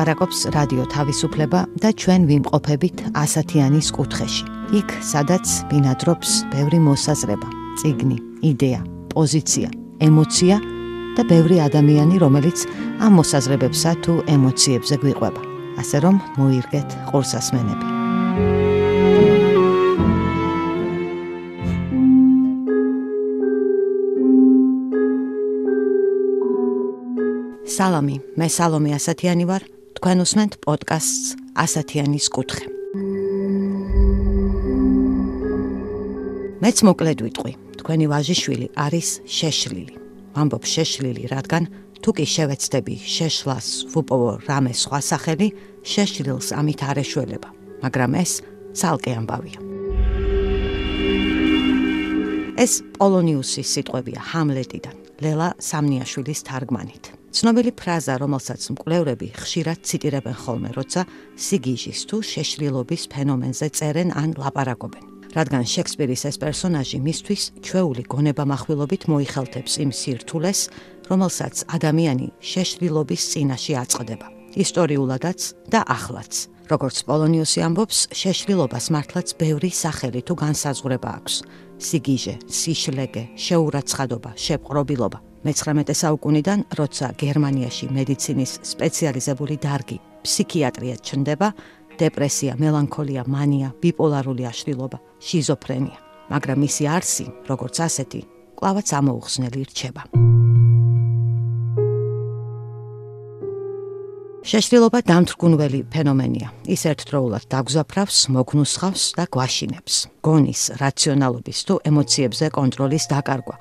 ლაპარაკობს 0.00 0.48
რადიო 0.56 0.84
თავისუფლება 0.88 1.60
და 1.76 1.92
ჩვენ 1.92 2.22
ვიმყოფებით 2.24 3.12
ასათიანის 3.20 3.88
კუთხეში. 3.92 4.44
იქ, 4.80 4.88
სადაც 5.04 5.44
ბინადრობს 5.68 6.30
ბევრი 6.56 6.78
მოსაზრება, 6.80 7.48
ციგნი, 7.76 8.16
იდეა, 8.40 8.80
პოზიცია, 9.12 9.68
ემოცია 10.00 10.56
და 11.20 11.22
ბევრი 11.28 11.60
ადამიანი, 11.68 12.16
რომელიც 12.16 12.64
ამ 13.04 13.12
მოსაზრებებსა 13.20 13.92
თუ 14.00 14.12
ემოციებზე 14.24 14.96
გვიყვება. 15.04 15.42
ასე 15.76 15.96
რომ 16.00 16.16
მოირგეთ 16.40 16.88
ყურსასმენები. 17.12 17.86
სალამი, 27.68 28.16
მე 28.40 28.48
სალომე 28.48 28.96
ასათიანი 28.96 29.44
ვარ. 29.44 29.79
თქვენ 30.00 30.22
უსმენთ 30.24 30.54
პოდკასტს 30.64 31.24
ასათიანის 31.60 32.26
კუთხე. 32.32 32.64
მეც 36.64 36.78
მოკლედ 36.88 37.20
ვიტყვი, 37.20 37.52
თქვენი 37.84 38.06
ვაჟიშვილი 38.08 38.66
არის 38.80 39.08
შეშლილი. 39.28 39.94
ამბობ 40.40 40.64
შეშლილი, 40.64 41.28
რადგან 41.28 41.68
თუ 42.00 42.10
კი 42.16 42.24
შევეცდები 42.24 42.96
შეშლას 42.96 43.68
ვუპოვო 43.92 44.32
რამე 44.48 44.72
სხვა 44.72 45.00
სახელი, 45.04 45.48
შეშლილს 45.84 46.48
ამით 46.56 46.80
არ 46.80 46.96
ეშველება, 47.04 47.48
მაგრამ 47.84 48.12
ეს 48.24 48.40
ცალკე 48.72 49.12
ამბავია. 49.20 49.60
ეს 52.56 52.72
პოლონიუსის 52.96 53.68
სიტყვებია 53.68 54.20
ჰამლეტიდან, 54.32 54.96
ლელა 55.20 55.48
სამნიაშვილის 55.60 56.40
თარგმანით. 56.48 57.19
ცნობილი 57.30 57.72
ფრაზა, 57.78 58.14
რომელსაც 58.18 58.62
მკვლევრები 58.74 59.28
ხშირად 59.38 59.78
ციტირებენ 59.86 60.36
ხოლმე, 60.42 60.70
როცა 60.74 61.06
სიგიჟის 61.38 62.00
თუ 62.10 62.16
შეშლილობის 62.26 63.02
ფენომენზე 63.12 63.66
წერენ 63.70 64.10
ან 64.18 64.34
ლაპარაკობენ. 64.34 65.04
რადგან 65.30 65.62
შექსპირის 65.62 66.26
ეს 66.26 66.36
პერსონაჟი 66.42 66.98
მისთვის 67.06 67.42
ჩვეული 67.62 68.02
გონებამახვილობით 68.10 69.02
მოიხელთებს 69.06 69.72
იმ 69.78 69.90
სირთულეს, 69.94 70.60
რომელსაც 71.06 71.54
ადამიანი 71.70 72.26
შეშლილობის 72.42 73.22
წინაშე 73.30 73.74
აწყდება, 73.78 74.26
ისტორიულადაც 74.58 75.40
და 75.70 75.80
ახლაც. 75.86 76.50
როგორც 76.70 76.96
პოლონიუსი 77.02 77.60
ამბობს, 77.66 77.98
შეშლილობას 78.14 78.94
მართლაც 78.94 79.34
ბევრი 79.38 79.70
სახელი 79.74 80.22
თუ 80.22 80.34
განსაზღვრება 80.38 81.08
აქვს: 81.18 81.34
სიგიჟე, 81.78 82.34
სიშლეგე, 82.46 83.22
შეურაცხადობა, 83.34 84.30
შეპყრობილობა. 84.38 85.29
მე-19 85.44 85.94
საუკუნიდან, 85.96 86.64
როცა 86.76 87.06
გერმანიაში 87.16 87.88
მედიცინის 87.96 88.52
სპეციალიზებული 88.72 89.56
დარგი 89.62 89.96
ფსიქიატრია 90.24 90.96
ჩნდება, 91.00 91.48
დეპრესია, 92.00 92.56
მელანქოლია, 92.60 93.24
მანია, 93.24 93.72
ბიპოლარული 93.80 94.44
აშლილობა, 94.52 95.00
შიზოფრენია, 95.24 95.98
მაგრამ 96.32 96.64
მისი 96.64 96.84
არსი, 96.96 97.26
როგორც 97.48 97.76
ასეთი, 97.88 98.20
კლავაც 98.60 98.88
ამოუხსნელი 99.00 99.64
რჩება. 99.72 100.02
შეშლილობა 104.40 105.02
დამთრგუნველი 105.04 105.80
ფენომენია. 105.92 106.48
ის 106.64 106.82
ერთდროულად 106.88 107.44
დაგზაფრავს, 107.52 108.18
მოგნუსხავს 108.32 109.02
და 109.18 109.24
გვაშინებს. 109.28 109.94
გონის, 110.24 110.62
რაციონალობის 110.80 111.58
თუ 111.68 111.74
ემოციებზე 111.84 112.46
კონტროლის 112.56 113.04
დაკარგვა. 113.12 113.56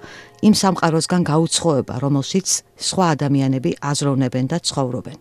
იმ 0.48 0.54
სამყაროსგან 0.56 1.22
გაუცხოება, 1.32 1.94
რომელშიც 2.00 2.48
სხვა 2.80 3.06
ადამიანები 3.16 3.72
აზროვნებენ 3.92 4.46
და 4.48 4.58
ცხოვრობენ. 4.64 5.18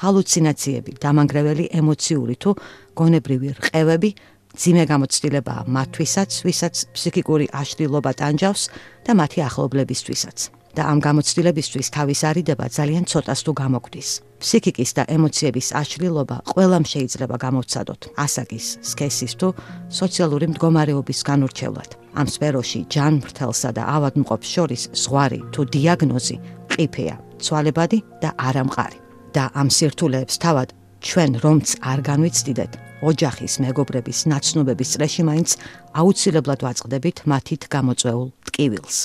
ჰალუცინაციები, 0.00 0.92
დამანგრეველი 1.04 1.64
ემოციური 1.76 2.34
თუ 2.40 2.50
გონებრივი 2.96 3.48
რყევები 3.60 4.10
ძიმე 4.56 4.84
გამოცდილებაა 4.92 5.62
მათთვისაც, 5.76 6.30
ვისაც 6.48 6.74
ფსიქიკური 6.96 7.46
აშლილობა 7.52 8.10
ტანჯავს 8.16 8.62
და 9.04 9.12
მათი 9.12 9.38
ახლობლებისთვისაც. 9.48 10.62
და 10.72 10.88
ამ 10.88 10.98
გამოცდილებისთვის 11.04 11.92
თავის 11.92 12.20
არიდება 12.24 12.66
ძალიან 12.72 13.04
ცოტას 13.04 13.40
თუ 13.44 13.52
გამოგვდის. 13.60 14.08
ფსიქიკის 14.42 14.90
და 14.98 15.02
ემოციების 15.16 15.68
აშლილობა 15.80 16.36
ყველამ 16.50 16.84
შეიძლება 16.92 17.36
გამოცადოთ. 17.44 18.00
ასაკის, 18.24 18.66
სქესის 18.90 19.32
თუ 19.38 19.48
სოციალური 19.88 20.46
მდგომარეობის 20.52 21.20
განურჩევლად. 21.28 21.90
ამ 22.18 22.26
სფეროში 22.34 22.80
ჯანმრთელსა 22.92 23.70
და 23.78 23.82
ავადმყოფს 23.96 24.48
შორის 24.54 24.82
ზღვარი 25.02 25.40
თუ 25.54 25.60
დიაგნოზი 25.72 26.36
ყიფეა, 26.74 27.16
ცვალებადი 27.38 27.98
და 28.22 28.30
არამყარი. 28.48 28.98
და 29.32 29.48
ამ 29.56 29.68
სირთულეებს 29.72 30.36
თავად 30.44 30.68
ჩვენ 31.00 31.32
რომც 31.44 31.66
არ 31.80 31.98
განვიცდიდეთ, 32.08 32.72
ოჯახის 33.02 33.54
მეგობრების 33.64 34.18
ნაცნობების 34.32 34.92
წრეში 34.94 35.22
მაინც 35.26 35.50
აუცილებლად 35.98 36.60
ვაწყდებით 36.66 37.24
მათით 37.32 37.62
გამოწვეულ 37.72 38.28
ტკივილს. 38.46 38.96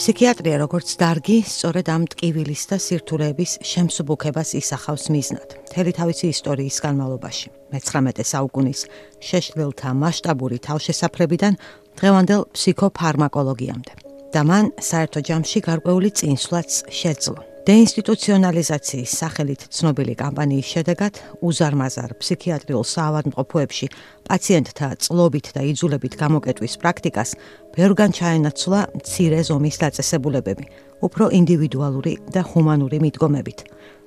ფსიქიატრია 0.00 0.56
როგორც 0.62 0.94
დარგი, 0.96 1.34
სწორედ 1.44 1.88
ამ 1.92 2.04
ტკივილის 2.08 2.62
და 2.70 2.76
სირთულეების 2.80 3.50
შემსუბუქებას 3.68 4.54
ისახავს 4.56 5.04
მიზნად. 5.12 5.48
მთელი 5.68 5.92
თავისი 5.92 6.26
ისტორიის 6.32 6.76
განმავლობაში, 6.86 7.46
მე-19 7.68 8.24
საუკუნის 8.32 8.80
შეშლილთა 9.20 9.90
მასშტაბური 10.00 10.58
თავშესაფრებიდან 10.64 11.60
დღევანდელ 12.00 12.42
ფსიქოფარმაკოლოგიამდე. 12.56 13.92
და 14.32 14.40
მან 14.46 14.64
საერთო 14.80 15.20
ჯამში 15.20 15.58
გარკვეული 15.68 16.08
წინსვლაც 16.16 16.70
შეძლო. 16.88 17.49
დეინსტიტუციონალიზაციის 17.60 19.14
სახელით 19.20 19.64
ცნობილი 19.76 20.14
კამპანიის 20.16 20.68
შედეგად 20.74 21.18
უზარმაზარ 21.44 22.14
ფსიქიატრიულ 22.22 22.86
საავადმყოფოებში 22.88 23.88
პაციენტთა 24.30 24.88
წლობით 25.04 25.50
და 25.56 25.64
იძულებით 25.68 26.16
გამოკეტვის 26.22 26.74
პრაქტიკას 26.80 27.34
ბევრგან 27.76 28.16
ჩაენაცვლა 28.16 28.80
მცირე 28.96 29.40
ზომის 29.50 29.76
დაწესებულებები, 29.84 30.64
უფრო 31.04 31.24
ინდივიდუალური 31.40 32.14
და 32.32 32.40
ჰუმანური 32.48 32.98
მიდგომებით. 33.04 33.58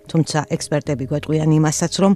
თუმცა 0.09 0.39
ექსპერტები 0.49 1.05
გვეტყვიან 1.13 1.49
იმასაც, 1.53 1.93
რომ 2.01 2.13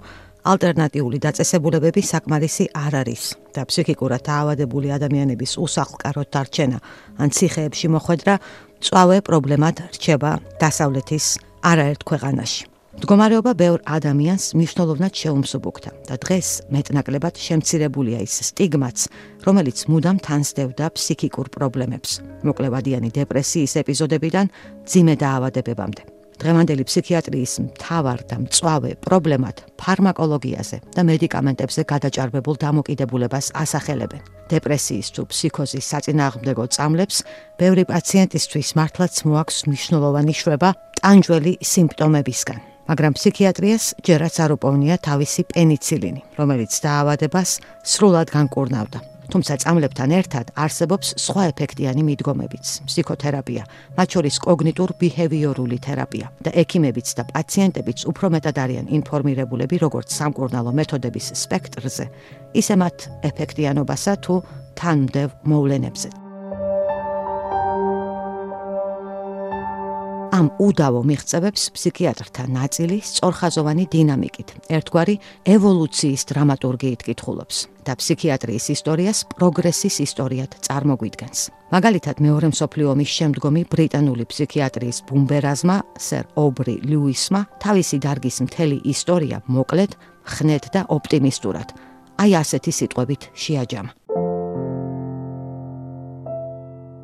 ალტერნატიული 0.48 1.20
დაწესებულებები 1.20 2.02
საკმარისი 2.08 2.66
არ 2.72 2.94
არის 3.04 3.24
და 3.56 3.66
ფსიქიკურად 3.68 4.22
დაავადებული 4.28 4.94
ადამიანების 4.96 5.58
უსახლკაროდ 5.66 6.30
დარჩენა 6.32 6.80
ან 7.20 7.30
ციხეებში 7.36 7.88
მოხვედრა 7.96 8.36
წვავე 8.82 9.22
პრობლემად 9.26 9.76
რჩება 9.94 10.32
დასავლეთის 10.62 11.26
არაერთ 11.66 12.02
ქვეყანაში. 12.08 12.64
მდგომარეობა 12.98 13.52
ბევრ 13.54 13.80
ადამიანს 13.86 14.46
მნიშვნელოვნად 14.58 15.14
შეუმსუბუქდა 15.22 15.92
და 16.10 16.16
დღეს 16.18 16.48
მეტნაკლებად 16.74 17.38
შემცირებულია 17.38 18.26
ის 18.26 18.42
სტიგმაც, 18.50 18.98
რომელიც 19.46 19.86
მუდამ 19.86 20.18
თანსდევდა 20.26 20.86
ფსიქიკურ 20.98 21.54
პრობლემებს, 21.54 22.12
მოკლევადიანი 22.42 23.14
დეპრესიის 23.14 23.78
ეპიზოდებიდან 23.86 24.50
ძიმე 24.90 25.14
დაავადებებამდე. 25.22 26.17
დღევანდელი 26.42 26.84
ფსიქიატრიის 26.88 27.54
მთავარ 27.66 28.20
და 28.30 28.36
მწვავე 28.44 28.92
პრობლემად 29.02 29.58
ფარმაკოლოგიაზე 29.82 30.78
და 30.96 31.02
მედიკამენტებზე 31.10 31.82
გადაჭარბებულ 31.92 32.56
დამოკიდებულებას 32.62 33.46
ასახელებენ. 33.64 34.22
დეპრესიის 34.48 35.08
თუ 35.16 35.22
ფსიქოზის 35.32 35.86
საწინააღმდეგო 35.92 36.66
წამლებს 36.76 37.18
ბევრი 37.60 37.84
პაციენტისთვის 37.92 38.70
მართლაც 38.80 39.14
მოაქვს 39.28 39.58
მნიშვნელოვანი 39.68 40.34
შვება 40.40 40.70
ტანჯველი 41.02 41.54
სიმპტომებისგან. 41.74 42.60
მაგრამ 42.88 43.14
ფსიქიატრიას 43.20 43.86
ჯერაც 44.08 44.36
არ 44.40 44.52
უპოვნია 44.56 44.96
თავისი 45.04 45.42
პენიცილინი, 45.52 46.22
რომელიც 46.40 46.72
დაავადებას 46.86 47.50
სრულად 47.84 48.28
განკურნავდა. 48.32 49.17
თუმცა 49.32 49.54
წამლებთან 49.64 50.12
ერთად 50.18 50.52
არსებობს 50.56 51.08
სხვა 51.20 51.44
ეფექტიანი 51.52 52.04
მიდგომებიც, 52.08 52.66
ფსიქოთერაპია, 52.88 53.64
მათ 53.98 54.08
შორის 54.16 54.36
კოგნიტურ-ბიჰევიორული 54.48 55.78
თერაპია 55.84 56.28
და 56.44 56.52
ექიმებიც 56.64 57.08
და 57.18 57.24
პაციენტებიც 57.32 58.06
უფრო 58.12 58.28
მეტად 58.36 58.62
არიან 58.64 58.88
ინფორმირებულები 59.00 59.76
როგორც 59.84 60.08
სამკურნალო 60.20 60.72
მეთოდების 60.80 61.28
სპექტრზე, 61.44 62.06
ისე 62.56 62.76
მათ 62.84 62.98
ეფექტიანობასა 63.32 64.14
თუ 64.24 64.36
თანმდევ 64.80 65.30
მოვლენებზე. 65.44 66.27
ამ 70.34 70.48
უდავო 70.60 71.02
მიღწევებს 71.08 71.64
ფსიქიატრთა 71.76 72.44
ნაწილი 72.52 72.98
სწორხაზოვანი 73.00 73.86
დინამიკით, 73.92 74.50
ერთგვარი 74.76 75.16
ევოლუციის 75.56 76.22
დრამატურგიით 76.32 77.02
კითხულობს 77.08 77.58
და 77.88 77.96
ფსიქიატრიის 77.96 78.66
ისტორიას 78.76 79.20
პროგრესის 79.34 79.96
ისტორიად 80.04 80.52
წარმოგვიდგენს. 80.68 81.40
მაგალითად, 81.72 82.16
მეორე 82.28 82.48
მსოფლიო 82.52 82.88
ომის 82.94 83.12
შემდგომი 83.18 83.62
ბრიტანული 83.72 84.24
ფსიქიატრიის 84.32 84.98
ბუმბერაზმა, 85.08 85.78
სერ 85.96 86.24
ობრი 86.36 86.76
ლუისმა, 86.92 87.42
თავისი 87.64 87.98
დარგის 88.04 88.38
მთელი 88.48 88.78
ისტორია 88.94 89.38
მოკლედ, 89.48 89.92
ხნეთ 90.28 90.64
და 90.76 90.82
ოპტიმისტურად, 90.92 91.68
აი 92.20 92.32
ასეთი 92.44 92.72
სიტყვებით 92.80 93.32
შეაჯამა. 93.32 93.97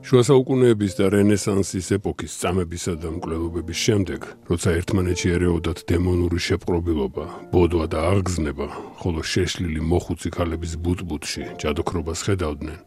შუა 0.03 0.21
საუკუნეების 0.27 0.97
და 0.99 1.05
რენესანსის 1.13 1.87
ეპოქის 1.95 2.33
წამებისა 2.41 2.93
და 2.99 3.07
მკვლელობების 3.15 3.79
შემდეგ, 3.87 4.25
როცა 4.51 4.73
ერთმანეთში 4.79 5.29
ერეოდათ 5.37 5.79
დემონური 5.87 6.39
შეპყრობილობა, 6.43 7.25
ბოდვა 7.53 7.85
და 7.87 7.99
აღგზნება, 8.11 8.67
ხოლო 8.99 9.23
შეშლილი 9.23 9.79
მოხუცი 9.79 10.29
ქალების 10.35 10.73
ბუტბუტში 10.83 11.43
ჯადოქრობას 11.63 12.19
ხედავდნენ, 12.27 12.79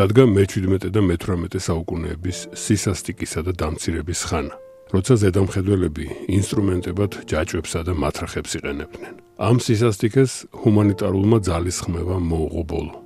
დადგა 0.00 0.24
მე-17 0.32 0.88
და 0.96 1.00
მე-18 1.12 1.60
საუკუნეების 1.60 2.38
სისასტიკისა 2.56 3.40
და 3.44 3.52
დამცირების 3.52 4.20
ხანა, 4.32 4.56
როცა 4.96 5.14
ზედამხედველები 5.28 6.06
ინსტრუმენტებად 6.40 7.12
ჯაჭვებსა 7.28 7.80
და 7.84 7.92
მათრახებს 8.00 8.52
იყენებდნენ. 8.56 9.14
ამ 9.36 9.56
სისასტიკეს 9.60 10.32
ჰუმანიტარულმა 10.56 11.38
ძალისხმევა 11.44 12.16
მოუღო 12.16 12.64
ბოლო. 12.64 13.01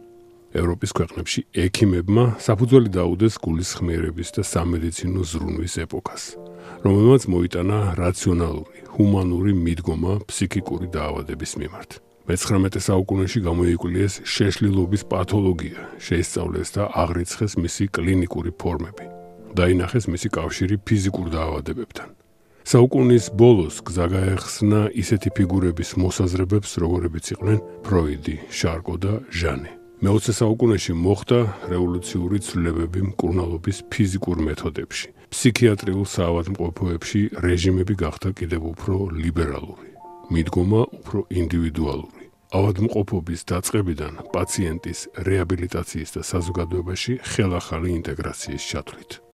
ევროპის 0.56 0.90
ქვეყნებში 0.96 1.40
ექიმებმა 1.64 2.24
საფუძველი 2.40 2.90
დაუდეს 2.96 3.34
გულისხმიერების 3.44 4.28
და 4.36 4.42
სამედიცინო 4.52 5.22
ზრუნვის 5.30 5.74
ეპოქას, 5.84 6.22
რომელმაც 6.86 7.22
მოიტანა 7.32 7.78
რაციონალური, 8.00 8.78
ჰუმანური 8.96 9.52
მიდგომა 9.52 10.12
ფსიქიკური 10.28 10.86
დაავადების 10.96 11.52
მიმართ. 11.60 11.90
მე-19 12.26 12.82
საუკუნეში 12.82 13.38
გამოიკვლიეს 13.46 14.14
შეშლილობის 14.26 15.02
პათოლოგია, 15.12 15.80
შეისწავლეს 16.02 16.68
და 16.74 16.82
აღრიცხეს 17.02 17.52
მისი 17.62 17.84
კლინიკური 17.94 18.50
ფორმები. 18.50 19.06
დაინახეს 19.54 20.04
მისი 20.10 20.28
კავშირი 20.34 20.76
ფიზიკურ 20.82 21.26
დაავადებებთან. 21.36 22.08
საუკუნის 22.66 23.24
ბოლოს 23.38 23.78
გზა 23.86 24.06
გაეხსნა 24.10 24.80
ისეთი 25.02 25.30
ფიგურების 25.38 25.90
მოსაზრებებს, 26.02 26.70
როგორებიც 26.82 27.24
იყვნენ 27.38 27.58
ფროიდი, 27.86 28.36
შარკო 28.50 28.94
და 28.98 29.12
ჟანი. 29.30 29.75
მე-20 29.96 30.34
საუკუნეში 30.37 30.93
მოხდა 30.93 31.38
რევოლუციური 31.72 32.38
ცვლილებები 32.44 33.00
მკურნალობის 33.16 33.78
ფიზიკურ 33.88 34.43
მეთოდებში. 34.44 35.08
ფსიქიატრიულ 35.32 36.04
საავადმყოფოებში 36.04 37.20
რეჟიმები 37.40 37.94
გახდა 38.04 38.28
კიდევ 38.37 38.62
უფრო 38.76 38.94
ლიბერალური, 39.25 39.90
მიდგომა 40.28 40.82
უფრო 41.00 41.19
ინდივიდუალური. 41.32 42.22
ავადმყოფობის 42.56 43.40
დაწყებიდან 43.50 44.14
პაციენტის 44.37 45.00
რეაბილიტაციის 45.28 46.10
და 46.12 46.22
საზოგადოებაში 46.32 47.12
ხელახალი 47.32 47.88
ინტეგრაციის 47.99 48.62
ჩათვლით. 48.70 49.25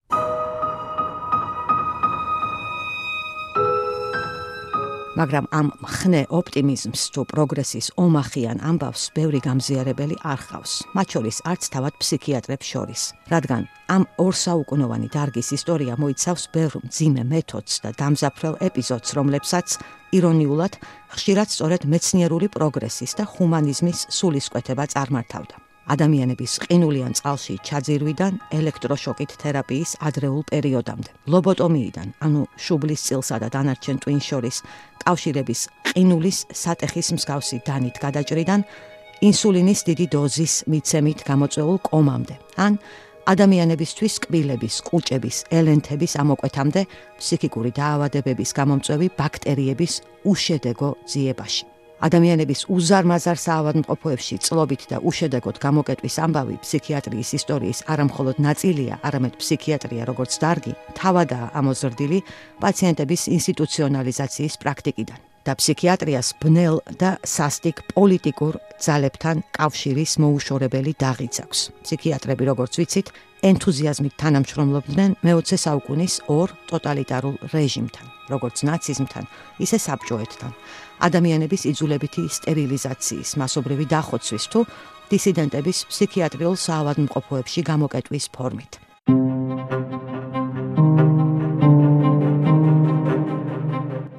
მაგრამ 5.22 5.46
ამ 5.54 5.68
ხნე 5.86 6.22
ოპტიმიზმს 6.34 7.02
თუ 7.14 7.22
პროგრესის 7.30 7.94
ომახიან 7.94 8.58
ამბავს 8.58 9.02
ბევრი 9.14 9.38
გამზიარებელი 9.46 10.16
არ 10.26 10.40
ხავს, 10.50 10.72
მათ 10.98 11.06
შორის 11.14 11.38
არც 11.46 11.62
თავად 11.74 11.94
ფსიქიატრებს 12.02 12.66
შორის, 12.72 13.02
რადგან 13.30 13.62
ამ 13.86 14.02
ორსაუკუნოვანი 14.18 15.08
დარგის 15.14 15.48
ისტორია 15.58 15.94
მოიცავს 16.02 16.44
ბევრ 16.50 16.72
მძიმე 16.82 17.22
მეთოდს 17.32 17.74
და 17.86 17.90
დამზაფრელ 18.02 18.54
ეპიზოდს, 18.66 19.10
რომლებსაც 19.14 19.68
ირონიულად 20.10 20.72
ხშირად 21.14 21.48
სწორედ 21.54 21.82
მეცნიერული 21.86 22.48
პროგრესის 22.50 23.12
და 23.14 23.24
ჰუმანიზმის 23.30 23.98
სულისკვეთება 24.10 24.84
წარმართავდა. 24.90 25.71
ადამიანების 25.90 26.52
ყინულიან 26.62 27.12
წყალში 27.18 27.54
ჩაძირვიდან 27.66 28.32
ელექტროშოკით 28.54 29.30
თერაპიის 29.42 29.90
ადრეულ 29.98 30.42
პერიოდამდე. 30.52 31.10
ლობოტომიიდან, 31.32 32.08
ანუ 32.22 32.40
შუბლის 32.54 33.00
წილსა 33.06 33.36
და 33.42 33.48
დანარჩენ 33.54 33.96
ტვინს 34.02 34.24
შორის 34.30 34.56
კავშირების 35.02 35.60
ყინულის 35.90 36.38
სატეხის 36.54 37.08
მსგავსი 37.18 37.56
დანით 37.66 37.96
გადაჭრიდან 37.98 38.60
ინსულინის 39.22 39.80
დიდი 39.88 40.06
დოზის 40.14 40.54
მიცემით 40.70 41.18
გამოწვეულ 41.26 41.78
კომამდე. 41.90 42.34
ან 42.58 42.78
ადამიანებისთვის 43.26 44.14
კბილების, 44.26 44.74
კუჭების, 44.82 45.36
ელენთების 45.58 46.12
ამოკვეთამდე 46.22 46.82
ფსიქიკური 47.18 47.70
დაავადებების 47.78 48.50
გამომწვევი 48.58 49.06
ბაქტერიების 49.18 49.92
უშედეგო 50.26 50.90
ძიებაში. 51.06 51.71
ადამიანების 52.02 52.60
უზარმაზარ 52.76 53.38
საავადმყოფოებში 53.46 54.36
წლობით 54.42 54.82
და 54.90 54.98
უშედეგოდ 55.06 55.56
გამოკეტვის 55.62 56.16
ამბავი 56.26 56.56
ფსიქიატრიის 56.64 57.30
ისტორიის 57.38 57.82
არამხოლოდ 57.94 58.36
ნაწილია, 58.42 58.94
არამედ 59.06 59.34
ფსიქიატრია 59.38 60.02
როგორც 60.10 60.32
დარგი, 60.42 60.72
თავადაა 60.98 61.52
ამოზრდილი 61.62 62.18
პაციენტების 62.62 63.22
ინსტიტუციონალიზაციის 63.38 64.54
პრაქტიკიდან. 64.62 65.20
და 65.42 65.58
ფსიქიატრიას 65.58 66.28
ბნელ 66.38 66.76
და 67.02 67.18
სასტიკ 67.26 67.82
პოლიტიკურ 67.94 68.58
ძალებთან 68.78 69.42
კავშირის 69.58 70.12
მოუშორებელი 70.22 70.92
დაღიც 71.02 71.34
აქვს. 71.42 71.60
ფსიქიატრები, 71.82 72.44
როგორც 72.46 72.72
ვიცით, 72.78 73.06
ენთუზიაზმით 73.42 74.14
თანამშრომლობდნენ 74.22 75.10
მე-20 75.26 75.58
საუკუნის 75.66 76.14
ორ 76.30 76.54
ტოტალიტარულ 76.70 77.34
რეჟიმთან, 77.50 78.06
როგორც 78.30 78.56
ნაციზმთან, 78.70 79.24
ისე 79.58 79.78
საბჭოეთთან. 79.82 80.52
ადამიანების 81.02 81.62
იძულებითი 81.72 82.22
სტერილიზაციის, 82.30 83.30
მასობრივი 83.42 83.86
დახოცვის 83.90 84.44
თუ 84.52 84.60
დისიდენტების 85.10 85.78
ფსიქიატრიულ 85.90 86.56
საავადმყოფოებში 86.62 87.60
გამოკეტვის 87.70 88.26
ფორმით. 88.36 88.72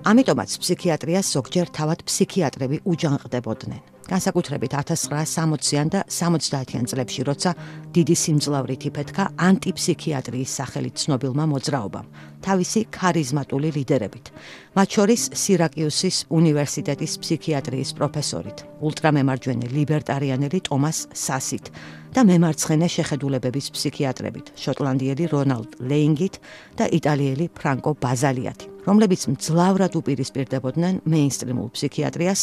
ამიტომაც 0.04 0.52
ფსიქიატრიას 0.62 1.28
ზოგჯერ 1.36 1.68
თავად 1.74 2.00
ფსიქიატრები 2.04 2.78
უჯანყდებოდნენ. 2.84 3.93
განსაკუთრებით 4.10 4.74
1960-იან 4.76 5.88
და 5.94 6.02
70-იან 6.10 6.86
წლებში, 6.92 7.22
როცა 7.30 7.52
დიდი 7.96 8.16
სიმძლავრით 8.24 8.84
იფეთქა 8.90 9.24
ანტიფსიქიატრიის 9.48 10.52
სახელით 10.60 10.96
ცნობილმა 11.04 11.46
მოძრაობამ, 11.54 12.08
თავისი 12.44 12.82
ქარიზმატული 12.92 13.70
ლიდერებით. 13.78 14.26
მათ 14.76 14.90
შორის 14.98 15.22
სირაკიუსის 15.40 16.18
უნივერსიტეტის 16.34 17.14
ფსიქიატრიის 17.24 17.90
პროფესორით, 17.98 18.58
ულტრამემარჯვენე 18.84 19.68
ლიბერტარიანელი 19.78 20.60
ტომას 20.68 21.00
სასით 21.14 21.66
და 22.14 22.22
მემარცხენე 22.28 22.88
შეხედულებების 22.98 23.72
ფსიქიატრებით, 23.74 24.54
შოტლანდიელი 24.60 25.26
რონალდ 25.32 25.80
ლეინგით 25.80 26.36
და 26.78 26.86
იტალიელი 27.00 27.46
ფრანკო 27.56 27.96
ბაზალიათი, 28.04 28.73
რომლებიც 28.88 29.22
მძლავრად 29.32 29.94
უპირისპირდებოდნენ 30.00 30.96
მეინსტრიმულ 31.08 31.68
ფსიქიატრიას 31.76 32.42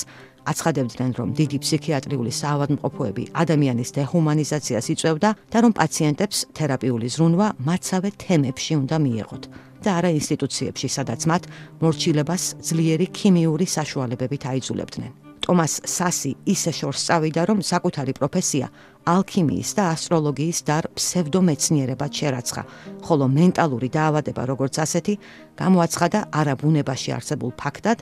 აცხადებდნენ, 0.51 1.11
რომ 1.21 1.29
დიდი 1.37 1.59
ფსიქიატრიული 1.65 2.33
საავადმყოფოები 2.33 3.25
ადამიანის 3.43 3.91
დეჰუმანიზაციას 3.97 4.87
იწევდა 4.95 5.31
და 5.53 5.59
რომ 5.61 5.73
პაციენტებს 5.81 6.39
თერაპიული 6.57 7.09
ზრუნვა 7.13 7.49
მათსავე 7.69 8.11
თემებში 8.25 8.73
უნდა 8.81 8.97
მიეღოთ 9.05 9.45
და 9.85 9.91
არა 10.01 10.11
ინსტიტუციებში, 10.17 10.89
სადაც 10.97 11.21
მათ 11.31 11.43
მორჩილებას 11.81 12.45
ძლიერი 12.69 13.07
ქიმიური 13.17 13.67
საშუალებებით 13.77 14.43
აიძულებდნენ. 14.53 15.13
ტომას 15.41 15.75
სასი 15.89 16.37
ისე 16.47 16.73
შორს 16.79 17.01
წავიდა, 17.09 17.43
რომ 17.49 17.59
საკუთარი 17.65 18.13
პროფესია 18.21 18.67
ალქიმიის 19.09 19.71
და 19.77 19.85
ასტროლოგიის 19.97 20.59
დარ 20.69 20.85
ფსევდომეცნიერებად 20.97 22.13
შერაცხა, 22.13 22.63
ხოლო 23.07 23.25
მენტალური 23.33 23.89
დაავადება 23.89 24.43
როგორც 24.45 24.75
ასეთი 24.85 25.15
გამოაცხადა 25.57 26.19
არაბუნებაში 26.41 27.11
არსებულ 27.17 27.51
ფაქტად, 27.57 27.99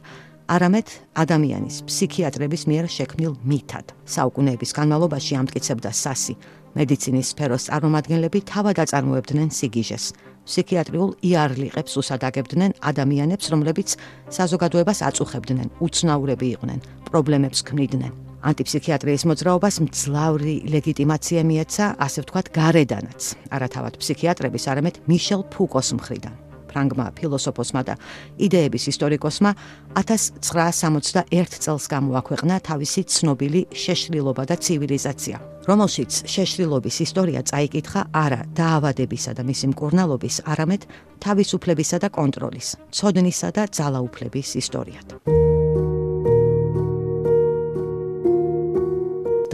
არამედ 0.48 0.88
ადამიანის 1.22 1.76
ფსიქიატრების 1.88 2.62
მიერ 2.70 2.86
შექმნილ 2.88 3.32
მითად. 3.44 3.86
საუკუნეების 4.08 4.70
განმავლობაში 4.78 5.32
ამტკიცებდა 5.38 5.90
სასი, 5.92 6.34
მედიცინის 6.78 7.30
სფეროს 7.32 7.68
წარმომადგენლები 7.68 8.38
თავად 8.48 8.76
აწარმოებდნენ 8.84 9.48
სიგიჟეს. 9.52 10.04
ფსიქიატრიულ 10.48 11.10
იარლიყებს 11.28 11.92
უსადაგებდნენ 12.00 12.72
ადამიანებს, 12.80 13.46
რომლებიც 13.52 13.88
საზოგადოებას 14.32 14.98
აწუხებდნენ, 15.08 15.68
უცნაურები 15.84 16.46
იყვნენ, 16.56 16.80
პრობლემებს 17.04 17.60
ქმნიდნენ. 17.68 18.27
ანტიფსიქიატრიის 18.48 19.24
მოძრაობას 19.28 19.76
მძლავრი 19.84 20.54
ლეგიტიმაცია 20.72 21.40
მიეცა, 21.48 21.86
ასე 22.00 22.24
ვთქვათ, 22.24 22.46
გარედანაც, 22.56 23.20
არა 23.52 23.68
თავად 23.76 23.94
ფსიქიატრების, 24.00 24.64
არამედ 24.72 24.94
მიშელ 25.10 25.42
ფუკოს 25.52 25.90
მხრიდან. 25.98 26.34
ფრანგმა 26.68 27.06
ფილოსოფოსმა 27.16 27.82
და 27.88 27.94
იდეების 28.36 28.84
ისტორიკოსმა 28.92 29.50
1961 29.96 31.58
წელს 31.64 31.84
გამოაქვეყნა 31.88 32.56
თავისი 32.68 33.02
ცნობილი 33.08 33.62
შეშლილობა 33.72 34.42
და 34.52 34.56
ცივილიზაცია, 34.60 35.36
რომელშიც 35.68 36.12
შეშლილობის 36.28 36.96
ისტორია 37.08 37.40
წაიკითხა 37.48 38.00
არა 38.12 38.40
დაავადებისა 38.52 39.32
და 39.40 39.42
მისი 39.48 39.72
მკურნალობის, 39.72 40.36
არამედ 40.44 40.82
თავისუფლებისა 41.24 41.96
და 42.04 42.08
კონტროლის, 42.12 42.68
ცოდნისა 42.92 43.48
და 43.56 43.62
ძალაუფლების 43.72 44.48
ისტორიად. 44.62 45.67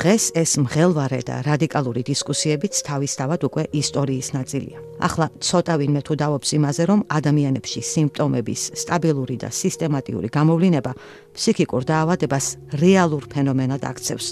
დღეს 0.04 0.24
ეს 0.36 0.60
მღელვარე 0.60 1.20
და 1.24 1.36
რადიკალური 1.48 2.02
დისკუსიებიც 2.04 2.82
თავისთავად 2.84 3.40
უკვე 3.48 3.62
ისტორიის 3.72 4.28
ნაწილია. 4.36 4.78
ახლა 5.00 5.26
ცოტა 5.40 5.74
ვინმე 5.80 6.00
თუ 6.04 6.14
დავობს 6.20 6.48
იმაზე, 6.60 6.82
რომ 6.90 7.00
ადამიანებში 7.08 7.80
სიმპტომების 7.80 8.62
სტაბილური 8.84 9.36
და 9.40 9.48
სისტემატიური 9.48 10.28
გამოვლინება 10.28 10.92
ფსიქიკურ 11.32 11.82
დაავადებას 11.88 12.46
რეალურ 12.84 13.24
ფენომენად 13.32 13.82
აქცევს 13.90 14.26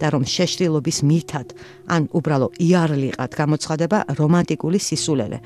და 0.00 0.06
რომ 0.16 0.24
შეშლილობის 0.24 0.98
მითად 1.04 1.48
ან 1.92 2.08
უბრალო 2.08 2.48
იარლიყად 2.56 3.30
გამოცხადება 3.40 3.98
რომანტიკული 4.16 4.80
სისულელე 4.80 5.38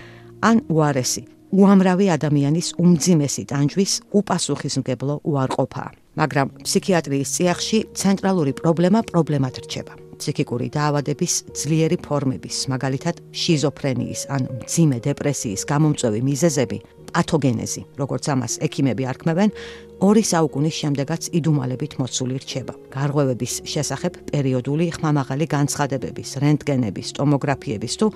ან 0.46 0.62
უარესი 0.70 1.22
უამრავი 1.58 2.06
ადამიანის 2.16 2.68
უმძიმესი 2.78 3.42
ტანჯვის 3.50 3.92
უპასუხისმგებლო 4.14 5.14
უარყოფა. 5.26 6.01
მაგრამ 6.20 6.48
ფსიქიატრიის 6.66 7.32
წიაღში 7.36 7.78
ცენტრალური 7.96 8.52
პრობლემა 8.60 9.00
პრობლემად 9.10 9.54
რჩება. 9.64 9.94
ფსიქიკური 10.22 10.68
დაავადების 10.70 11.34
ძლიერი 11.58 11.98
ფორმების, 11.98 12.56
მაგალითად 12.70 13.16
შიზოფრენიის 13.34 14.22
ან 14.30 14.42
მძიმე 14.62 14.98
დეპრესიის 15.02 15.62
გამომწვევი 15.66 16.20
მიზეზები 16.22 16.78
პათოგენეზი, 17.12 17.82
როგორც 18.00 18.24
ამას 18.32 18.58
ექიმები 18.66 19.04
არქმევენ, 19.12 19.50
ორი 20.02 20.22
საუკუნის 20.26 20.76
შემდეგაც 20.82 21.22
იდუმალებით 21.38 21.92
მოცული 22.02 22.36
რჩება. 22.42 22.74
გარღვევების 22.90 23.54
შესახებ 23.72 24.12
პერიოდული 24.32 24.90
ხმამაღალი 24.96 25.46
განცხადებების, 25.46 26.28
რენტგენების, 26.42 27.08
ტომოგრაფიების 27.18 27.94
თუ 28.00 28.06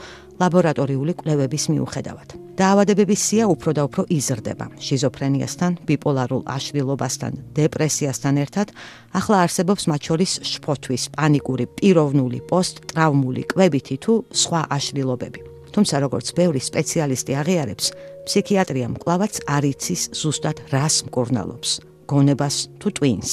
ლაბორატორიული 0.40 1.12
კვლევების 1.14 1.64
მიუხედავად. 1.70 2.28
დაავადებების 2.58 3.20
სია 3.22 3.44
უფრო 3.54 3.70
და 3.76 3.82
უფრო 3.86 4.02
იზრდება. 4.18 4.66
შიზოფრენიასთან, 4.82 5.72
ბიპოლარულ 5.86 6.42
აშლილობასთან, 6.56 7.32
დეპრესიასთან 7.54 8.34
ერთად 8.44 8.66
ახლა 9.14 9.36
არსებობს 9.44 9.82
მათ 9.86 10.00
შორის 10.08 10.32
შფოთვის, 10.42 11.02
პანიკური, 11.14 11.64
პიროვნული, 11.78 12.38
პოსტტრავმული, 12.50 13.42
კვებითი 13.52 13.96
თუ 14.02 14.12
სხვა 14.32 14.60
აშლილობები. 14.72 15.55
თუმცა 15.76 15.96
როგორც 16.00 16.26
ბევრი 16.32 16.60
სპეციალისტი 16.64 17.32
აღიარებს, 17.36 17.86
ფსიქიატრია 18.24 18.86
მკლავაც 18.96 19.34
არ 19.44 19.64
იცის 19.76 20.02
ზუსტად 20.16 20.62
რას 20.72 20.96
მკურნალობს: 21.04 21.70
გონებას 22.08 22.56
თუ 22.80 22.88
ტვინს, 22.96 23.32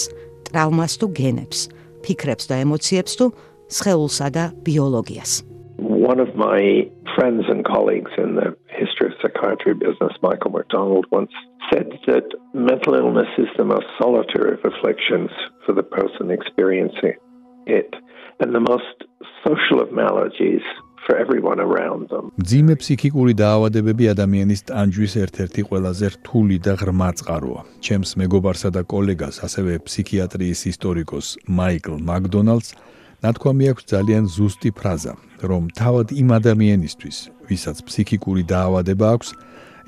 ტრავმას 0.51 0.93
თუ 0.99 1.07
გენებს, 1.19 1.59
ფიქრებს 2.03 2.45
და 2.51 2.55
ემოციებს 2.67 3.13
თუ 3.15 3.25
სხეულსა 3.71 4.27
და 4.35 4.43
ბიოლოგიას. 4.67 5.31
One 6.11 6.19
of 6.19 6.35
my 6.35 6.59
friends 7.15 7.47
and 7.47 7.63
colleagues 7.63 8.11
in 8.19 8.35
the 8.35 8.51
history 8.67 9.07
of 9.07 9.15
psychiatry 9.23 9.73
business, 9.73 10.13
Michael 10.21 10.51
McDonald, 10.51 11.05
once 11.15 11.31
said 11.71 11.87
that 12.11 12.27
mental 12.53 12.93
illness 12.93 13.31
is 13.39 13.47
the 13.55 13.63
most 13.63 13.87
solitary 14.01 14.51
of 14.57 14.61
afflictions 14.71 15.31
for 15.63 15.71
the 15.71 15.87
person 15.97 16.29
experiencing 16.29 17.15
it, 17.79 17.95
and 18.41 18.53
the 18.53 18.65
most 18.73 19.07
social 19.47 19.79
of 19.79 19.95
maladies 19.95 20.65
for 21.05 21.15
everyone 21.23 21.59
around 21.67 22.01
them. 22.13 22.31
ძიმე 22.51 22.75
ფსიქიკური 22.81 23.33
დაავადებები 23.43 24.03
ადამიანის 24.13 24.61
ტანჯვის 24.69 25.13
ერთ-ერთი 25.23 25.61
ყველაზე 25.69 26.05
რთული 26.15 26.57
და 26.65 26.73
ღრმა 26.79 27.09
წყაროა. 27.19 27.61
ჩემს 27.85 28.11
მეგობარსა 28.21 28.69
და 28.75 28.81
კოლეგას, 28.83 29.35
ასევე 29.47 29.71
ფსიქიატრიის 29.87 30.61
ისტორიკოს 30.73 31.27
მაიკლ 31.59 31.93
მაკდონალდს 32.09 32.69
ნათქვამი 33.23 33.65
აქვს 33.71 33.83
ძალიან 33.93 34.23
ზუსტი 34.35 34.69
ფრაზა, 34.77 35.13
რომ 35.49 35.63
თავად 35.79 36.07
იმ 36.21 36.29
ადამიანისთვის, 36.39 37.17
ვისაც 37.49 37.77
ფსიქიკური 37.87 38.43
დაავადება 38.53 39.05
აქვს, 39.15 39.29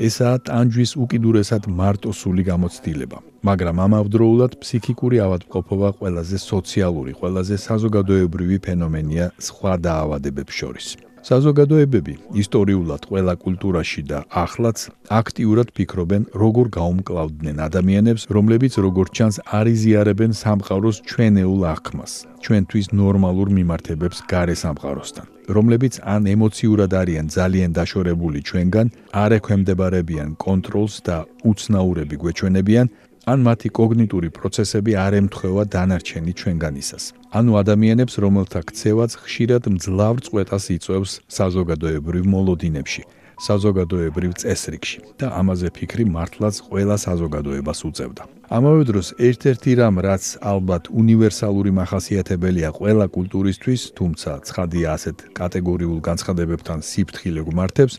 ესაა 0.08 0.38
ტანჯვის 0.48 0.92
უკიდურესად 1.04 1.64
მარტოსული 1.72 2.44
გამოცდილება. 2.52 3.18
მაგრამ 3.46 3.78
ამავდროულად 3.86 4.52
ფსიქიკური 4.62 5.18
ავადმყოფობა 5.26 5.90
ყველაზე 6.00 6.38
სოციალური, 6.52 7.12
ყველაზე 7.20 7.56
საზოგადოებრივი 7.68 8.58
ფენომენია 8.66 9.26
სხვა 9.48 9.74
დაავადებებს 9.88 10.54
შორის. 10.60 11.05
საზოგადოებები 11.26 12.14
ისტორიულად 12.38 13.08
ყველა 13.10 13.34
კულტურაში 13.42 14.02
და 14.06 14.20
ახლაც 14.30 14.82
აქტიურად 15.10 15.72
ფიქრობენ, 15.74 16.28
როგორ 16.38 16.70
გაუმკლავდნენ 16.78 17.62
ადამიანებს, 17.66 18.28
რომლებიც 18.30 18.78
როგორც 18.86 19.10
ჩანს 19.18 19.38
არიზიარებენ 19.60 20.38
სამყაროს 20.38 21.02
ჩვენეულ 21.10 21.62
აღქმას, 21.74 22.14
ჩვენთვის 22.46 22.88
ნორმალურ 23.02 23.50
მიმართებებს 23.58 24.18
გარე 24.30 24.56
სამყაროსთან, 24.62 25.26
რომლებიც 25.50 25.94
ან 26.06 26.22
ემოციურად 26.36 26.92
არიან 27.02 27.26
ძალიან 27.34 27.72
დაშორებული 27.74 28.40
ჩვენგან, 28.46 28.88
არ 29.26 29.32
ექვემდებარებიან 29.40 30.30
კონტროლს 30.46 30.96
და 31.10 31.18
უცნაურები 31.42 32.16
გვეჩვენებიან, 32.22 32.86
ან 33.26 33.42
მათი 33.42 33.70
კოგნიტური 33.74 34.30
პროცესები 34.38 34.94
არ 35.02 35.14
ემთხვევა 35.20 35.64
დანარჩენი 35.74 36.34
ჩვენგანისას. 36.40 37.04
ანუ 37.34 37.52
ადამიანებს, 37.62 38.16
რომელთა 38.22 38.62
ქცევაც 38.70 39.12
ხშირად 39.26 39.64
მძლავრ 39.76 40.20
წვეტას 40.26 40.66
იწვევს 40.78 41.12
საზოგადოებრივ 41.38 42.24
მოლოდინებში, 42.34 43.04
საზოგადოებრივ 43.48 44.32
წესრიგში 44.42 45.00
და 45.20 45.28
ამაზე 45.42 45.68
ფიქრი 45.76 46.06
მართლაც 46.16 46.56
ყველა 46.70 46.96
საზოგადოებას 47.06 47.80
უწევდა. 47.90 48.24
ამავე 48.58 48.84
დროს 48.90 49.08
ერთ-ერთი 49.18 49.72
რამ, 49.82 49.96
რაც 50.06 50.24
ალბათ 50.54 50.84
უნივერსალური 51.02 51.72
מחასიათებელია 51.82 52.70
ყველა 52.78 53.06
კულტურისთვის, 53.10 53.82
თუმცა 53.98 54.32
ცხადია 54.48 54.88
ასეთ 54.96 55.18
კატეგორიულ 55.40 56.00
განცხადებებთან 56.08 56.80
სიფრთხილე 56.90 57.42
გმართებს, 57.50 57.96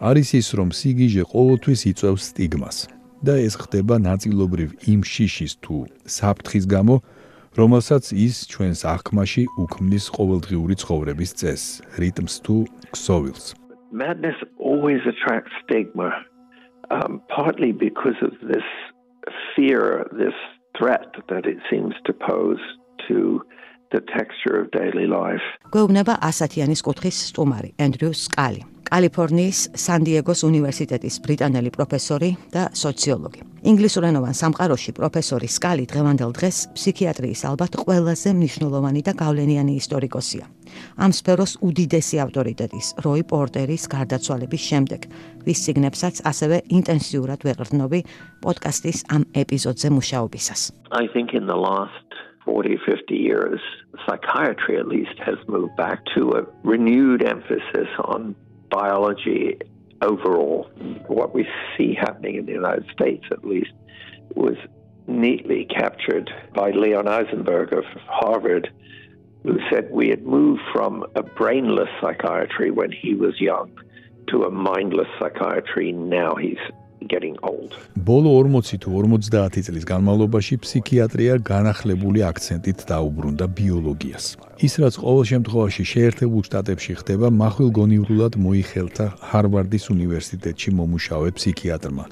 არის 0.00 0.28
ის, 0.40 0.48
რომ 0.58 0.68
სიგიჟე 0.72 1.22
ყოველთვის 1.28 1.80
იწვევს 1.92 2.22
სტიგმას. 2.32 3.01
და 3.22 3.38
ეს 3.38 3.54
ხდება 3.62 3.96
ნაწილობრივ 4.02 4.68
იმ 4.92 5.00
შიშის 5.06 5.54
თუ 5.62 5.76
საფრთხის 6.10 6.64
გამო, 6.66 6.96
რომელსაც 7.54 8.04
ის 8.16 8.34
ჩვენს 8.50 8.80
აღქმაში 8.92 9.44
უქმნის 9.62 10.06
ყოველდღიური 10.16 10.74
ცხოვრების 10.82 11.30
წესს, 11.40 11.68
რიტმს 12.02 12.34
თუ 12.44 12.56
ქსოვილს. 12.94 13.46
Madness 13.92 14.38
always 14.58 15.02
attracts 15.04 15.52
stigma, 15.62 16.10
um, 16.90 17.20
partly 17.28 17.72
because 17.72 18.16
of 18.24 18.32
this 18.48 18.68
fear, 19.54 20.08
this 20.16 20.38
threat 20.78 21.12
that 21.28 21.44
it 21.44 21.58
seems 21.70 21.94
to 22.06 22.12
pose 22.12 22.62
to 23.06 23.44
the 23.92 24.02
texture 24.18 24.56
of 24.60 24.66
daily 24.72 25.06
life. 25.06 25.44
გვეუბნება 25.72 26.14
ასათიანის 26.28 26.80
კუთხის 26.86 27.16
სტუმარი, 27.30 27.70
ენდრიუ 27.84 28.12
სკალი. 28.26 28.62
კალიფორნიის 28.92 29.58
სან-დიეგოს 29.84 30.40
უნივერსიტეტის 30.44 31.14
ბრიტანელი 31.24 31.70
პროფესორი 31.76 32.30
და 32.52 32.62
სოციოლოგი. 32.76 33.40
ინგლისურენოვან 33.72 34.34
სამყაროში 34.36 34.92
პროფესორი 34.98 35.48
სკალი 35.56 35.84
დღევანდელ 35.92 36.30
დღეს 36.36 36.56
ფსიქიატრიის 36.76 37.40
ალბათ 37.50 37.72
ყველაზე 37.84 38.28
მნიშვნელოვანი 38.36 39.00
და 39.06 39.12
გავლენიანი 39.22 39.72
ისტორიკოსია. 39.80 40.44
ამ 41.04 41.10
სფეროს 41.16 41.52
უდიდესი 41.64 42.16
ავტორიტეტის 42.24 42.86
როი 43.04 43.22
პორტერის 43.32 43.82
გარდაცვალების 43.94 44.62
შემდეგ, 44.70 45.00
ვის 45.46 45.58
სიგნებსაც 45.64 46.14
ასევე 46.30 46.56
ინტენსიურად 46.78 47.40
ვეყრდნობი 47.48 48.00
პოდკასტის 48.44 48.98
ამ 49.08 49.22
ეპიზოდზე 49.32 49.88
მუშაობისას. 49.96 50.60
I 50.92 51.08
think 51.14 51.32
in 51.32 51.44
the 51.48 51.56
last 51.56 52.11
40 52.44 52.78
50 52.86 53.14
years 53.14 53.60
psychiatry 54.06 54.76
at 54.78 54.88
least 54.88 55.18
has 55.18 55.36
moved 55.46 55.76
back 55.76 56.00
to 56.14 56.30
a 56.30 56.46
renewed 56.64 57.22
emphasis 57.22 57.88
on 57.98 58.34
biology 58.70 59.58
overall. 60.00 60.68
What 61.06 61.34
we 61.34 61.46
see 61.76 61.94
happening 61.94 62.36
in 62.36 62.46
the 62.46 62.52
United 62.52 62.86
States, 62.92 63.24
at 63.30 63.44
least, 63.44 63.72
was 64.34 64.56
neatly 65.06 65.66
captured 65.66 66.30
by 66.54 66.70
Leon 66.70 67.08
Eisenberg 67.08 67.72
of 67.72 67.84
Harvard, 68.06 68.72
who 69.42 69.58
said 69.70 69.90
we 69.90 70.08
had 70.08 70.24
moved 70.24 70.62
from 70.72 71.04
a 71.14 71.22
brainless 71.22 71.88
psychiatry 72.00 72.70
when 72.70 72.90
he 72.90 73.14
was 73.14 73.40
young 73.40 73.72
to 74.28 74.44
a 74.44 74.50
mindless 74.50 75.08
psychiatry 75.18 75.92
now 75.92 76.34
he's 76.34 76.58
getting 77.12 77.36
old. 77.42 77.70
ბოლო 78.08 78.30
40 78.42 78.78
თუ 78.82 78.90
50 79.02 79.62
წლის 79.66 79.84
განმავლობაში 79.92 80.54
ფსიქიატრია 80.64 81.34
განახლებული 81.52 82.20
აქცენტით 82.30 82.78
დაუბრუნდა 82.90 83.46
ბიოლოგიას. 83.58 84.24
ის 84.66 84.72
რაც 84.82 84.94
ყოველ 85.02 85.24
შემთხვევაში 85.32 85.84
შეერთებულ 85.92 86.42
შტატებში 86.48 86.92
ხდება, 87.00 87.26
מחვილგონივრულად 87.42 88.32
მოიხელთა 88.44 89.06
ჰარვარდის 89.30 89.84
უნივერსიტეტში 89.94 90.70
მომუშავე 90.78 91.28
ფსიქიატრმა 91.36 92.04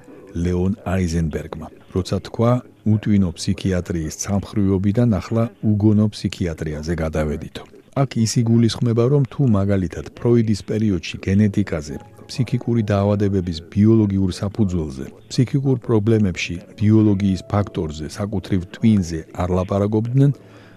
ლეონ 0.43 0.73
აიზენბერგმა. 0.95 1.67
როცა 1.95 2.17
თქვა 2.27 2.53
უტვინო 2.93 3.31
ფსიქიატრიის 3.37 4.15
სამხრივობიდან 4.25 5.09
ახლა 5.21 5.45
უგონო 5.71 6.07
ფსიქიატრიაზე 6.15 6.95
გადავედითო. 7.03 7.63
აქ 8.03 8.11
ის 8.25 8.33
იგულისხმება, 8.43 9.05
რომ 9.13 9.23
თუ 9.33 9.43
მაგალითად 9.59 10.07
ფროიდის 10.19 10.61
პერიოდში 10.71 11.17
გენეტიკაზე 11.27 11.97
ფსიქიკური 12.31 12.83
დაავადებების 12.87 13.59
ბიოლოგიურ 13.75 14.31
საფუძველზე, 14.39 15.07
ფსიქიკურ 15.35 15.77
პრობლემებში 15.83 16.57
ბიოლოგიის 16.79 17.43
ფაქტორზე, 17.51 18.07
საკუთრივ 18.07 18.61
ტვინზე 18.75 19.21
არ 19.35 19.49
ლაპარაკობდნენ, 19.59 20.31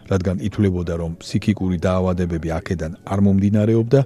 რადგან 0.09 0.41
ითვლებოდა, 0.49 0.93
რომ 0.97 1.11
ფსიქიკური 1.21 1.77
დაავადებები 1.85 2.49
აქედან 2.57 2.97
არ 3.05 3.19
მომდინარეობდა, 3.27 4.01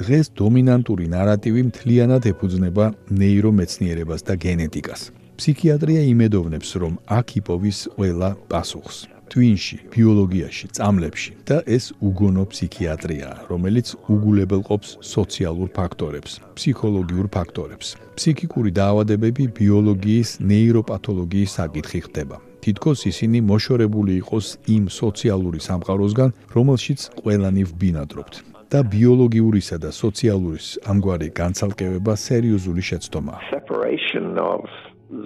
დღეს 0.00 0.26
დომინანტური 0.34 1.06
ნარატივი 1.14 1.62
მთლიანად 1.70 2.26
ეფუძნება 2.32 2.84
ნეირომეცნიერებას 3.20 4.20
და 4.26 4.34
გენეტიკას. 4.34 5.00
ფსიქიატრია 5.38 6.02
იმედოვნებს, 6.10 6.70
რომ 6.82 6.98
აქ 7.06 7.26
იპოვის 7.40 7.78
ყველა 7.94 8.30
პასუხს. 8.50 9.19
Twin-ში, 9.30 9.76
ბიოლოგიაში, 9.94 10.66
წამლებში 10.76 11.32
და 11.46 11.56
ეს 11.76 11.84
უგონო 12.02 12.44
ფსიქიატრია, 12.50 13.28
რომელიც 13.50 13.94
უგულებელყოფს 14.10 14.90
სოციალურ 15.14 15.68
ფაქტორებს, 15.78 16.32
ფსიქოლოგიურ 16.58 17.26
ფაქტორებს. 17.36 17.88
ფსიქიკური 18.18 18.70
დაავადებები 18.74 19.44
ბიოლოგიის, 19.60 20.28
ნეიროპათოლოგიის 20.50 21.50
საკითხი 21.58 22.00
ხდება. 22.10 22.36
თითქოს 22.60 23.06
ისინი 23.08 23.38
მოშორებული 23.50 24.12
იყოს 24.20 24.46
იმ 24.76 24.84
სოციალური 24.92 25.58
სამყაროსგან, 25.64 26.30
რომელშიც 26.52 27.00
ყველანი 27.22 27.62
ვბინადრობთ. 27.70 28.34
და 28.70 28.86
ბიოლოგიურისა 28.86 29.76
და 29.82 29.90
სოციალურის 29.90 30.66
ამგვარი 30.86 31.28
განცალკევება 31.34 32.14
სერიოზული 32.14 32.82
შეცდომაა. 32.90 33.40
Separation 33.50 34.38
of 34.38 34.62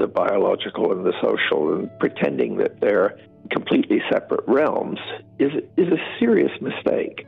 the 0.01 0.09
biological 0.09 0.97
and 0.97 1.05
the 1.05 1.13
social 1.21 1.77
and 1.77 1.93
pretending 2.01 2.57
that 2.57 2.81
they're 2.81 3.11
completely 3.51 4.01
separate 4.11 4.45
realms 4.47 5.01
is 5.39 5.53
is 5.77 5.89
a 5.89 6.01
serious 6.19 6.55
mistake. 6.61 7.27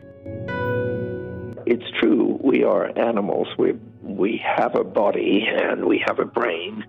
It's 1.66 1.88
true 2.00 2.38
we 2.42 2.64
are 2.64 2.84
animals 2.96 3.48
we 3.58 3.74
we 4.02 4.40
have 4.56 4.74
a 4.74 4.84
body 4.84 5.46
and 5.68 5.84
we 5.84 5.98
have 6.06 6.18
a 6.18 6.28
brain 6.38 6.84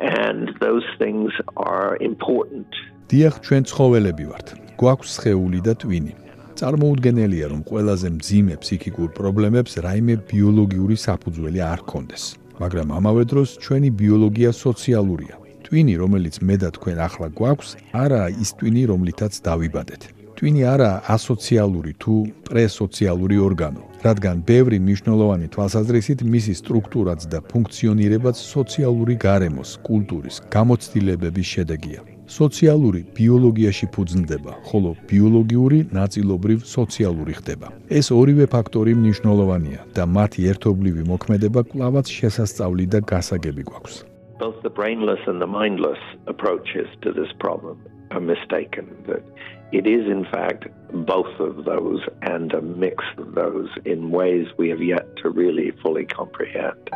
and 0.00 0.50
those 0.60 0.86
things 0.98 1.30
are 1.56 1.96
important. 2.00 2.68
დიახ, 3.10 3.34
ჩვენ 3.46 3.62
ცხოველები 3.70 4.24
ვართ. 4.30 4.46
გვაქვს 4.80 5.10
სხეული 5.16 5.60
და 5.66 5.74
ტვინი. 5.82 6.14
წარმოუდგენელია, 6.60 7.46
რომ 7.52 7.60
ყველაზე 7.70 8.08
მძიმე 8.16 8.54
ფსიქიკურ 8.62 9.08
პრობლემებს 9.18 9.72
რაიმე 9.86 10.14
ბიოლოგიური 10.30 10.96
საფუძველი 11.06 11.60
არ 11.72 11.80
ჰქონდეს. 11.82 12.24
მაგრამ 12.62 12.88
ამავე 12.98 13.22
დროს 13.32 13.48
ჩვენი 13.64 13.90
ბიოლოგია 14.00 14.50
სოციალურია. 14.52 15.39
ტვინი, 15.70 15.94
რომელიც 16.02 16.42
მე 16.42 16.56
და 16.66 16.68
თქვენ 16.74 16.98
ახლა 16.98 17.26
გვაქვს, 17.30 17.70
არაა 17.94 18.28
ის 18.42 18.50
ტვინი, 18.58 18.82
რომლითაც 18.90 19.38
დავიბადეთ. 19.46 20.02
ტვინი 20.34 20.62
არაა 20.66 20.96
ასოციალური 21.14 21.92
თუ 22.02 22.14
პრესოციალური 22.50 23.36
ორგანო, 23.38 23.82
რადგან 24.02 24.42
ბევრი 24.50 24.82
მნიშვნელოვანი 24.82 25.46
თვალსაზრისით 25.54 26.26
მისი 26.26 26.52
სტრუქტურაც 26.58 27.20
და 27.30 27.38
ფუნქციონირებაც 27.46 28.36
სოციალური 28.40 29.14
გარემოს, 29.14 29.70
კულტურის, 29.86 30.42
გამოცდილებების 30.50 31.46
შედეგია. 31.54 32.00
სოციალური 32.26 33.00
ბიოლოგიაში 33.14 33.86
ფუძნდება, 33.94 34.52
ხოლო 34.66 34.90
ბიოლოგიური 35.10 35.78
ნაწილობრივ 35.94 36.58
სოციალური 36.66 37.32
ხდება. 37.38 37.68
ეს 37.86 38.06
ორივე 38.10 38.46
ფაქტორი 38.50 38.92
მნიშვნელოვანია 38.98 39.80
და 39.94 40.02
მათი 40.06 40.40
ერთობლივი 40.50 41.02
მოქმედება 41.10 41.60
კვლავაც 41.70 42.06
შესასწავლი 42.18 42.84
და 42.86 42.98
გასაგები 43.06 43.62
გვაქვს. 43.70 44.09
Both 44.40 44.62
the 44.62 44.70
brainless 44.70 45.20
and 45.26 45.38
the 45.38 45.46
mindless 45.46 45.98
approaches 46.26 46.88
to 47.02 47.12
this 47.12 47.30
problem 47.38 47.86
are 48.10 48.22
mistaken 48.22 49.04
that 49.06 49.22
it 49.70 49.86
is 49.86 50.10
in 50.10 50.24
fact 50.24 50.66
both 50.90 51.38
of 51.38 51.66
those 51.66 52.00
and 52.22 52.50
a 52.54 52.62
mix 52.62 53.04
of 53.18 53.34
those 53.34 53.68
in 53.84 54.10
ways 54.10 54.46
we 54.56 54.70
have 54.70 54.82
yet 54.82 55.14
to 55.18 55.28
really 55.28 55.72
fully 55.82 56.06
comprehend. 56.06 56.88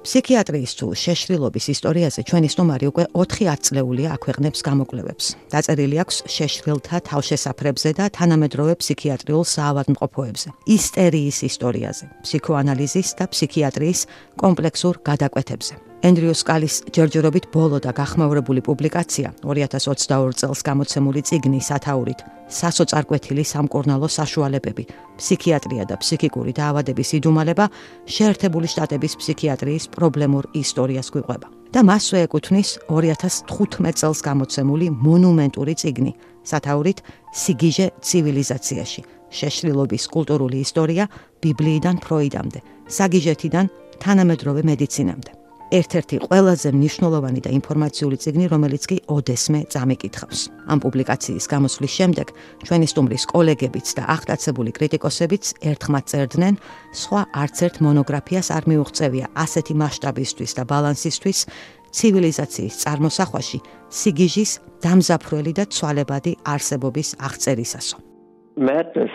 ფსიქიატრიის 0.00 0.72
თუ 0.80 0.86
შეშრილობის 0.96 1.66
ისტორიაზე 1.74 2.20
ჩვენი 2.28 2.48
სტუმარი 2.54 2.86
უკვე 2.88 3.04
4 3.20 3.56
წლეულია 3.66 4.08
აქვეყნებს 4.16 4.60
გამოკვლევებს. 4.64 5.24
დაწერილი 5.52 5.96
აქვს 6.00 6.16
შეშრილთა 6.36 6.96
თავშესაფრებზე 7.10 7.90
და 8.00 8.04
თანამედროვე 8.16 8.74
ფსიქიატრიულ 8.80 9.44
საავადმყოფოებზე, 9.44 10.48
ისტერიის 10.78 11.38
ისტორიაზე, 11.50 12.04
ფსიქოანალიზის 12.24 13.08
და 13.20 13.24
ფსიქიატრიის 13.28 14.00
კომპლექსურ 14.40 14.94
გადაკვეთებზე. 15.04 15.89
ენდრიუ 16.00 16.32
სკალის 16.32 16.74
ჯერჯერობით 16.96 17.50
ბოლო 17.52 17.76
და 17.84 17.92
გახმაურებული 17.92 18.62
პუბლიკაცია 18.64 19.34
2022 19.44 20.32
წელს 20.40 20.60
გამოცემული 20.64 21.20
წიგნი 21.28 21.60
სათაურით. 21.60 22.20
სასოწარკვეთილი 22.48 23.44
სამკურნალო 23.44 24.08
საშუალებები 24.08 24.84
ფსიქიატრია 25.20 25.84
და 25.84 26.00
ფსიქიკური 26.00 26.52
დაავადების 26.56 27.08
იდუმალება 27.20 27.64
შეერთებული 28.16 28.66
შტატების 28.72 29.12
ფსიქიატრიის 29.20 29.84
პრობლემურ 29.92 30.44
ისტორიას 30.56 31.08
გვიყვება. 31.12 31.46
და 31.70 31.80
მასვე 31.86 32.18
ეკუთვნის 32.26 32.68
2015 32.88 33.94
წელს 34.00 34.20
გამოცემული 34.24 34.86
მონუმენტური 35.04 35.74
წიგნი 35.80 36.12
სათაურით 36.50 36.98
სიგიჟე 37.30 37.86
ცივილიზაციაში 38.02 39.00
შეშლილობის 39.38 40.04
კულტურული 40.14 40.58
ისტორია 40.66 41.04
ბიბლიიდან 41.44 41.96
ფროიდამდე 42.02 42.60
საგიჟეთიდან 42.98 43.66
თანამედროვე 44.02 44.62
მედიცინამდე 44.66 45.39
ერთ-ერთი 45.70 46.16
ყველაზე 46.26 46.68
მნიშვნელოვანი 46.74 47.40
და 47.46 47.50
ინფორმაციული 47.54 48.16
წიგნი, 48.22 48.46
რომელიც 48.50 48.82
კი 48.90 48.96
ოდესმე 49.06 49.60
წამიკითხავს. 49.72 50.40
ამ 50.66 50.78
პუბლიკაციის 50.82 51.44
გამოსვლის 51.52 51.92
შემდეგ 51.98 52.26
ჩვენი 52.66 52.86
სტუმრის 52.90 53.24
კოლეგებიც 53.30 53.86
და 53.98 54.02
აღტაცებული 54.14 54.70
კრიტიკოსებიც 54.78 55.44
ერთხმად 55.70 56.04
წერდნენ, 56.10 56.54
სხვა 57.02 57.22
არც 57.42 57.56
ერთ 57.66 57.76
მონოგრაფიას 57.86 58.48
არ 58.56 58.64
მიუღწევია 58.70 59.26
ასეთი 59.44 59.74
მასშტაბისთვის 59.82 60.52
და 60.58 60.62
ბალანსისთვის 60.70 61.38
ცივილიზაციის 61.90 62.74
წარმოსახვაში 62.82 63.58
სიგიჟის 63.90 64.50
დამზაფრველი 64.82 65.52
და 65.58 65.64
ცვალებადი 65.74 66.32
არსებობის 66.46 67.08
აღწერისასო. 67.26 67.96
Madness 68.56 69.14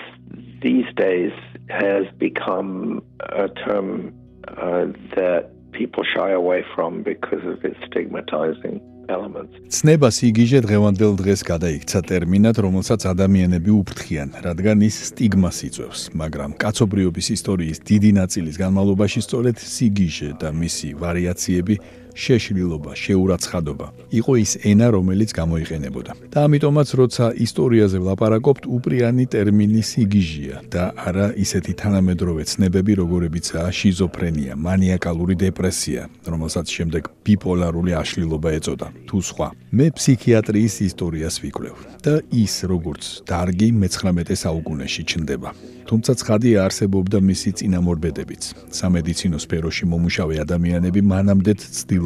these 0.64 0.90
days 0.96 1.36
has 1.70 2.06
become 2.18 3.04
a 3.20 3.48
term 3.64 4.14
uh, 4.48 4.88
that 5.16 5.55
people 5.78 6.04
shy 6.16 6.32
away 6.42 6.64
from 6.74 7.04
because 7.04 7.44
of 7.54 7.58
its 7.70 7.80
stigmatizing 7.88 8.80
elements. 9.10 9.54
ცნება 9.70 10.10
სიგიჟე 10.18 10.60
დღევანდელ 10.66 11.14
დღეს 11.22 11.42
გადაიქცა 11.46 12.00
ტერმინად, 12.10 12.56
რომელსაც 12.66 13.02
ადამიანები 13.14 13.72
უფრთხიან, 13.82 14.30
რადგან 14.46 14.78
ის 14.88 14.96
სტიგმას 15.12 15.58
იწვევს, 15.68 16.02
მაგრამ 16.22 16.52
კაცობრიობის 16.64 17.28
ისტორიის 17.38 17.78
დიდი 17.90 18.12
ნაწილის 18.20 18.56
განმავლობაში 18.64 19.20
სწორედ 19.28 19.56
სიგიჟე 19.62 20.30
და 20.42 20.50
მისი 20.62 20.90
ვარიაციები 21.02 21.76
შეშლილობა, 22.16 22.92
შეურაცხადობა 22.96 23.88
იყო 24.16 24.34
ის 24.40 24.52
ენა, 24.64 24.88
რომელიც 24.96 25.30
გამოიყენებოდა. 25.36 26.12
და 26.32 26.40
ამიტომაც, 26.48 26.90
როცა 27.02 27.26
ისტორიაზე 27.46 27.98
ვლაპარაკობთ, 28.00 28.64
უპრიანი 28.76 29.26
ტერმინი 29.28 29.82
სიგიჟია 29.84 30.56
და 30.72 30.84
არა 30.96 31.28
ისეთი 31.36 31.74
თანამედროვე 31.82 32.44
ცნებები, 32.52 32.94
როგორებიცაა 33.04 33.70
შიზოფრენია, 33.80 34.54
მანიაკალური 34.56 35.36
დეპრესია, 35.36 36.02
რომელსაც 36.32 36.66
შემდეგ 36.76 37.04
ბიპოლარული 37.28 37.92
აშლილობა 38.02 38.50
ეწოდა, 38.58 38.88
თუ 39.08 39.18
სხვა. 39.30 39.48
მე 39.76 39.88
ფსიქიატრიის 39.98 40.76
ისტორიას 40.90 41.36
ვიკვლევ 41.44 41.76
და 42.06 42.14
ის 42.32 42.54
როგორც 42.72 43.04
დარგი 43.28 43.70
მე-19 43.82 44.36
საუკუნეში 44.44 45.04
ჩნდება. 45.10 45.50
თუმცა 45.86 46.12
ცხადია 46.22 46.58
არსებობდა 46.66 47.18
მისი 47.22 47.50
წინამორბედებიც. 47.62 48.44
სამედიცინო 48.74 49.38
სფეროში 49.38 49.86
მომუშავე 49.86 50.36
ადამიანები 50.46 51.02
მანამდეც 51.14 51.60
ცდილობდნენ 51.78 52.05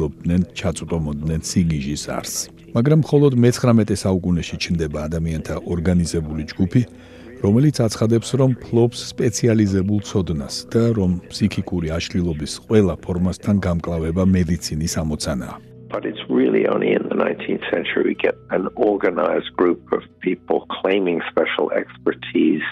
ჩაწუტომოდნენ 0.60 1.40
სიგიჟის 1.50 2.04
არსს. 2.16 2.38
მაგრამ 2.70 3.00
მხოლოდ 3.04 3.32
მე-19 3.42 3.98
საუკუნეში 4.04 4.56
ჩნდება 4.62 4.98
ადამიანთა 5.08 5.54
ორგანიზებული 5.74 6.42
ჯგუფი, 6.50 6.82
რომელიც 7.44 7.76
აცხადებს, 7.86 8.30
რომ 8.40 8.50
ფლობს 8.62 8.98
სპეციალიზებულ 9.10 10.00
ცოდნას 10.08 10.54
და 10.72 10.82
რომ 10.98 11.12
ფსიქიკური 11.32 11.88
აშლილობის 11.98 12.52
ყველა 12.68 12.94
ფორმასთან 13.04 13.56
გამკლავება 13.66 14.22
მედიცინის 14.36 14.94
ამოცანაა. 15.02 15.56
But 15.90 16.06
it's 16.06 16.22
really 16.30 16.64
only 16.70 16.90
in 16.98 17.04
the 17.10 17.18
19th 17.18 17.66
century 17.74 18.02
we 18.12 18.14
get 18.14 18.36
an 18.50 18.68
organized 18.76 19.50
group 19.58 19.90
of 19.96 20.02
people 20.20 20.58
claiming 20.78 21.18
special 21.32 21.66
expertise 21.80 22.62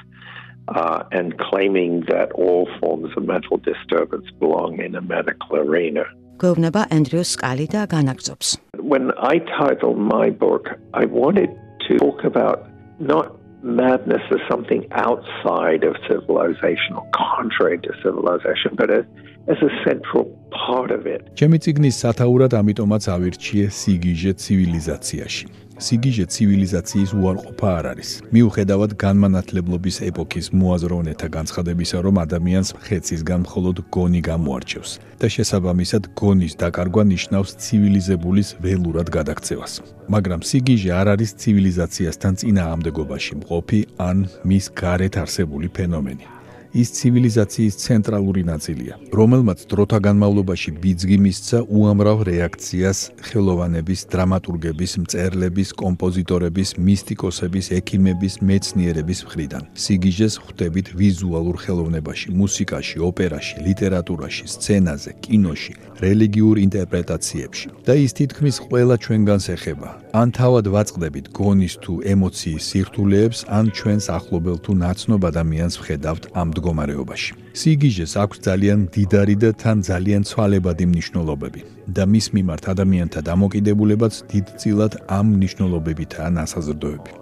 uh, 0.69 1.03
and 1.11 1.37
claiming 1.39 2.05
that 2.07 2.31
all 2.33 2.69
forms 2.79 3.11
of 3.17 3.25
mental 3.25 3.57
disturbance 3.57 4.29
belong 4.39 4.79
in 4.79 4.95
a 4.95 5.01
medical 5.01 5.57
arena. 5.57 6.05
გვეუბნება 6.42 6.82
ენდრიუ 6.98 7.24
სკალი 7.34 7.66
და 7.74 7.82
განაგზობს. 7.94 8.48
When 8.94 9.06
I 9.18 9.40
titled 9.60 9.98
my 9.98 10.28
book, 10.30 10.64
I 10.94 11.06
wanted 11.06 11.50
to 11.88 11.94
talk 12.04 12.20
about 12.32 12.58
not 13.00 13.28
madness 13.64 14.22
as 14.36 14.42
something 14.52 14.82
outside 14.92 15.84
of 15.84 15.96
civilization 16.08 16.92
or 17.00 17.06
contrary 17.16 17.80
to 17.86 17.92
civilization, 18.04 18.76
but 18.76 18.92
as, 18.92 19.06
as 19.48 19.58
a 19.64 19.72
central 19.88 20.26
part 20.52 20.92
of 20.92 21.08
it. 21.08 21.22
ჩემი 21.40 21.58
ციგნის 21.64 21.96
სათაურად 22.04 22.52
ამიტომაც 22.60 23.04
ავირჩიე 23.16 23.66
სიგიჟე 23.80 24.32
ცივილიზაციაში. 24.44 25.46
სიგიჟე 25.79 26.25
ცივილიზაციის 26.35 27.11
უარყოფა 27.19 27.69
არ 27.79 27.85
არის. 27.93 28.11
მიუხედავად 28.35 28.91
განმანათლებლობის 29.05 29.97
ეპოქის 30.11 30.47
მოაზროვნეთა 30.61 31.29
განცხადებისა, 31.37 31.99
რომ 32.07 32.15
ადამიანს 32.25 32.69
ხეცისგან 32.87 33.41
მხოლოდ 33.47 33.77
გონი 33.95 34.21
გამოარჩევს 34.31 34.91
და 35.21 35.27
შესაბამისად 35.35 36.03
გონის 36.21 36.55
დაკარგვა 36.63 37.03
ნიშნავს 37.13 37.51
ცივილიზებულის 37.63 38.49
ველურად 38.63 39.09
გადაქცევას. 39.17 39.73
მაგრამ 40.15 40.41
სიგიჟე 40.49 40.91
არ 41.01 41.07
არის 41.15 41.31
ცივილიზაციასთან 41.43 42.33
წინააღმდეგობაში 42.41 43.33
მყოფი 43.41 43.81
ან 44.09 44.17
მის 44.49 44.67
გარეთ 44.81 45.15
არსებული 45.23 45.69
ფენომენი. 45.77 46.38
ის 46.75 46.89
ცივილიზაციის 46.93 47.75
ცენტრალური 47.81 48.43
ნაწილია, 48.45 48.95
რომელმაც 49.13 49.65
დროთა 49.71 49.99
განმავლობაში 50.05 50.71
ბიძგი 50.83 51.19
მისცა 51.25 51.59
უამრავ 51.65 52.19
რეაქციას 52.29 52.99
ხელოვანების, 53.25 54.01
დრამატურგების, 54.13 54.93
მწერლების, 55.03 55.69
კომპოზიტორების, 55.83 56.69
მისტიკოსების, 56.77 57.67
ექიმების, 57.79 58.35
მეცნიერების 58.49 59.19
მხრიდან. 59.25 59.63
სიგიჟეს 59.75 60.35
ხვდებით 60.45 60.87
ვიზუალურ 61.01 61.57
ხელოვნებაში, 61.65 62.29
მუსიკაში, 62.41 62.97
ოპერაში, 63.09 63.55
ლიტერატურაში, 63.69 64.45
სცენაზე, 64.55 65.11
კინოში, 65.25 65.73
რელიგიურ 66.05 66.57
ინტერპრეტაციებში. 66.67 67.67
და 67.87 67.95
ის 67.97 68.13
თითქმის 68.19 68.57
ყველა 68.69 68.97
ჩვენგანს 69.05 69.47
ეხება. 69.57 69.89
ან 70.13 70.29
თავად 70.39 70.65
ვაწყდებით 70.75 71.27
გონის 71.33 71.75
თუ 71.83 71.93
ემოციის 72.13 72.63
სირთულეებს, 72.69 73.39
ან 73.49 73.65
ჩვენს 73.77 74.07
ახლობელ 74.19 74.57
თუ 74.65 74.73
ნაცნობ 74.85 75.21
ადამიანს 75.31 75.75
ვხედავთ 75.81 76.23
ამ 76.41 76.49
მდგომარეობაში. 76.59 77.31
სიგიჟეს 77.61 78.13
აქვს 78.23 78.39
ძალიან 78.49 78.81
დიდარი 78.95 79.37
და 79.43 79.51
თან 79.63 79.79
ძალიან 79.91 80.23
ცვალებადი 80.31 80.85
მნიშვნელობები 80.91 81.61
და 81.97 82.03
მის 82.13 82.27
მიმართ 82.37 82.65
ადამიანთა 82.75 83.21
დამოკიდებულებაც 83.31 84.15
დიდწილად 84.33 84.93
ამ 85.19 85.27
მნიშვნელობებითაა 85.39 86.31
ნასაზრდოები. 86.39 87.13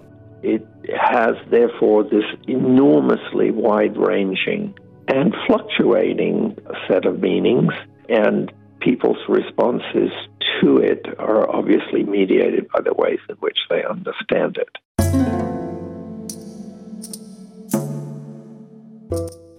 It 0.55 0.63
has 1.13 1.35
therefore 1.55 1.99
this 2.15 2.27
enormously 2.57 3.49
wide-ranging 3.67 4.63
and 5.17 5.29
fluctuating 5.45 6.37
set 6.87 7.03
of 7.09 7.15
meanings 7.29 7.73
and 8.09 8.51
people's 8.87 9.23
responses 9.39 10.11
to 10.61 10.69
it 10.77 11.03
are 11.17 11.43
obviously 11.49 12.03
mediated 12.17 12.65
by 12.73 12.81
the 12.87 12.95
ways 13.03 13.21
in 13.31 13.37
which 13.45 13.59
they 13.69 13.81
understand 13.95 14.53
it. 14.65 14.73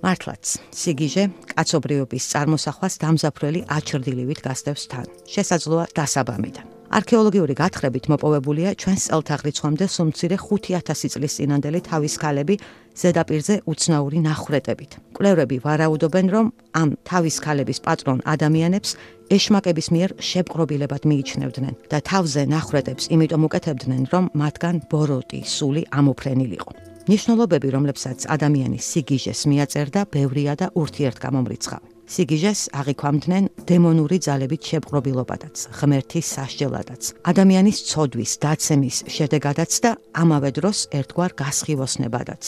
მართლაც, 0.05 0.45
სიგიჟე 0.73 1.25
კაცობრიობის 1.53 2.25
წარმოსახვას 2.33 2.95
დამზაფრელი 3.03 3.61
აჩრდილივით 3.77 4.41
გასდევს 4.47 4.85
თან. 4.93 5.07
შესაძლოა 5.35 5.85
დასაბამიდან. 5.99 6.67
არქეოლოგიური 6.89 7.55
გათხრებით 7.61 8.05
მოპოვებულია 8.09 8.71
ჩვენს 8.81 9.03
წელთაღრიცხვამდე 9.13 9.87
სუმცირე 9.93 10.37
5000 10.41 11.13
წლის 11.13 11.33
წინანდელი 11.37 11.81
თავის 11.85 12.15
ქალები 12.23 12.55
ზედაპირზე 12.97 13.55
უცნაური 13.69 14.19
ნახრეტებით. 14.25 14.93
კვლევრები 15.17 15.57
ვარაუდობენ, 15.67 16.27
რომ 16.35 16.47
ამ 16.81 16.89
თავის 17.05 17.37
ქალების 17.45 17.79
პატრონ 17.85 18.19
ადამიანებს 18.25 18.91
ეშმაკების 19.37 19.89
მიერ 19.95 20.11
შეპყრობილებად 20.31 21.03
მიიჩნევდნენ 21.11 21.75
და 21.93 21.99
თავზე 22.01 22.43
ნახრეტებს 22.55 23.05
იმიტომ 23.13 23.43
უკეთებდნენ, 23.49 24.03
რომ 24.13 24.25
მათგან 24.33 24.77
ბოროტი, 24.89 25.41
სული 25.45 25.83
ამოფრენილიყო. 25.93 26.88
ნიშნულობები, 27.09 27.69
რომლებსაც 27.73 28.29
ადამიანის 28.29 28.85
სიგიჟეს 28.93 29.41
მიაწერდა, 29.49 30.01
ბევრია 30.13 30.55
და 30.61 30.67
ურთიერთგამომრიცხავი. 30.77 31.89
სიგიჟეს 32.09 32.61
აღიქვამდნენ 32.73 33.45
დემონური 33.69 34.17
ძალებით 34.25 34.63
შეპყრობილობადაც, 34.71 35.57
ღმერთის 35.77 36.27
სასჯელადაც, 36.37 37.03
ადამიანის 37.33 37.79
ცოდვის, 37.89 38.33
დაცემის 38.45 38.97
შედეგადაც 39.13 39.73
და 39.85 39.91
ამავე 40.17 40.51
დროს 40.57 40.79
ერთგვარ 40.99 41.33
გასხივოსნებადაც, 41.37 42.43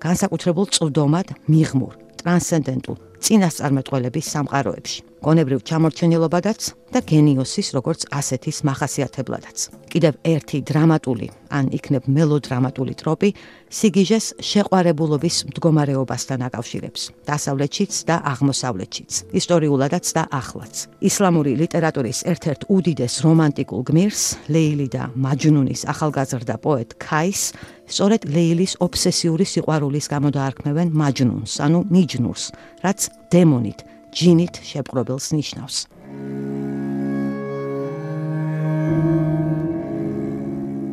განსაკუთრებულ 0.00 0.66
წვდომად 0.76 1.28
მიღმურ, 1.52 1.92
ტრანსცენდენტულ 2.24 2.96
წინასწარმეტყველების 3.20 4.26
სამყაროებში. 4.32 5.11
გონებრივ 5.22 5.60
ჩამორჩენილობადაც 5.62 6.60
და 6.90 7.00
გენიოსის 7.06 7.68
როგორც 7.78 8.00
ასეთის 8.10 8.56
מחასიათებლადაც. 8.66 9.58
კიდევ 9.92 10.14
ერთი 10.26 10.58
დრამატული, 10.66 11.28
ან 11.46 11.70
იქნებ 11.78 12.08
მელოდრამატული 12.10 12.94
ტროპი 12.98 13.30
სიგიჟეს 13.70 14.26
შეყვარებულობის 14.42 15.36
მდგომარეობასთან 15.52 16.40
აკავშირებს, 16.48 17.02
დასავლეთშიც 17.28 17.92
და 18.08 18.16
აღმოსავლეთშიც, 18.32 19.10
ისტორიულადაც 19.38 20.06
და 20.16 20.22
ახლაც. 20.40 20.74
ისლამური 21.06 21.52
ლიტერატურის 21.62 22.18
ერთ-ერთ 22.32 22.60
უდიდეს 22.66 23.14
რომანტიკულ 23.22 23.80
გმირს, 23.88 24.22
ლეილი 24.50 24.88
და 24.90 25.02
მაჯნუნის 25.14 25.86
ახალგაზრდა 25.92 26.56
პოეტ 26.66 26.90
ქაის 26.98 27.42
სწორედ 27.86 28.22
ლეილის 28.26 28.72
ობსესიური 28.82 29.46
სიყვარულის 29.46 30.06
გამო 30.10 30.28
დაარქმევენ 30.34 30.88
მაჯნუნს, 30.98 31.52
ანუ 31.62 31.78
მიჯნურს, 31.94 32.44
რაც 32.82 33.00
დემონით 33.30 33.78
ჯინით 34.12 34.60
შეპყრობილს 34.60 35.26
ნიშნავს. 35.32 35.76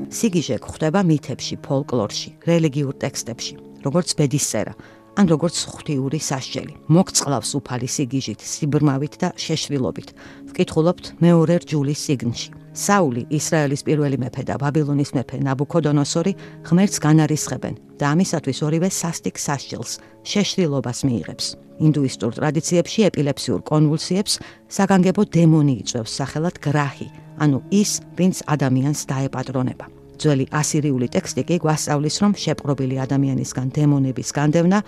სიგიჟე 0.09 0.55
გვხვდება 0.63 1.01
მითებში, 1.03 1.55
ფოლკლორში, 1.59 2.29
რელიგიურ 2.47 2.95
ტექსტებში, 3.03 3.53
როგორც 3.85 4.15
ბედისწერა, 4.19 4.73
ან 5.19 5.25
როგორც 5.27 5.55
ღვთიური 5.67 6.19
სასჯელი. 6.23 6.73
მოგწყლავს 6.95 7.51
უფალი 7.59 7.87
სიგიჟით, 7.91 8.39
სიბრმავით 8.39 9.13
და 9.19 9.29
შეშრილობით. 9.35 10.09
ვკითხულობთ 10.49 11.05
მეორე 11.19 11.55
რჯულის 11.63 11.99
სიგნში. 12.07 12.58
საული, 12.73 13.25
ისრაელის 13.29 13.81
პირველი 13.87 14.17
მეფე 14.21 14.43
და 14.49 14.55
ბაბილონის 14.61 15.11
მეფე 15.17 15.37
ნაბუქოდონოსორი 15.47 16.33
ღმერთს 16.67 16.97
განარისხებენ 17.05 17.75
და 17.99 18.05
ამისათვის 18.13 18.59
ორივე 18.67 18.89
სასტიკ 18.89 19.35
სასჯელს, 19.39 19.91
შეშრილობას 20.23 20.99
მიიღებს. 21.07 21.47
ინდუისტურ 21.79 22.31
ტრადიციებში 22.39 22.99
ეპილეფსიურ 23.09 23.61
კონვულსიებს 23.63 24.33
საგანგებო 24.67 25.23
დემონი 25.31 25.75
იწვევს 25.83 26.11
სახელად 26.19 26.59
გრაჰი, 26.59 27.07
ანუ 27.39 27.59
ის, 27.71 27.91
ვინც 28.19 28.43
ადამიანს 28.51 28.99
დაეპატრონება. 29.07 29.85
ძველი 30.19 30.45
ასირიული 30.51 31.07
ტექსტი 31.15 31.43
კი 31.47 31.55
გვასწავლის, 31.63 32.15
რომ 32.19 32.31
შეპყრობილი 32.43 32.95
ადამიანისგან 33.05 33.67
დემონების 33.71 34.29
განდევნა 34.35 34.79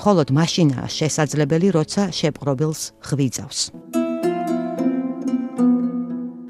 მხოლოდ 0.00 0.28
მაშინაა 0.32 0.88
შესაძლებელი, 0.88 1.68
როცა 1.76 2.02
შეპყრობილს 2.18 2.82
ღვიძავს. 3.04 3.60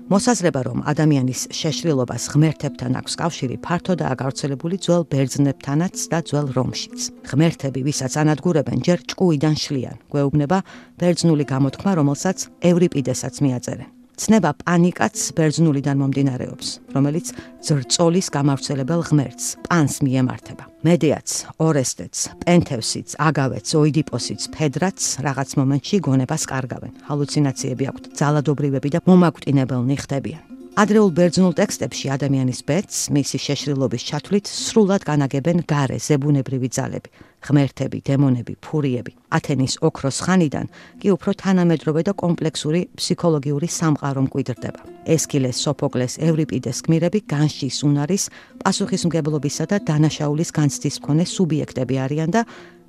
მოსაზრება 0.09 0.61
რომ 0.65 0.79
ადამიანის 0.89 1.41
შეშრილობას 1.53 2.29
ღმერთებთან 2.33 2.97
აქვს 3.01 3.15
კავშირი 3.21 3.57
ფართოდაა 3.67 4.15
გავრცელებული 4.23 4.77
ძველ 4.81 5.05
ბერძნებთანაც 5.13 5.97
და 6.09 6.19
ძველ 6.25 6.49
რომშიც. 6.57 6.99
ღმერთები, 7.29 7.81
ვისაც 7.85 8.17
ანადგურებენ, 8.25 8.79
ჯერ 8.89 9.05
ჭკუიდან 9.05 9.55
შლიან. 9.61 9.97
გვეუბნება 10.09 10.59
ბერძნული 10.97 11.45
გამოთქმა, 11.53 11.93
რომელსაც 12.01 12.39
ევრიპიდესაც 12.65 13.35
მიაწერენ. 13.45 13.98
ცნება 14.19 14.51
პანიკაც 14.59 15.17
ბერძნულიდან 15.39 15.97
მომდინარეობს, 16.03 16.69
რომელიც 16.91 17.31
ძრწოლის 17.63 18.29
გამავრცელებელ 18.35 19.01
ღმერთს, 19.09 19.47
პანს 19.71 19.95
მიემართება. 20.03 20.65
მედეაც, 20.83 21.29
ორესტეც, 21.63 22.15
პენთევსიც, 22.43 23.09
აგავეც, 23.23 23.67
ოიდიპოსიც, 23.79 24.41
ფედრაც 24.55 24.99
რაღაც 25.23 25.51
მომენტში 25.59 25.97
გონებას 26.03 26.43
კარგავენ. 26.51 26.93
ჰალუცინაციები 27.07 27.85
აქვთ, 27.91 28.05
ძალადობრივები 28.19 28.89
და 28.95 28.99
მომაკვდინებელნი 29.07 29.97
ხდებიან. 30.03 30.43
ადრეულ 30.79 31.11
ბერძნულ 31.11 31.53
ტექსტებში 31.59 32.07
ადამიანის 32.15 32.61
ბედს, 32.63 33.11
მისი 33.11 33.39
შეშრილობის 33.43 34.03
ჩათვლით 34.09 34.47
სრულად 34.47 35.03
განაგებენ 35.11 35.67
გარე 35.67 35.99
ზებუნებრივი 35.99 36.69
ძალები, 36.71 37.11
ღმერთები, 37.43 37.99
დემონები, 38.03 38.55
ფურიები. 38.65 39.13
ათენის 39.31 39.75
ოქროს 39.85 40.19
ხანიდან 40.27 40.67
კი 41.01 41.09
უფრო 41.15 41.31
თანამედროვე 41.43 42.03
და 42.09 42.13
კომპლექსური 42.19 42.81
ფსიქოლოგიური 42.99 43.69
სამყარო 43.69 44.21
მკვიდრდება. 44.27 44.81
ესკილეს, 45.07 45.57
სოფოკლეს, 45.65 46.19
ევრიპიდეს 46.19 46.79
გმირები 46.85 47.21
განშის 47.33 47.79
უნარის, 47.89 48.25
პასუხისმგებლობისა 48.63 49.65
და 49.71 49.77
დანაშაულის 49.89 50.51
განცდის 50.59 50.97
მქონე 51.01 51.25
სუბიექტები 51.35 51.95
არიან 52.05 52.31
და 52.35 52.43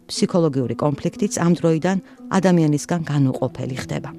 ფსიქოლოგიური 0.09 0.75
კონფლიქტიც 0.75 1.33
ამ 1.37 1.53
დროიდან 1.59 1.97
ადამიანისგან 2.33 3.01
განუყოფელი 3.05 3.77
ხდება. 3.85 4.09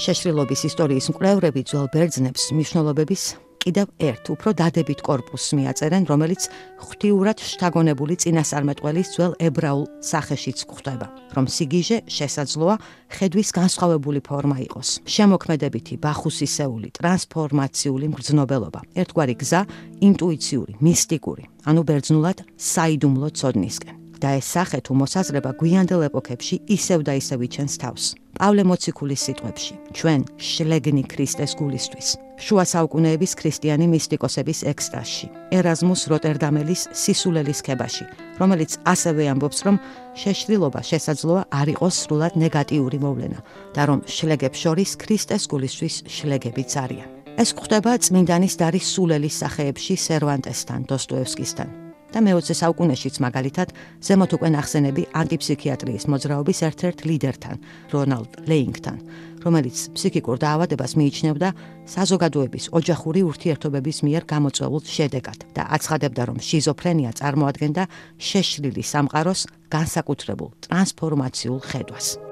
შეშრილობის 0.00 0.64
ისტორიის 0.64 1.06
მკვლევრები 1.12 1.60
ძველ 1.68 1.86
ბერძნებს 1.92 2.42
მნიშვნელობების 2.56 3.22
კიდევ 3.60 3.86
ერთ 4.00 4.24
უფრო 4.32 4.50
დადებით 4.56 5.00
корпуს 5.04 5.52
მიაწერენ, 5.58 6.08
რომელიც 6.08 6.48
ღვთიურად 6.80 7.38
შთაგონებული 7.44 8.16
წინასწარმეტყველის 8.24 9.08
ძველ 9.14 9.32
ებრაულ 9.36 9.84
სახეშიც 10.00 10.64
გვხვდება, 10.64 11.06
რომ 11.36 11.44
სიგიჟე 11.44 11.98
შესაძლოა 12.08 12.74
ხედვის 13.20 13.50
განსხვავებული 13.60 14.20
ფორმა 14.24 14.56
იყოს. 14.64 14.88
შემოქმედებითი, 15.04 15.94
ბახუსისეული, 16.00 16.88
ტრანსფორმაციული 16.96 18.06
მგრძნობელობა, 18.16 18.80
ერთგვარი 18.96 19.34
გზა, 19.44 19.60
ინტუიციური, 20.08 20.72
მისტიკური, 20.80 21.44
ანუ 21.68 21.80
ბერძნულად 21.84 22.38
საიდუმლო 22.56 23.28
ცოდნისკენ. 23.36 23.99
და 24.22 24.36
ეს 24.38 24.46
სახე 24.54 24.78
თუ 24.84 24.92
მოსაზრება 25.00 25.50
გვიანდელ 25.60 26.02
ეპოქებში 26.08 26.56
ისევ 26.76 27.00
და 27.08 27.12
ისევ 27.20 27.38
იჩენს 27.48 27.74
თავს. 27.82 28.04
პავლე 28.40 28.62
მოციქულის 28.70 29.20
სიტყვებში, 29.26 29.74
ჩვენ 29.96 30.20
შლეგნი 30.38 31.02
ქრისტეს 31.12 31.52
გულისთვის. 31.60 32.08
შუა 32.40 32.64
საუკუნეების 32.72 33.32
ქრისტიანი 33.36 33.86
მისტიკოსების 33.92 34.60
ექსტასში, 34.72 35.26
ერაზმუს 35.58 36.02
როტერდამელის 36.12 36.82
სისულელის 37.00 37.60
ქებაში, 37.66 38.04
რომელიც 38.40 38.70
ასევე 38.92 39.24
ამბობს, 39.32 39.58
რომ 39.66 39.76
შეშრილობა 40.20 40.80
შესაძლოა 40.90 41.42
არ 41.60 41.68
იყოს 41.74 41.94
სრულად 42.04 42.32
ნეგატიური 42.40 42.98
მოვლენა 43.04 43.40
და 43.76 43.82
რომ 43.88 44.00
შლეგებს 44.08 44.58
შორის 44.64 44.90
ქრისტეს 45.02 45.44
გულისთვის 45.52 45.94
შლეგებიც 46.16 46.70
არიან. 46.84 47.08
ეს 47.40 47.50
გვხვდება 47.56 47.92
წმინდანის 48.04 48.54
დარის 48.60 48.86
სულელის 48.94 49.36
სახეებში 49.42 49.94
სერვანტესთან, 50.06 50.80
დოსტოევსკისთან. 50.88 51.89
და 52.10 52.18
მე-20 52.26 52.58
საუკუნეშიც 52.60 53.16
მაგალითად 53.24 53.68
ზემოთ 54.06 54.30
უკვე 54.36 54.48
ნახსენები 54.54 55.02
ანტიფსიქიატრიის 55.20 56.04
მოძრაობის 56.10 56.58
ერთ-ერთ 56.68 56.98
ლიდერთან, 57.10 57.56
რონალდ 57.94 58.32
ლეინგთან, 58.50 58.96
რომელიც 59.44 59.76
ფსიქიკურ 59.96 60.36
დაავადებას 60.44 60.92
მიიჩნევდა 61.00 61.48
საზოგადოების 61.90 62.64
ოჯახური 62.76 63.20
ურთიერთობების 63.30 63.98
მიერ 64.06 64.22
გამოწვეულ 64.30 64.82
შედეგად 64.86 65.38
და 65.56 65.62
აცხადებდა, 65.76 66.22
რომ 66.30 66.38
შიზოფრენია 66.38 67.10
წარმოადგენდა 67.20 67.82
შეშლილი 68.18 68.82
სამყაროს 68.84 69.40
განსაკუთრებულ 69.70 70.50
ტრანსფორმაციულ 70.66 71.60
ხედვას. 71.70 72.29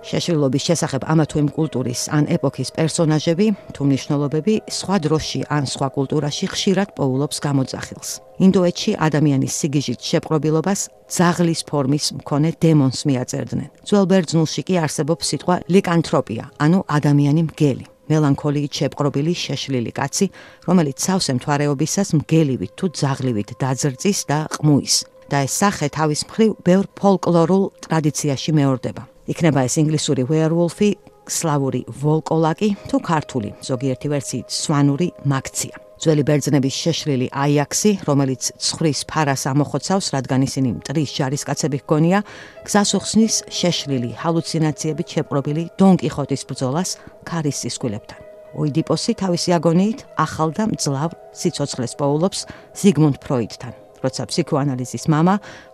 შეშლილობის 0.00 0.64
შესახებ 0.64 1.04
ამა 1.12 1.24
თუ 1.28 1.36
იმ 1.42 1.48
კულტურის 1.52 2.02
ან 2.16 2.24
ეპოქის 2.32 2.70
პერსონაჟები 2.76 3.46
თუ 3.76 3.80
მნიშვნელობები 3.84 4.54
სხვა 4.72 4.96
დროში 5.04 5.40
ან 5.56 5.64
სხვა 5.68 5.88
კულტურაში 5.96 6.46
ხშირად 6.52 6.88
პოულობს 6.96 7.36
გამოძახილს. 7.44 8.10
ინდოეთში 8.40 8.90
ადამიანის 9.06 9.52
სიგიჟით 9.60 10.00
შეპყრობილობას 10.10 10.80
ძაღლის 11.16 11.60
ფორმის 11.68 12.04
მქონე 12.18 12.50
დემონს 12.64 13.00
მიაწერდნენ. 13.08 13.68
ძველ 13.84 14.06
ბერძნულში 14.10 14.62
კი 14.64 14.74
არსებობს 14.84 15.24
სიტყვა 15.30 15.56
ლიკანთროპია, 15.68 16.44
ანუ 16.64 16.78
ადამიანი 16.88 17.42
მგელი. 17.52 17.84
მელანქოლიით 18.10 18.72
შეპყრობილი 18.78 19.32
შეშლილი 19.44 19.92
კაცი, 19.94 20.26
რომელიც 20.66 20.96
სავსე 21.06 21.32
მთვარეობისას 21.38 22.08
მგელივით 22.18 22.72
თუ 22.78 22.86
ძაღლივით 23.00 23.50
დაძრწის 23.60 24.18
და 24.30 24.38
ყმუის. 24.56 24.96
და 25.30 25.46
ეს 25.46 25.54
სახე 25.62 25.86
თავის 25.94 26.20
მხრივ 26.26 26.50
ბევრ 26.66 26.84
ფოლკლორულ 26.98 27.64
ტრადიციაში 27.86 28.50
მეორდება. 28.50 29.02
იქნება 29.30 29.62
ეს 29.68 29.76
ინგლისური 29.78 30.24
werewolf-ი, 30.26 30.90
სლავური 31.30 31.84
ვოლკოლაკი 32.02 32.68
თუ 32.90 32.98
ქართული, 32.98 33.54
ზოგიერთი 33.62 34.08
ვერსიით 34.10 34.48
სვანური 34.50 35.08
მაქცია. 35.30 35.76
ძველი 36.00 36.22
ბერძნების 36.24 36.74
შეშლილი 36.80 37.26
აიაქსი, 37.28 37.90
რომელიც 38.08 38.42
ცხრის 38.56 39.00
ფარას 39.04 39.44
ამოხოცავს, 39.52 40.06
რადგან 40.16 40.40
ისინი 40.48 40.70
მტრის 40.80 41.10
ჯარისკაცები 41.12 41.78
ჰგონია, 41.84 42.18
გზასუხსნის 42.64 43.34
შეშლილი 43.52 44.10
ჰალუცინაციებით 44.16 45.08
შეპყრობილი 45.14 45.64
დონ 45.76 45.94
კიხოტის 46.00 46.42
ბრძოლას 46.48 46.90
ქარის 47.28 47.60
სისქვილებთან. 47.62 48.20
ოიდიპოსი 48.56 49.12
თავისი 49.20 49.50
აგონიით 49.60 50.00
ახალ 50.24 50.50
და 50.56 50.64
მძლავრ 50.72 51.14
სიცოცხლეს 51.36 51.92
პოულობს 52.00 52.40
ზიგმუნდ 52.80 53.16
ფროიდთან. 53.22 53.72
ფსიქოანალიზის 54.02 55.04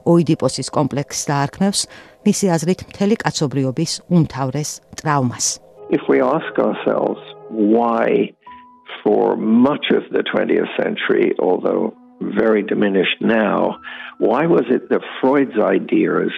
ოიდიპოსის 0.07 0.69
კომპლექსს 0.77 1.29
დაარქმევს, 1.31 1.81
მისი 2.27 2.47
აზრით 2.57 2.81
მთელი 2.91 3.17
კაცობრიობის 3.23 3.93
უმთავრეს 4.11 4.71
ტრავმას. 5.01 5.47
If 5.91 6.03
we 6.11 6.19
ask 6.21 6.53
ourselves 6.59 7.23
why 7.51 8.35
for 9.03 9.37
much 9.37 9.87
of 9.95 10.03
the 10.11 10.23
20th 10.27 10.71
century, 10.83 11.33
although 11.39 11.95
very 12.21 12.63
diminished 12.63 13.21
now, 13.21 13.79
why 14.19 14.47
was 14.47 14.67
it 14.69 14.89
that 14.91 15.03
Freud's 15.21 15.59
ideas 15.59 16.33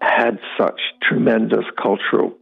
had 0.00 0.38
such 0.58 0.80
tremendous 1.02 1.64
cultural 1.82 2.32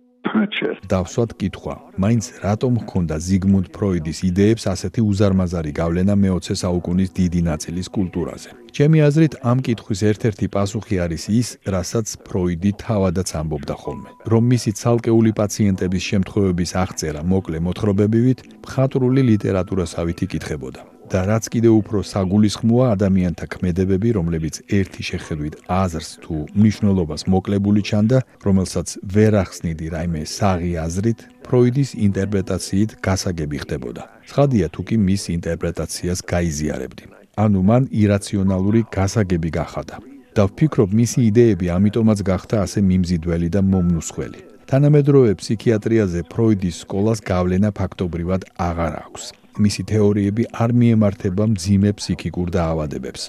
დავსვათ 0.92 1.30
კითხვა. 1.40 1.74
მაინც 2.02 2.24
რატომ 2.44 2.72
ჰქონდა 2.82 3.16
ზიგმუნდ 3.26 3.66
ფროიდის 3.74 4.18
იდეებს 4.28 4.64
ასეთი 4.72 5.00
უზარმაზარი 5.11 5.72
გავლენა 5.80 6.14
მე-20 6.22 6.56
საუკუნის 6.62 7.11
დიდი 7.18 7.40
ნაწილის 7.50 7.88
კულტურაზე? 7.96 8.50
ჩემი 8.76 8.98
აზრით, 9.08 9.35
ამ 9.50 9.58
კითხვის 9.66 10.00
ერთ-ერთი 10.11 10.46
პასუხი 10.54 10.96
არის 11.04 11.24
ის, 11.40 11.48
რასაც 11.74 12.06
ფროიდი 12.28 12.70
თავადაც 12.85 13.28
ამბობდა 13.40 13.74
ხოლმე, 13.82 14.11
რომ 14.32 14.42
მისი 14.52 14.70
ცალკეული 14.80 15.32
პაციენტების 15.40 16.02
შემთხვევების 16.11 16.70
აღწერა 16.85 17.22
მოკლე 17.32 17.58
მოთხრობებივით 17.66 18.38
მხატვრული 18.64 19.20
ლიტერატურასავით 19.32 20.18
იკითხებოდა. 20.26 20.91
და 21.12 21.20
რაც 21.29 21.44
კიდევ 21.53 21.75
უფრო 21.85 21.98
საგულისხმოა 22.09 22.87
ადამიანთა 22.96 23.46
ქმედებები, 23.53 24.09
რომლებიც 24.16 24.55
ერთი 24.79 25.03
შეხედვით 25.11 25.55
აზრს 25.68 26.11
თუ 26.25 26.37
მნიშვნელობას 26.57 27.22
მოკლებული 27.29 27.81
ჩანდა, 27.85 28.18
რომელსაც 28.46 28.88
ვერ 29.14 29.33
ახსნიდი 29.44 29.87
რაიმე 29.92 30.22
საღი 30.25 30.72
აზრით, 30.87 31.20
ფროიდის 31.44 31.90
ინტერპრეტაციით 32.07 32.90
გასაგები 33.05 33.57
ხდებოდა. 33.64 34.03
ცხადია 34.31 34.66
თუ 34.72 34.81
კი 34.88 34.96
მის 34.96 35.22
ინტერპრეტაციას 35.37 36.18
გაიზიარებდი. 36.33 37.05
ანუ 37.44 37.61
მან 37.68 37.83
ირაციონალური 37.92 38.81
გასაგები 38.96 39.51
გახადა. 39.61 39.96
და 40.33 40.48
ვფიქრობ, 40.48 40.88
მისი 40.96 41.18
იდეები 41.29 41.66
ამიტომაც 41.77 42.18
გახდა 42.25 42.57
ასე 42.64 42.81
მიმზიდველი 42.88 43.48
და 43.53 43.61
მომნუსხველი. 43.72 44.40
თანამედროვე 44.70 45.31
ფსიქიატრიაზე 45.37 46.20
ფროიდის 46.33 46.77
სკოლას 46.83 47.18
გავლენა 47.20 47.70
ფაქტობრივად 47.77 48.42
აღარ 48.57 48.92
აქვს. 49.05 49.41
მისი 49.60 49.82
თეორიები 49.90 50.44
არ 50.64 50.70
მიემართება 50.80 51.44
მძიმე 51.52 51.90
ფსიქიკურ 51.98 52.48
დაავადებებს, 52.56 53.22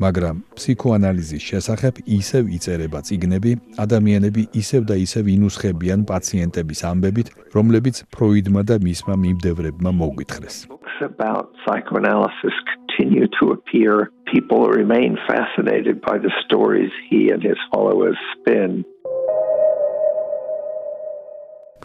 მაგრამ 0.00 0.36
ფსიქოანალიზის 0.56 1.42
შესახებ 1.50 2.00
ისევ 2.18 2.42
იწერება 2.56 3.00
წიგნები, 3.08 3.52
ადამიანები 3.84 4.42
ისევ 4.62 4.82
და 4.90 4.96
ისევ 5.06 5.24
ინუსხებიან 5.36 6.00
პაციენტების 6.08 6.80
ამბებით, 6.92 7.28
რომლებიც 7.56 7.96
ფროიდმა 8.16 8.62
და 8.68 8.76
მისმა 8.86 9.14
მიმდევრებმა 9.24 9.90
მოგვითხრეს. 10.00 10.56
about 11.02 11.52
psychoanalysis 11.64 12.56
continue 12.72 13.28
to 13.38 13.52
appear 13.52 14.10
people 14.32 14.66
remain 14.68 15.18
fascinated 15.28 16.00
by 16.00 16.16
the 16.16 16.32
stories 16.44 16.90
he 17.10 17.28
and 17.28 17.42
his 17.42 17.58
followers 17.72 18.16
spin 18.32 18.84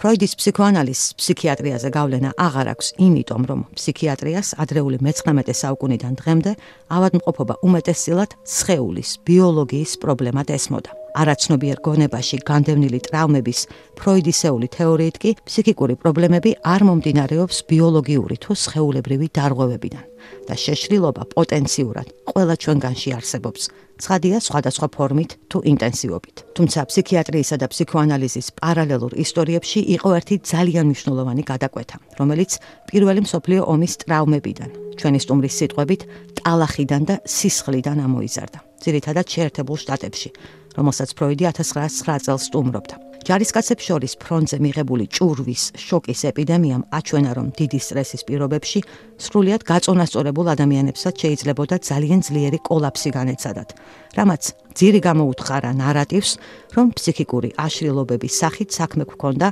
ფროიდის 0.02 0.32
ფსიქოანალიზის 0.34 1.14
ფსიქიატრიაზე 1.20 1.90
გავლენა 1.94 2.30
აღარ 2.42 2.70
აქვს, 2.72 2.88
იმიტომ 3.06 3.44
რომ 3.50 3.60
ფსიქიატრიას 3.78 4.48
ადრეული 4.64 4.98
მე-19 5.06 5.54
საუკუნიდან 5.62 6.16
დღემდე 6.18 6.54
ავადმყოფობა 6.98 7.60
უმეტესწილად 7.68 8.34
სხეულის 8.56 9.12
ბიოლოგიის 9.30 9.94
პრობლემად 10.02 10.50
ესმოდა. 10.58 10.92
არაცნობიერ 11.22 11.78
გონებაში 11.86 12.38
განდევნილი 12.50 13.00
ტრავმების 13.06 13.60
ფროიდისეული 14.00 14.68
თეორიით 14.74 15.18
კი 15.22 15.32
ფსიქიკური 15.46 15.96
პრობლემები 16.02 16.52
არ 16.66 16.82
მომდინარეობს 16.88 17.58
ბიოლოგიური 17.70 18.38
თუ 18.42 18.58
სხეულებრივი 18.58 19.28
დარღვევებიდან 19.38 20.06
და 20.50 20.56
შეშლილობა 20.66 21.30
პოტენციურად 21.36 22.08
ყველა 22.32 22.56
ჩვენგანში 22.64 23.10
არსებობს. 23.20 23.70
ცხადია 24.02 24.38
სხვადასხვა 24.42 24.88
ფორმით 24.96 25.32
თუ 25.50 25.58
ინტენსივობით. 25.72 26.36
თუმცა 26.58 26.80
ფსიქიატრიისა 26.90 27.56
და 27.62 27.66
ფსიქოანალიზის 27.72 28.48
პარალელურ 28.58 29.12
ისტორიებში 29.26 29.80
იყო 29.96 30.10
ერთი 30.18 30.36
ძალიან 30.52 30.86
მნიშვნელოვანი 30.90 31.44
გადაკვეთა, 31.52 31.98
რომელიც 32.20 32.52
პირველი 32.90 33.22
მსოფლიო 33.28 33.62
ომის 33.74 33.94
ტრავმებიდან, 34.02 34.70
ჩვენი 35.00 35.20
სტუმრის 35.22 35.54
სიტყვებით, 35.60 36.02
ტალახიდან 36.42 37.02
და 37.10 37.16
სისხლიდან 37.38 37.98
ამოიზარდა. 38.08 38.60
ძირითადად 38.82 39.26
შეერთებულ 39.30 39.78
შტატებში, 39.78 40.30
რომელსაც 40.78 41.10
ფროიდი 41.14 41.44
1909 41.54 42.26
წელს 42.26 42.44
სტუმრობდა. 42.50 43.11
ჯარისკაცებს 43.21 43.84
შორის 43.86 44.13
ფრონტზე 44.17 44.57
მიღებული 44.65 45.05
ჭურვის 45.13 45.63
შოკის 45.77 46.21
ეპიდემიამ 46.31 46.84
აჩვენა, 46.89 47.31
რომ 47.38 47.47
დიდი 47.53 47.79
სტრესის 47.86 48.21
პირობებში 48.25 48.79
სრულიად 49.21 49.62
გაწონასწორებულ 49.62 50.47
ადამიანებსაც 50.55 51.15
შეიძლებოდა 51.21 51.75
ძალიან 51.86 52.19
ძლიერი 52.25 52.60
კოლაფსი 52.65 53.10
განეცადათ. 53.13 53.69
რამაც 54.17 54.43
ძირი 54.73 54.99
გამოუთხარა 55.05 55.71
ნარატივს, 55.77 56.31
რომ 56.75 56.88
ფსიქიკური 56.97 57.49
აშლილობების 57.62 58.34
სახით 58.41 58.69
საქმე 58.73 59.03
გქონდა 59.05 59.47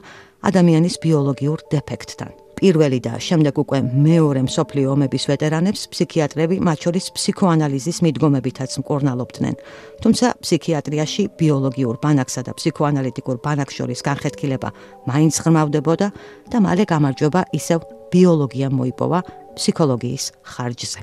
ადამიანის 0.50 0.96
ბიოლოგიურ 1.06 1.60
დეფექტთან. 1.70 2.49
პირველი 2.60 3.00
და 3.00 3.16
შემდეგ 3.24 3.56
უკვე 3.64 3.80
მეორე 3.88 4.42
მსოფლიო 4.44 4.88
ომების 4.92 5.24
ვეტერანებს 5.32 5.82
ფსიქიატრები, 5.96 6.56
მათ 6.60 6.78
შორის 6.86 7.06
ფსიქოანალიზის 7.16 7.98
მიდგომებითაც 8.04 8.72
მკურნალობდნენ. 8.84 9.56
თუმცა 10.04 10.28
ფსიქიატრიაში 10.44 11.24
ბიოლოგიურ 11.40 11.96
ბანაკსა 12.04 12.42
და 12.48 12.52
ფსიქოანალიტიკურ 12.60 13.38
ბანაკს 13.40 13.74
შორის 13.80 14.04
განხეთქილება 14.04 14.70
მაინც 15.08 15.34
ღრმავდებოდა 15.40 16.08
და 16.52 16.58
მალე 16.60 16.84
გამარჯვება 16.92 17.42
ისევ 17.56 17.80
ბიოლოგიამ 18.12 18.74
მოიპოვა 18.76 19.20
ფსიქოლოგიის 19.56 20.26
ხარჯზე. 20.52 21.00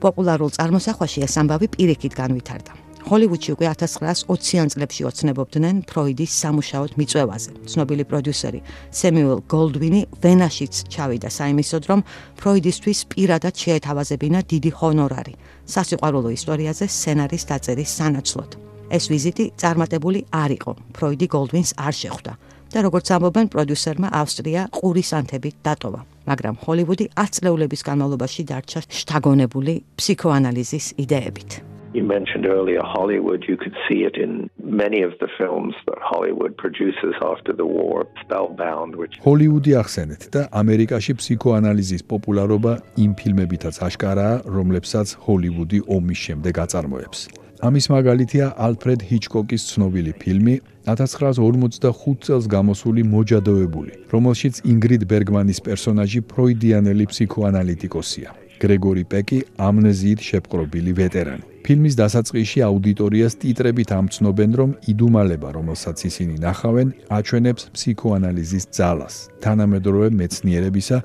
პოპულარულ 0.00 0.50
წარმოსახვაში 0.56 1.28
ეს 1.28 1.34
ამბავი 1.38 1.66
პირიქით 1.76 2.14
განვითარდა. 2.16 2.89
ჰოლივუდში 3.08 3.50
უკვე 3.56 3.66
1920-იან 3.72 4.68
წლებში 4.72 5.02
ოცნებობდნენ 5.10 5.76
ფროიდის 5.88 6.32
სამუშაოდ 6.42 6.92
მიწვევაზე. 7.00 7.50
ცნობილი 7.70 8.04
პროდიუსერი 8.10 8.60
სემიუელ 9.00 9.40
გოლდვინი 9.48 10.00
ვენაშიც 10.22 10.74
ჩავიდა 10.92 11.30
საიმისოდ, 11.38 11.82
რომ 11.90 12.00
ფროიდისთვის 12.40 12.98
პირადად 13.12 13.54
შეეთავაზებინა 13.62 14.38
დიდი 14.52 14.70
ჰონორარი 14.78 15.34
სასიყვარულო 15.74 16.30
ისტორიაზე 16.38 16.84
სცენარის 16.96 17.44
დაწერის 17.50 17.90
სანაცვლოდ. 17.98 18.50
ეს 18.90 19.04
ვიზიტი 19.12 19.44
წარმატებული 19.60 20.20
არ 20.34 20.50
იყო. 20.58 20.72
ფროიდი 20.96 21.26
გოლდვინს 21.34 21.70
არ 21.78 21.94
შეხვდა 22.02 22.32
და 22.70 22.78
როგორც 22.86 23.06
ამბობენ 23.14 23.46
პროდიუსერმა 23.54 24.08
ავსტრია 24.20 24.60
ყურის 24.74 25.10
ანთებით 25.18 25.56
დატოვა. 25.66 26.00
მაგრამ 26.30 26.54
ჰოლივუდი 26.66 27.06
10 27.18 27.30
წლეულების 27.38 27.80
განმავლობაში 27.88 28.42
დარჩა 28.50 28.80
შთაგონებული 28.98 29.72
ფსიქოანალიზის 29.98 30.86
იდეებით. 31.02 31.69
You 31.92 32.04
mentioned 32.04 32.46
earlier 32.46 32.82
Hollywood. 32.84 33.44
You 33.48 33.56
could 33.56 33.76
see 33.88 34.04
it 34.04 34.16
in 34.16 34.48
many 34.62 35.02
of 35.02 35.12
the 35.18 35.28
films 35.36 35.74
that 35.88 35.98
Hollywood 35.98 36.56
produces 36.56 37.14
after 37.20 37.52
the 37.52 37.66
war, 37.66 38.06
Spellbound, 38.22 38.94
which 39.00 39.18
ჰოლივუდი 39.26 39.72
ახსენეთ 39.82 40.22
და 40.34 40.42
ამერიკაში 40.62 41.12
ფსიქოანალიზის 41.18 42.02
პოპულარობა 42.12 42.72
იმ 43.04 43.12
ფილმებითაც 43.20 43.74
აშკარაა, 43.88 44.34
რომლებსაც 44.56 45.08
ჰოლივუდი 45.26 45.78
ომის 45.96 46.18
შემდეგ 46.26 46.54
აწარმოებს. 46.64 47.20
ამის 47.68 47.86
მაგალითია 47.96 48.46
ალფრედ 48.66 49.00
ჰიჩკოკის 49.10 49.62
ცნობილი 49.70 50.12
ფილმი 50.22 50.54
1945 50.86 52.22
წელს 52.24 52.46
გამოსული 52.54 53.02
მოჯადოებული, 53.14 53.92
რომელშიც 54.14 54.54
ინგრიდ 54.72 55.02
ბერგმანის 55.10 55.58
პერსონაჟი 55.66 56.20
ფროიდიანელი 56.30 57.04
ფსიქოანალიტიკოსია. 57.10 58.30
გრეგორი 58.62 59.04
პეკი 59.12 59.38
ამნეზიით 59.68 60.20
შეპყრობილი 60.28 60.92
ვეტერანი. 61.00 61.44
ფილმის 61.64 61.94
დასაწყისში 62.02 62.60
აუდიტორიას 62.68 63.34
ტიტრებით 63.42 63.90
ამცნობენ, 64.00 64.50
რომ 64.60 64.70
იდუმალება, 64.92 65.48
რომელსაც 65.58 65.98
ისინი 66.10 66.34
ნახავენ, 66.46 66.88
აჩვენებს 67.16 67.62
ფსიქოანალიზის 67.74 68.64
ძალას, 68.76 69.14
თანამედროვე 69.44 70.08
მეცნიერებისა, 70.20 70.98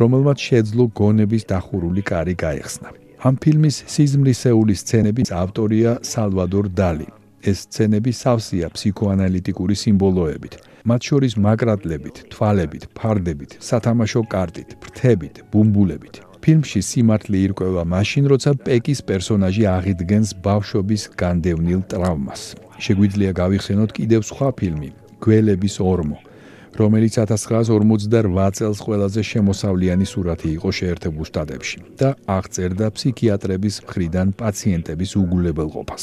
რომელმაც 0.00 0.38
შეძლო 0.48 0.84
გონების 1.00 1.42
დახურული 1.52 2.02
კარი 2.10 2.34
გაიხსნა. 2.44 2.88
ამ 3.24 3.34
ფილმის 3.42 3.76
სიზმრისეული 3.94 4.74
სცენების 4.82 5.28
ავტორია 5.32 5.90
სალვადორ 6.12 6.68
დალი. 6.80 7.08
ეს 7.44 7.58
სცენები 7.68 8.12
სავსეა 8.12 8.68
ფსიქოანალიტიკური 8.74 9.74
სიმბოლოებით. 9.82 10.54
მათ 10.88 11.00
შორის 11.08 11.32
მაგრატლებით, 11.46 12.16
თვალებით, 12.32 12.84
ფარდებით, 12.98 13.50
სათამაშო 13.68 14.22
კარტით, 14.32 14.68
ფრთებით, 14.82 15.34
ბუმბულებით. 15.52 16.33
ფილმში 16.44 16.80
სიმართლე 16.84 17.38
ირკვევა 17.46 17.82
მაშინ, 17.88 18.26
როცა 18.28 18.50
პეკის 18.66 19.00
პერსონაჟი 19.08 19.64
აღიდგენს 19.64 20.30
ბავშვობის 20.44 21.02
განდევნილ 21.16 21.80
ტრავმას. 21.88 22.42
შეგვიძლია 22.84 23.32
გავიხსენოთ 23.40 23.90
კიდევ 23.96 24.20
სხვა 24.28 24.48
ფილმი, 24.58 24.90
გველების 25.24 25.76
ორმო, 25.80 26.18
რომელიც 26.76 27.16
1958 27.22 28.52
წელს 28.60 28.78
ყველაზე 28.84 29.20
შემოსავლიანი 29.30 30.06
სურათი 30.12 30.48
იყო 30.58 30.68
შეერთებულ 30.78 31.24
შტატებში 31.30 31.78
და 31.96 32.08
აღწერდა 32.36 32.86
ფსიქიატრების 32.92 33.74
მხრიდან 33.86 34.28
პაციენტების 34.36 35.10
უგულებელყოფას. 35.22 36.02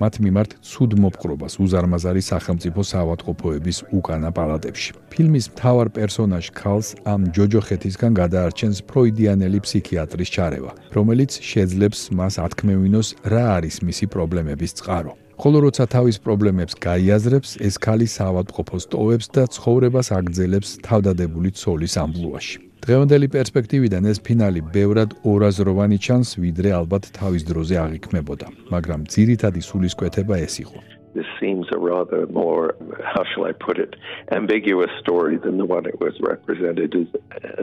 მათ 0.00 0.14
მიმართ 0.24 0.50
ცუდ 0.64 0.96
მოპყრობას 1.04 1.54
უზარმაზარი 1.60 2.22
სახელმწიფო 2.24 2.80
საავადმყოფოების 2.90 3.78
უკანა 3.92 4.30
პალატებში. 4.32 4.90
ფილმის 5.12 5.46
მთავარ 5.52 5.88
პერსონაჟ 5.96 6.46
ქალს 6.56 6.88
ამ 7.04 7.20
ჯოჯოხეთისგან 7.36 8.12
გადაარჩენს 8.20 8.78
ფროიდიანელი 8.88 9.58
ფსიქიატრის 9.60 10.32
ჩარევა, 10.34 10.72
რომელიც 10.96 11.30
შეძლებს 11.44 12.00
მას 12.16 12.34
ათქმევინოს 12.46 13.08
რა 13.28 13.44
არის 13.60 13.76
მისი 13.84 14.04
პრობლემების 14.08 14.72
წყარო. 14.80 15.12
ხოლო 15.40 15.58
როცა 15.64 15.84
თავის 15.88 16.16
პრობლემებს 16.20 16.74
გაიაზრებს, 16.84 17.50
ეს 17.64 17.74
ქალი 17.80 18.06
საავადმყოფოს 18.12 18.84
ტოვებს 18.92 19.26
და 19.32 19.42
ცხოვრებას 19.56 20.08
აგრძელებს 20.18 20.70
თავდადებული 20.84 21.50
ცოლის 21.56 21.94
ამბლუაში. 22.04 22.58
დღევანდელი 22.84 23.28
პერსპექტივიდან 23.36 24.04
ეს 24.12 24.18
ფინალი 24.20 24.60
ბევრად 24.76 25.16
ორაზროვანი 25.24 25.98
ჩანს, 26.04 26.36
ვიდრე 26.44 26.70
ალბათ 26.80 27.08
თავის 27.16 27.42
დროზე 27.48 27.76
აღიქმებოდა, 27.84 28.46
მაგრამ 28.68 29.00
ძირითადი 29.08 29.60
სულისკვეთება 29.64 30.34
ეს 30.44 30.54
იყო. 30.64 30.78
This 31.16 31.30
seems 31.40 31.66
a 31.72 31.80
rather 31.80 32.28
more, 32.28 32.76
how 33.02 33.24
shall 33.32 33.44
I 33.48 33.52
put 33.66 33.76
it, 33.80 33.96
ambiguous 34.30 34.92
story 35.00 35.36
than 35.44 35.56
the 35.56 35.64
one 35.64 35.84
it 35.84 35.98
was 36.04 36.14
represented 36.20 36.94
as, 36.94 37.08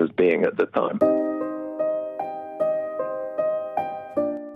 as 0.01 0.09
being 0.17 0.43
at 0.43 0.57
the 0.57 0.67
time. 0.73 0.97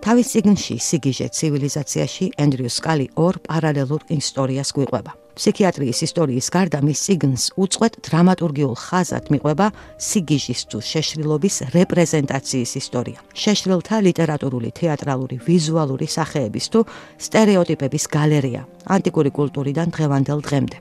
თავის 0.02 0.30
წიგნში 0.34 0.74
სიგიჟე 0.82 1.26
ცივილიზაციაში 1.30 2.26
ენდრიუ 2.42 2.70
սկალი 2.74 3.04
ორ 3.22 3.36
პარალელურ 3.46 4.02
ისტორიას 4.10 4.70
გვიყვება. 4.74 5.12
ფსიქიატრიის 5.38 5.98
ისტორიის 6.06 6.46
გარდა 6.52 6.78
მის 6.82 6.98
წიგნს 7.06 7.44
უწყვეტ 7.62 7.94
დრამატურგიულ 8.08 8.74
ხაზად 8.82 9.30
მიყვება 9.32 9.66
სიგიჟის 10.08 10.60
თუ 10.74 10.78
შეშრილობის 10.90 11.56
რეპრეზენტაციის 11.76 12.72
ისტორია. 12.82 13.18
შეშრილთა 13.30 13.96
ლიტერატურული, 14.08 14.70
თეატრალური, 14.74 15.36
ვიზუალური 15.46 16.06
სახეების 16.10 16.66
თუ 16.72 16.80
стереოტიპების 17.22 18.04
გალერეა 18.10 18.62
ანტიკური 18.90 19.30
კულტურიდან 19.38 19.88
დღევანდელ 19.94 20.40
დღემდე. 20.42 20.76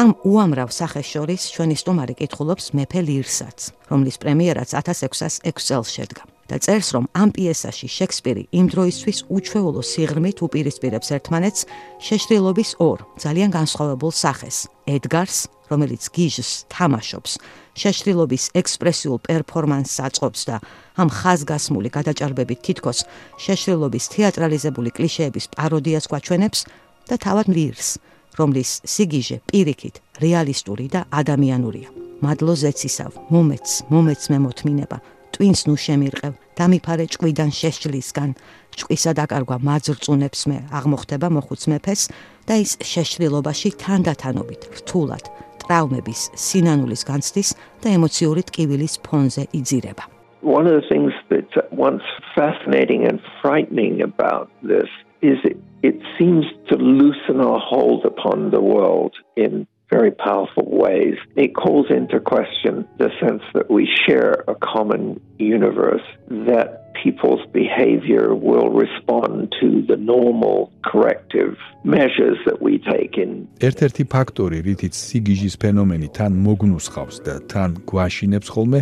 ამ 0.00 0.14
უამრავ 0.24 0.70
სახეს 0.72 1.08
შორის 1.12 1.42
ჩვენი 1.52 1.74
სტუმარი 1.76 2.14
კითხულობს 2.16 2.70
მეფე 2.72 3.00
ლირსაც, 3.04 3.58
რომლის 3.92 4.16
პრემიერაც 4.22 4.72
1606 4.72 5.60
წელს 5.68 5.88
შედგა. 5.92 6.24
და 6.50 6.56
წერს, 6.58 6.88
რომ 6.96 7.04
ამ 7.14 7.30
პიესაში 7.36 7.86
შექსპირი 7.86 8.42
იმ 8.58 8.66
დროისთვის 8.72 9.18
უჩვეულო 9.36 9.82
სიღრმით 9.86 10.38
უპირისპირებს 10.46 11.08
ერთმანეთს 11.16 11.60
შეშრილობის 12.06 12.70
ორ 12.82 12.98
ძალიან 13.22 13.50
განსხვავებულ 13.54 14.12
სახეს: 14.24 14.56
ედგარს, 14.88 15.38
რომელიც 15.70 16.02
გიჟს 16.16 16.50
თამაშობს, 16.74 17.32
შეშრილობის 17.80 18.44
ექსპრესიულ 18.60 19.18
პერფორმანსს 19.28 19.96
აწყობს 20.06 20.40
და 20.48 20.56
ამ 20.98 21.08
ხაზგასმული 21.18 21.88
გადაჭარბებით 21.96 22.60
თითქოს 22.66 22.98
შეშრილობის 23.44 24.04
თეატრალიზებული 24.16 24.90
კლიშეების 24.96 25.46
პაროდიას 25.54 26.08
გვაჩვენებს 26.10 26.60
და 27.06 27.14
თავად 27.20 27.46
ლირს. 27.52 28.00
რომლის 28.38 28.70
სიგიჟე 28.84 29.36
პირიქით 29.50 29.96
რეალისტური 30.22 30.86
და 30.92 31.06
ადამიანურია. 31.10 31.88
მადლო 32.20 32.54
ზეცისავ, 32.62 33.12
მომეც, 33.32 33.66
მომეც 33.88 34.22
მე 34.30 34.38
მოთმინება, 34.44 34.98
ტვინს 35.32 35.62
ნუ 35.68 35.76
შემირყევ, 35.84 36.32
დამიფარე 36.58 37.04
ჭკვიდან 37.12 37.50
შეშლისგან, 37.56 38.30
ჭკვისა 38.76 39.12
დაკარგვა 39.16 39.56
მაძრწუნებს 39.64 40.40
მე, 40.50 40.58
აღმოხდება 40.78 41.28
მოხუც 41.32 41.62
მეფეს 41.72 42.02
და 42.44 42.54
ის 42.60 42.76
შეშლილობაში 42.84 43.70
თანდათანობით, 43.80 44.62
რთულად, 44.78 45.24
ტრავმების, 45.64 46.20
სინანულის 46.36 47.02
განცდის 47.08 47.54
და 47.80 47.88
ემოციური 47.96 48.42
ტკივილის 48.50 48.94
ფონზე 49.06 49.48
იძირება. 49.56 50.04
One 50.42 50.66
of 50.66 50.74
the 50.76 50.86
things 50.88 51.12
that's 51.28 51.56
once 51.72 52.04
fascinating 52.36 53.04
and 53.08 53.20
frightening 53.40 54.00
about 54.00 54.48
this 54.64 54.88
is 55.22 55.38
it, 55.44 55.58
it 55.82 55.96
seems 56.18 56.44
to 56.68 56.76
loosen 56.76 57.40
our 57.40 57.58
hold 57.58 58.04
upon 58.04 58.50
the 58.50 58.60
world 58.60 59.14
in 59.36 59.66
very 59.90 60.12
powerful 60.12 60.66
ways. 60.84 61.16
It 61.36 61.54
calls 61.54 61.86
into 61.90 62.20
question 62.20 62.86
the 62.98 63.10
sense 63.20 63.42
that 63.54 63.70
we 63.70 63.88
share 64.06 64.44
a 64.46 64.54
common 64.54 65.20
universe, 65.38 66.06
that 66.28 66.94
people's 67.02 67.44
behavior 67.52 68.34
will 68.34 68.70
respond 68.70 69.54
to 69.60 69.82
the 69.90 69.96
normal 69.96 70.72
corrective 70.84 71.56
measures 71.84 72.38
that 72.46 72.58
we 72.62 72.78
take 72.78 73.18
in. 73.24 73.48
ერთ-ერთი 73.60 74.04
ფაქტორი, 74.14 74.58
რითიც 74.68 74.94
სიგიჟის 74.94 75.54
ფენომენი 75.62 76.08
თან 76.16 76.32
მოგნუსხავს 76.46 77.16
და 77.26 77.34
თან 77.50 77.70
გვაშინებს 77.90 78.48
ხოლმე, 78.54 78.80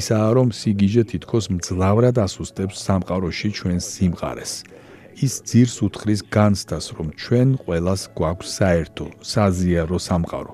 ისაა 0.00 0.30
რომ 0.38 0.48
სიგიჟე 0.60 1.02
თითქოს 1.12 1.46
მძლავრად 1.56 2.16
ასუსტებს 2.26 2.76
სამყაროში 2.86 3.48
ჩვენს 3.58 3.84
სიმყარეს. 3.96 4.52
ის 5.18 5.34
ძირს 5.42 5.76
უთხრის 5.82 6.20
განცდას, 6.30 6.86
რომ 6.96 7.08
ჩვენ 7.18 7.48
ყოველას 7.62 8.02
გვაქვს 8.14 8.48
საერთო, 8.58 9.06
საზიარო 9.32 9.98
სამყარო, 9.98 10.52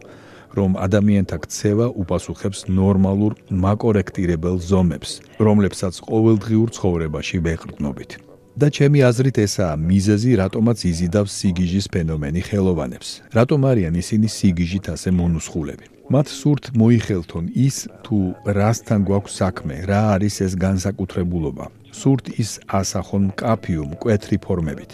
რომ 0.57 0.71
ადამიანთა 0.87 1.37
ქცევა 1.45 1.87
უპასუხებს 2.03 2.61
ნორმალურ 2.81 3.33
მაკორექტირებელ 3.65 4.57
ზომებს, 4.71 5.11
რომლებსაც 5.47 5.95
ყოველდღიურ 6.09 6.69
ცხოვრებაში 6.77 7.37
ვეყრდნობით. 7.45 8.11
და 8.55 8.71
ჩემი 8.71 9.03
აზრით 9.03 9.39
ესაა 9.47 9.75
მიზეზი, 9.91 10.31
რატომაც 10.39 10.79
იზიდავს 10.87 11.33
სიგიჟის 11.39 11.87
ფენომენი 11.91 12.41
ხელოვანებს. 12.49 13.09
რატომ 13.35 13.61
არიან 13.71 13.95
ისინი 13.99 14.29
სიგიჟით 14.31 14.95
ასე 14.95 15.11
მონუსხულები? 15.11 15.94
მათ 16.13 16.29
სურთ 16.29 16.65
მოიხელთონ 16.77 17.47
ის 17.57 17.77
თუ 18.05 18.19
რასთან 18.45 19.01
გვაქვს 19.09 19.37
საქმე, 19.41 19.77
რა 19.89 20.01
არის 20.15 20.37
ეს 20.45 20.53
განსაკუთრებულობა. 20.61 21.67
სურთ 21.97 22.25
ის 22.43 22.61
ასახონ 22.69 23.33
კაფიუმ 23.41 23.91
კვეთრი 24.03 24.37
ფორმებით. 24.45 24.93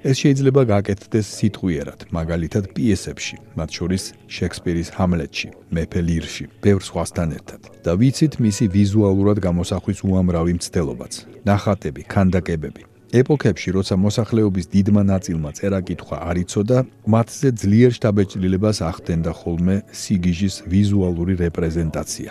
ეს 0.00 0.16
შეიძლება 0.16 0.62
გაკეთდეს 0.64 1.26
სიტყვიერად, 1.38 2.08
მაგალითად 2.16 2.64
პიესებში, 2.72 3.36
მათ 3.52 3.70
შორის 3.78 4.04
შექსპირის 4.32 4.88
ჰამლეტში, 4.96 5.48
მეფე 5.76 6.00
ლირში, 6.08 6.44
ბევრ 6.64 6.82
სხვასთან 6.88 7.28
ერთად. 7.38 7.60
და 7.84 7.92
ვიცით 8.00 8.40
მისი 8.40 8.64
ვიზუალურად 8.74 9.38
გამოსახვის 9.46 10.00
უამრავი 10.08 10.52
მცდელობაც, 10.56 11.12
ნახატები, 11.44 12.02
ქანდაკებები. 12.08 12.89
ეპოქებში, 13.10 13.70
როცა 13.74 13.94
მოსახლეობის 13.98 14.66
დიდმა 14.70 15.02
ნაწილმა 15.02 15.50
წერა-კითხვა 15.58 16.16
არ 16.30 16.36
იცოდა, 16.44 16.78
მათზე 17.10 17.48
ძლიერ 17.60 17.92
შთაბეჭდილებას 17.98 18.78
ახდენდა 18.90 19.32
ხოლმე 19.34 19.76
სიგიჟის 19.90 20.54
ვიზუალური 20.70 21.34
რეპრეზენტაცია. 21.44 22.30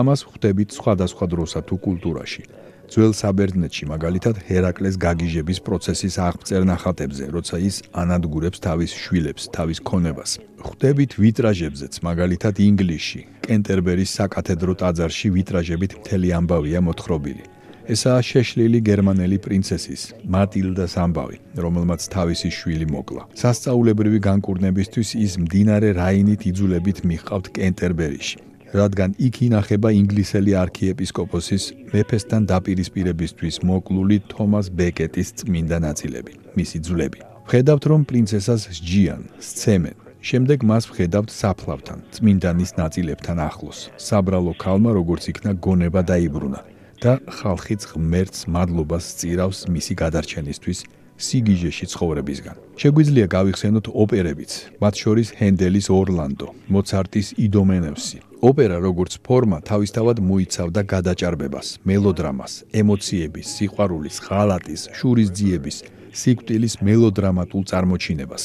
ამას 0.00 0.20
ხვდებით 0.28 0.70
სხვადასხვა 0.78 1.24
დროსა 1.32 1.60
თუ 1.68 1.76
კულტურაში. 1.86 2.42
ძველ 2.88 3.12
საბერძნეთში 3.12 3.84
მაგალითად 3.92 4.36
ჰერაკლეს 4.48 4.96
გაგიჟების 4.96 5.58
პროცესის 5.66 6.14
აღწერ 6.28 6.62
ნახატებზე, 6.72 7.24
როცა 7.36 7.56
ის 7.68 7.76
ანადგურებს 7.92 8.58
თავის 8.64 8.90
შვილებს, 9.02 9.42
თავის 9.56 9.78
ქონებას. 9.88 10.30
ხვდებით 10.64 11.10
ვიტრაჟებზეც, 11.20 11.94
მაგალითად 12.08 12.54
ინგლისში, 12.68 13.20
კენტერბერის 13.44 14.10
საკათედრო 14.18 14.72
ტაძარში 14.80 15.28
ვიტრაჟებით 15.36 15.92
მთელი 16.00 16.28
ამბავია 16.38 16.80
მოთხრობილი. 16.88 17.57
ესაა 17.88 18.20
შეშლილი 18.20 18.80
გერმანელი 18.84 19.38
პრინცესის 19.40 20.02
მატილდას 20.34 20.94
ამბავი, 21.00 21.38
რომელმაც 21.64 22.02
თავისი 22.12 22.50
შვილი 22.52 22.86
მოკლა. 22.92 23.22
სასწაულებრივი 23.42 24.20
განკურნებისთვის 24.28 25.08
ის 25.24 25.32
მდინარე 25.40 25.88
რაინით 25.96 26.42
იძულებით 26.50 26.98
მიჰყავთ 27.08 27.46
კენტერბერიში. 27.56 28.38
რადგან 28.76 29.10
იქ 29.16 29.34
ინახება 29.48 29.88
ინგლისელი 30.00 30.52
არქიეპისკოპოსის 30.62 31.64
მეფესთან 31.94 32.42
დაპირისპირებისთვის 32.52 33.56
მოკლული 33.64 34.16
თომას 34.28 34.66
ბეკეტის 34.68 35.28
წმინდა 35.40 35.78
ნაწილები, 35.88 36.32
მისი 36.60 36.78
ძვლები. 36.84 37.18
ხედავთ 37.48 37.84
რომ 37.90 38.00
პრინცესას 38.04 38.62
სჯიან, 38.76 39.22
სცემენ. 39.40 39.96
შემდეგ 40.28 40.58
მას 40.70 40.84
ხედავთ 40.92 41.30
საფლავთან, 41.40 41.98
წმინდანის 42.12 42.70
ნაწილებთან 42.76 43.38
ახლოს. 43.48 43.78
საბრალო 43.96 44.52
ქალმა 44.60 44.90
როგორც 44.92 45.22
იქნა 45.32 45.50
გონება 45.56 46.00
დაიბრუნა 46.04 46.60
და 46.98 47.18
ხალხიც 47.30 47.82
ღმერთს 47.94 48.46
მადლობას 48.50 49.04
სწირავს 49.14 49.58
მისი 49.70 49.94
გადარჩენისთვის 50.02 50.78
სიგიჟეში 51.18 51.86
ცხოვრებისგან. 51.92 52.56
შეგვიძლია 52.78 53.26
გავიხსენოთ 53.34 53.86
ოპერებიც, 54.02 54.52
მათ 54.82 54.94
შორის 55.02 55.28
ჰენდელის 55.38 55.86
ორლანდო, 55.98 56.48
მოცარტის 56.74 57.28
იდომენევსი. 57.46 58.18
ოპერა 58.48 58.78
როგორც 58.78 59.12
ფორმა 59.26 59.58
თავისთავად 59.70 60.16
მოიცავდა 60.22 60.80
გადაჭარბებას, 60.94 61.66
მელოდრამას, 61.88 62.52
ემოციების, 62.80 63.46
სიყვარულის, 63.56 64.16
ღალატის, 64.26 64.82
შურისძიების, 64.98 65.76
სიკვდილის 66.20 66.74
მელოდრამატულ 66.86 67.62
წარმოჩინებას. 67.70 68.44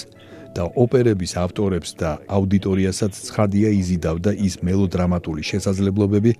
და 0.53 0.69
ოპერების 0.77 1.33
ავტორებს 1.45 1.89
და 1.97 2.09
აუდიტორიასაც 2.29 3.13
ცხადია 3.27 3.69
იზიდავდა 3.73 4.31
ის 4.37 4.61
მელოდრამატული 4.61 5.41
შესაძლებლობები, 5.41 6.31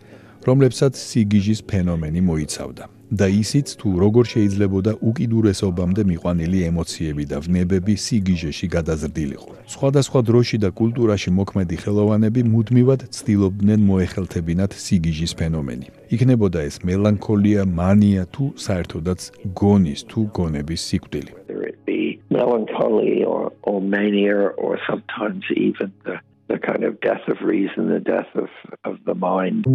რომლებსაც 0.47 0.93
სიგიჟის 1.09 1.59
ფენომენი 1.69 2.21
მოიცავდა. 2.29 2.85
და 3.13 3.27
ისიც 3.29 3.67
თუ 3.77 3.89
როგორ 4.03 4.25
შეიძლებოდა 4.33 4.91
უკიდურესობამდე 5.09 6.01
მიყვანილი 6.11 6.59
ემოციები 6.69 7.23
და 7.31 7.37
ვნებები 7.45 7.93
სიგიჟეში 8.05 8.67
გადაზრდილიყო. 8.75 9.49
სხვადასხვა 9.75 10.19
დროში 10.29 10.57
და 10.63 10.69
კულტურაში 10.79 11.29
მოქმედი 11.39 11.77
ხელოვანები 11.83 12.41
მუდმივად 12.53 13.01
ცდილობდნენ 13.17 13.79
მოეხელთებინათ 13.89 14.71
სიგიჟის 14.85 15.33
ფენომენი. 15.39 15.87
იქნებოდა 16.15 16.59
ეს 16.69 16.75
მელანქოლია, 16.89 17.61
მანია 17.79 18.23
თუ 18.33 18.45
საერთოდაც 18.65 19.21
გონის 19.61 20.01
თუ 20.09 20.19
გონების 20.37 20.81
სიკვდილი. 20.89 21.33
melancholy 22.33 23.23
or 23.33 23.43
or 23.69 23.79
mania 23.95 24.39
or 24.63 24.73
sometimes 24.89 25.43
even 25.67 25.89
the 26.05 26.15
the 26.47 26.59
kind 26.59 26.83
of 26.83 26.99
death 27.01 27.25
of 27.27 27.37
reason 27.41 27.89
the 27.89 27.99
death 27.99 28.31
of 28.35 28.49
of 28.83 28.95
the 29.05 29.15
mind 29.15 29.65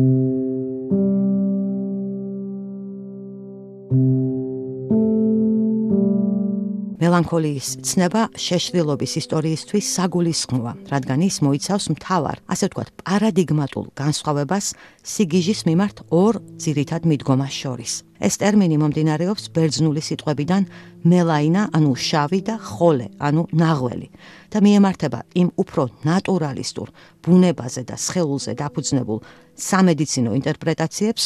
მელანქოლიის 6.99 7.69
ცნება 7.89 8.23
შეშლილობის 8.37 9.13
ისტორიისთვის 9.21 9.87
საგულისხმოა, 9.97 10.73
რადგან 10.93 11.23
ის 11.25 11.39
მოიცავს 11.47 11.87
მთავარ, 11.95 12.43
ასე 12.53 12.69
ვთქვათ, 12.69 12.91
პარადიგმატულ 13.01 13.87
განსხვავებას 13.97 14.67
სიგიჟის 15.07 15.65
მიმართ 15.71 16.05
ორ 16.11 16.43
ძირითად 16.59 17.09
მიდგომას 17.09 17.55
შორის. 17.55 17.93
ეს 18.19 18.35
ტერმინი 18.43 18.77
მომდინარეობს 18.83 19.45
ბერძნული 19.55 20.03
სიტყვებიდან 20.03 20.67
მელაინა, 21.07 21.63
ანუ 21.77 21.93
შავი 21.95 22.41
და 22.49 22.57
ხოლე, 22.59 23.07
ანუ 23.23 23.43
ნაღველი 23.55 24.09
და 24.51 24.59
მიემართება 24.65 25.21
იმ 25.39 25.49
უფრო 25.63 25.83
ნატურალისტურ 26.09 26.89
ბუნებაზე 27.23 27.83
და 27.87 27.97
სხეულზე 28.01 28.53
დაფუძნებულ 28.59 29.19
სამედიცინო 29.55 30.31
ინტერპრეტაციებს, 30.39 31.25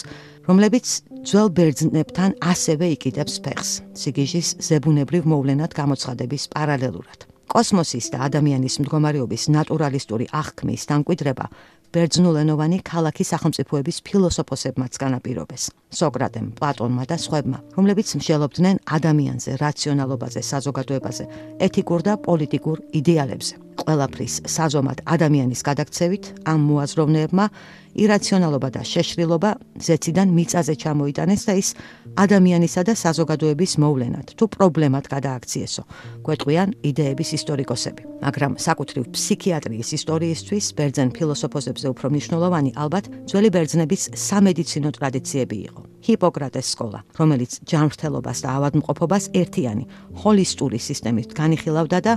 რომლებიც 0.48 0.86
ძველ 1.24 1.48
ბერძნებთან 1.56 2.30
ასევე 2.52 2.86
იკიდებს 2.96 3.34
ფეხს 3.44 3.70
სიგიჟის 3.96 4.48
ზებუნებრივ 4.68 5.22
მოვლენად 5.32 5.70
გამოცხადების 5.72 6.42
პარალელურად. 6.52 7.20
კოსმოსის 7.52 8.06
და 8.12 8.18
ადამიანის 8.26 8.80
მდგომარეობის 8.80 9.42
ნატურალისტური 9.52 10.26
აღქმის 10.32 10.82
დამკვიდრება 10.88 11.46
ბერძნულენოვანი 11.92 12.78
ქალაქის 12.88 13.30
სახელმწიფოების 13.32 13.96
ფილოსოფოსებმაც 14.06 14.92
განაპირობეს. 15.02 15.62
სოკრატემ, 15.92 16.46
პლატონმა 16.56 17.04
და 17.04 17.16
სხვებმა, 17.20 17.58
რომლებიც 17.76 18.08
მსჯელობდნენ 18.16 18.76
ადამიანზე, 18.96 19.50
რაციონალობაზე, 19.60 20.40
საზოგადოებაზე, 20.52 21.24
ეთიკურ 21.68 22.00
და 22.08 22.16
პოლიტიკურ 22.28 22.76
იდეალებზე. 22.96 23.54
ყველაფრის 23.82 24.34
საზომად 24.46 24.98
ადამიანის 25.14 25.60
გადაქცევით 25.68 26.24
ამ 26.48 26.60
მოაზროვნეებმა 26.70 27.46
ირაციონალობა 27.92 28.68
და 28.72 28.82
შეშრილობა 28.88 29.50
ზეციდან 29.86 30.28
მიწაზე 30.36 30.74
ჩამოიტანეს 30.82 31.42
და 31.48 31.54
ის 31.60 31.68
ადამიანისა 32.12 32.82
და 32.84 32.94
საზოგადოების 32.98 33.72
მოვლენად 33.80 34.34
თუ 34.36 34.44
პრობლემად 34.52 35.08
გადააქციესო. 35.08 35.82
გვეტყვიან 36.26 36.68
იდეების 36.84 37.28
ისტორიკოსები, 37.38 38.02
მაგრამ 38.20 38.52
საკუთრივ 38.60 39.04
ფსიქიატრიის 39.16 39.88
ისტორიისთვის 39.96 40.64
ბერძენ 40.76 41.08
ფილოსოფოსებზე 41.16 41.86
უფრო 41.88 42.06
მნიშვნელოვანი 42.12 42.70
ალბათ 42.76 43.04
ძველი 43.32 43.50
ბერძნების 43.56 44.02
სამედიცინო 44.12 44.90
ტრადიციები 44.92 45.56
იყო. 45.72 45.80
ჰიპოკრატეს 46.02 46.66
სკოლა, 46.74 47.00
რომელიც 47.16 47.52
ჯანმრთელობას 47.62 48.38
და 48.44 48.48
ავადმყოფობას 48.58 49.24
ერთიანი 49.32 49.84
ჰოლისტური 50.20 50.78
სისტემით 50.82 51.30
განიხილავდა 51.32 51.98
და 52.02 52.14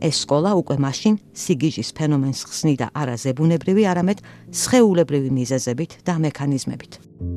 ეს 0.00 0.24
სკოლა 0.24 0.56
უკვე 0.60 0.76
მაშინ 0.80 1.14
სიგიჟის 1.36 1.92
ფენომენს 1.96 2.40
ხსნიდა 2.48 2.86
არა 2.96 3.16
ზებუნებრივი, 3.20 3.82
არამედ 3.92 4.18
სხეულებრივი 4.52 5.30
მიზეზებით 5.38 6.00
და 6.04 6.14
მექანიზმებით. 6.24 7.35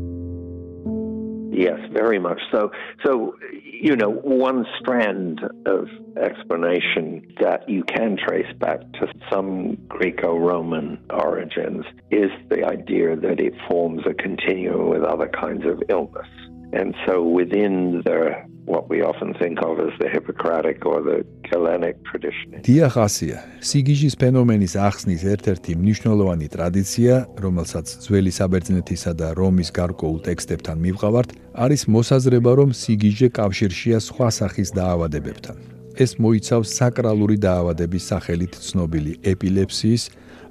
Yes, 1.59 1.77
very 1.91 2.19
much 2.19 2.39
so. 2.53 2.71
So, 3.05 3.35
you 3.61 3.97
know, 3.97 4.09
one 4.09 4.65
strand 4.79 5.41
of 5.65 5.89
explanation 6.15 7.35
that 7.41 7.67
you 7.67 7.83
can 7.83 8.15
trace 8.15 8.53
back 8.59 8.79
to 8.93 9.11
some 9.29 9.75
Greco 9.89 10.37
Roman 10.37 10.97
origins 11.09 11.83
is 12.11 12.31
the 12.49 12.63
idea 12.63 13.17
that 13.17 13.41
it 13.41 13.53
forms 13.69 14.03
a 14.09 14.13
continuum 14.13 14.87
with 14.89 15.03
other 15.03 15.27
kinds 15.27 15.65
of 15.65 15.83
illness. 15.89 16.27
And 16.71 16.93
so 17.05 17.23
within 17.23 18.03
the 18.05 18.45
what 18.69 18.87
we 18.87 19.01
often 19.01 19.33
think 19.33 19.57
of 19.63 19.79
as 19.79 19.93
the 19.97 20.07
Hippocratic 20.07 20.85
or 20.85 21.01
the 21.01 21.25
Hellenic 21.49 21.97
tradition. 22.09 22.61
დიახასია, 22.61 23.37
სიგიჟის 23.65 24.15
ფენომენის 24.21 24.73
ახსნის 24.77 25.23
ერთ-ერთი 25.33 25.73
მნიშვნელოვანი 25.81 26.47
ტრადიცია, 26.53 27.13
რომელსაც 27.41 27.85
ძველი 28.05 28.31
საბერძნეთისა 28.39 29.11
და 29.17 29.27
რომის 29.41 29.73
გარკვეულ 29.73 30.19
ტექსტებთან 30.29 30.77
მივყავართ, 30.85 31.29
არის 31.65 31.81
მოსაზრება, 31.95 32.51
რომ 32.61 32.69
სიგიჟე 32.81 33.27
კავშირშია 33.39 33.97
სხვა 34.09 34.29
სახის 34.39 34.69
დაავადებებთან. 34.77 35.57
ეს 35.99 36.15
მოიცავს 36.23 36.69
საკრალური 36.79 37.35
დაავადების 37.43 38.03
სახელით 38.11 38.53
ცნობილი 38.67 39.13
ეპილეფსიის, 39.31 40.03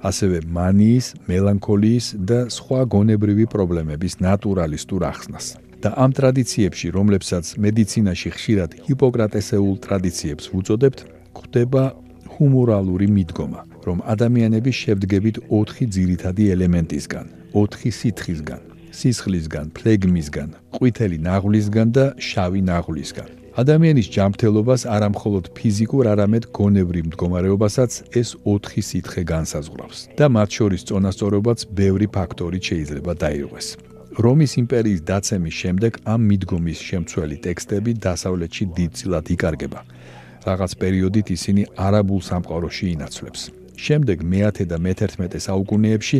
ასევე 0.09 0.37
მანიის, 0.57 1.05
მელანქოლიის 1.31 2.05
და 2.29 2.39
სხვა 2.53 2.81
გონებრივი 2.93 3.45
პრობლემების 3.53 4.19
ნატურალისტურ 4.21 5.01
ახსნას. 5.09 5.68
და 5.83 5.89
ამ 5.95 6.11
ტრადიციებში, 6.11 6.87
რომლებსაც 6.91 7.45
მედიცინაში 7.63 8.29
ხშირად 8.35 8.69
ჰიპოკრატესეულ 8.85 9.75
ტრადიციებს 9.85 10.45
უწოდებთ, 10.59 10.99
გვხვდება 11.35 11.83
ჰუმორალური 12.35 13.07
მიდგომა, 13.15 13.61
რომ 13.87 13.97
ადამიანები 14.13 14.71
შევდგებით 14.81 15.35
4 15.47 15.87
ძირითადი 15.95 16.43
ელემენტისგან, 16.55 17.25
4 17.55 17.91
სითხისგან, 17.99 18.61
სისხლისგან, 18.99 19.65
ფლეგმისგან, 19.77 20.49
ყვითელი 20.75 21.17
ნაღვლისგან 21.27 21.87
და 21.95 22.05
შავი 22.19 22.61
ნაღვლისგან. 22.69 23.29
ადამიანის 23.59 24.07
ჯანმრთელობას 24.15 24.81
არამხოლოდ 24.87 25.45
ფიზიკურ, 25.57 26.03
არამედ 26.13 26.43
გონებრივ 26.55 27.03
მდგომარეობასაც 27.11 27.91
ეს 28.19 28.29
4 28.47 28.83
სითხე 28.89 29.23
განსაზღვრავს 29.33 29.99
და 30.19 30.25
მათ 30.35 30.49
შორის 30.57 30.81
წონასწორობაც 30.89 31.59
ბევრი 31.79 32.07
ფაქტორი 32.07 32.59
შეიძლება 32.67 33.11
დაიღოს. 33.23 33.67
რომის 34.19 34.53
იმპერიის 34.59 35.01
დაცემის 35.07 35.55
შემდეგ 35.63 35.97
ამ 36.13 36.21
მიდგომის 36.29 36.79
შემცველი 36.89 37.37
ტექსტები 37.45 37.91
დასავლეთში 38.03 38.65
დიდწილად 38.75 39.25
იკარგება. 39.35 39.79
რაღაც 40.47 40.71
პერიოდით 40.81 41.27
ისინი 41.37 41.63
არაბულ 41.87 42.21
სამყაროში 42.29 42.85
ინაცვლებს. 42.95 43.41
შემდეგ 43.79 44.17
მე-10 44.31 44.67
და 44.71 44.77
მე-11 44.85 45.39
საუკუნეებში 45.47 46.17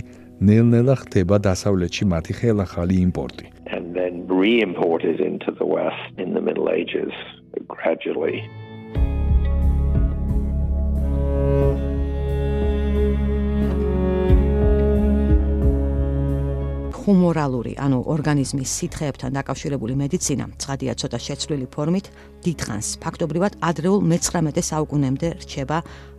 ნელ-ნელა 0.47 0.95
ხდება 1.03 1.35
დასავლეთში 1.43 2.03
მათი 2.13 2.33
ხელახალი 2.39 2.95
იმპორტი. 3.07 3.45
And 3.75 3.85
then 3.97 4.13
re-imported 4.31 5.19
into 5.19 5.51
the 5.51 5.67
west 5.67 6.13
in 6.23 6.29
the 6.35 6.43
middle 6.47 6.71
ages 6.71 7.11
gradually. 7.67 8.47
ჰუმორალური, 17.03 17.73
ანუ 17.79 17.99
ორგანიზმის 18.13 18.69
სითხეებთან 18.79 19.31
დაკავშირებული 19.37 19.93
მედიცინა, 20.01 20.45
ცხადია 20.61 20.93
ცოტა 20.99 21.19
შეცვლილი 21.25 21.67
ფორმით, 21.75 22.05
დიდხანს 22.45 22.87
ფაქტობრივად 23.03 23.53
ადრეულ 23.69 24.01
მე-19 24.11 24.65
საუკუნემდე 24.71 25.27
რჩება 25.43 25.77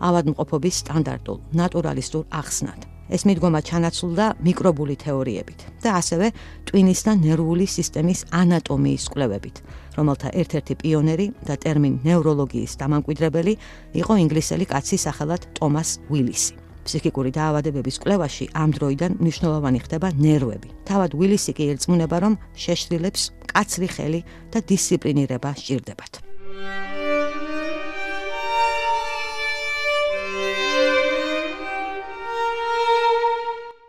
ავადმყოფობის 0.08 0.80
სტანდარტულ 0.82 1.36
ნატურალისტურ 1.60 2.24
ახსნად. 2.40 2.80
ეს 3.10 3.26
მიდგომა 3.26 3.60
ჩანაცვლდა 3.66 4.26
მიკრობული 4.46 4.94
თეორიებით 5.02 5.60
და 5.82 5.98
ასევე 5.98 6.26
ტვინის 6.70 7.00
და 7.06 7.12
ნერვული 7.18 7.66
სისტემის 7.66 8.20
ანატომიის 8.30 9.04
კვლევებით, 9.10 9.56
რომელთა 9.98 10.28
ერთ-ერთი 10.40 10.74
პიონერი 10.82 11.26
და 11.42 11.58
ტერმინ 11.58 11.94
ნევროლოგიის 12.06 12.78
დამამკვიდრებელი 12.78 13.54
იყო 13.98 14.14
ინგლისელი 14.24 14.64
კაცი 14.70 14.96
სახელად 15.06 15.42
ტომას 15.58 15.98
უილისი. 16.06 16.69
ფსიქიკური 16.86 17.30
დაავადებების 17.36 17.96
კვლევაში 18.02 18.44
ამ 18.54 18.70
დროიდან 18.76 19.18
მნიშვნელოვანი 19.20 19.78
ხდება 19.84 20.08
ნერვები. 20.16 20.68
თავად 20.88 21.10
უილისი 21.18 21.52
კი 21.56 21.64
ერწმუნება, 21.74 22.16
რომ 22.24 22.34
შეშრილებს 22.56 23.22
კაცრი 23.50 23.88
ხელი 23.94 24.20
და 24.52 24.58
დისციპლინირება 24.70 25.50
სჭირდებათ. 25.56 26.12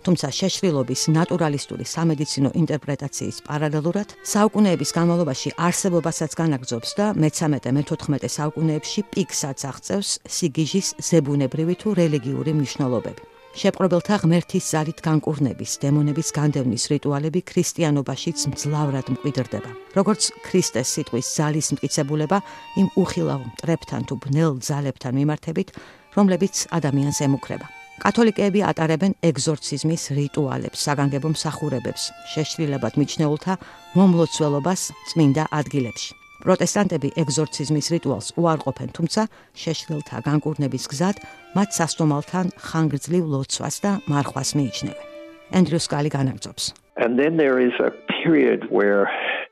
თუმცა 0.05 0.27
შეშრილობის 0.39 1.01
ნატურალისტური 1.15 1.85
სამედიცინო 1.85 2.49
ინტერპრეტაციის 2.61 3.37
პარალელურად 3.47 4.15
საუკუნეების 4.33 4.93
განმავლობაში 4.97 5.49
არსებობასაც 5.67 6.31
განაგრძობს 6.41 6.89
და 6.99 7.05
მე-13-მე-14 7.21 8.31
საუკუნეებში 8.37 9.01
პიკსაც 9.13 9.59
აღწევს 9.71 10.09
სიგიჟის 10.37 10.87
ზებუნებრივი 11.09 11.75
თუ 11.81 11.93
რელიგიური 12.01 12.51
მნიშვნელობები. 12.57 13.23
შეპყრობელთა 13.51 14.15
ღმერთის 14.23 14.65
ზარით 14.71 14.99
განკურნების, 15.03 15.71
დემონების 15.83 16.29
განდევნის 16.37 16.85
რიტუალები 16.87 17.41
ქრისტიანობაშიც 17.51 18.39
მძლავრად 18.47 19.11
მკვიდრდება. 19.11 19.71
როგორც 19.99 20.21
ქრისტეს 20.47 20.87
სიტყვის 20.95 21.27
ზალის 21.35 21.67
მტკიცებულება 21.75 22.39
იმ 22.79 22.87
უხილავ 22.95 23.41
მტრებთან 23.51 24.01
თუ 24.07 24.15
ბნელ 24.23 24.51
ძალებთან 24.63 25.13
მიმართებით, 25.19 25.69
რომლებიც 26.15 26.55
ადამიანს 26.71 27.19
ემუქრება. 27.27 27.80
კათოლიკეები 28.01 28.63
ატარებენ 28.65 29.13
ეგზორციზმის 29.29 30.03
რიტუალებს, 30.17 30.79
საგანგებო 30.87 31.29
მსახურებებს, 31.35 32.09
შეშლილებად 32.33 32.97
მიჩნეულთა 32.97 33.53
მომლოცველობას 33.93 34.81
წმინდა 35.11 35.45
ადგილებში. 35.53 36.17
პროტესტანტები 36.41 37.09
ეგზორციზმის 37.21 37.87
რიტუალს 37.93 38.27
უარყოფენ, 38.41 38.89
თუმცა 38.97 39.21
შეშლილთა 39.53 40.17
განკურნების 40.25 40.83
გზად 40.89 41.17
მათ 41.53 41.69
სასტომალთან 41.77 42.45
ხანგრძლივ 42.57 43.23
ლოცვას 43.33 43.75
და 43.85 43.91
მარხვას 44.09 44.49
მიიჩნევენ. 44.57 45.05
ენდრიუ 45.53 45.79
სკალი 45.85 46.09
განაგზობს. 46.09 46.63
And 46.97 47.21
then 47.21 47.37
there 47.37 47.57
is 47.61 47.73
a 47.77 47.93
period 48.25 48.65
where 48.73 49.05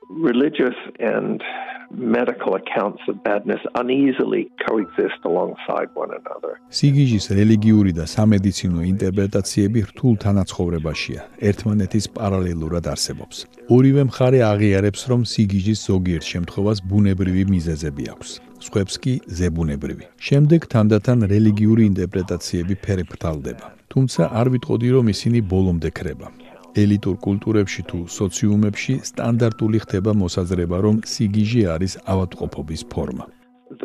religious 0.10 0.76
and 1.00 1.42
medical 1.92 2.56
accounts 2.56 3.02
of 3.08 3.24
badness 3.24 3.62
uneasily 3.76 4.50
coexist 4.68 5.20
alongside 5.26 5.90
one 5.96 6.12
another. 6.20 6.54
სიგიჟის 6.70 7.26
რელიგიური 7.38 7.92
და 8.00 8.06
სამედიცინო 8.16 8.80
ინტერპრეტაციები 8.94 9.80
რთულ 9.90 10.14
თანაცხოვრებაშია, 10.26 11.22
ერთმანეთის 11.50 12.06
პარალელურად 12.18 12.86
არსებობს. 12.94 13.38
ორივე 13.70 14.04
მხარე 14.10 14.40
აღიარებს, 14.52 15.02
რომ 15.12 15.22
სიგიჟის 15.34 15.80
ზოგიერთ 15.90 16.26
შემთხვევას 16.34 16.80
ბუნებრივი 16.90 17.44
მიზეზები 17.54 18.04
აქვს. 18.14 18.30
სხვებს 18.66 18.96
კი 19.04 19.14
ზებუნებრივი. 19.38 20.06
შემდეგ 20.28 20.62
თანდათან 20.74 21.20
რელიგიური 21.34 21.84
ინტერპრეტაციები 21.92 22.76
ფერფრთალდება. 22.86 23.66
თუმცა 23.90 24.22
არ 24.40 24.48
ვიტყოდი, 24.54 24.88
რომ 24.96 25.06
ისინი 25.16 25.40
ბოლომდე 25.42 25.90
ქრება. 25.98 26.28
ელიტურ 26.78 27.16
კულტურებში 27.26 27.82
თუ 27.90 28.00
სოციუმებში 28.14 28.94
სტანდარტული 29.10 29.78
ხდება 29.84 30.12
მოსაზრება, 30.22 30.78
რომ 30.86 30.96
სიგიჟე 31.12 31.64
არის 31.76 31.94
ავადმყოფობის 32.14 32.82
ფორმა. 32.94 33.26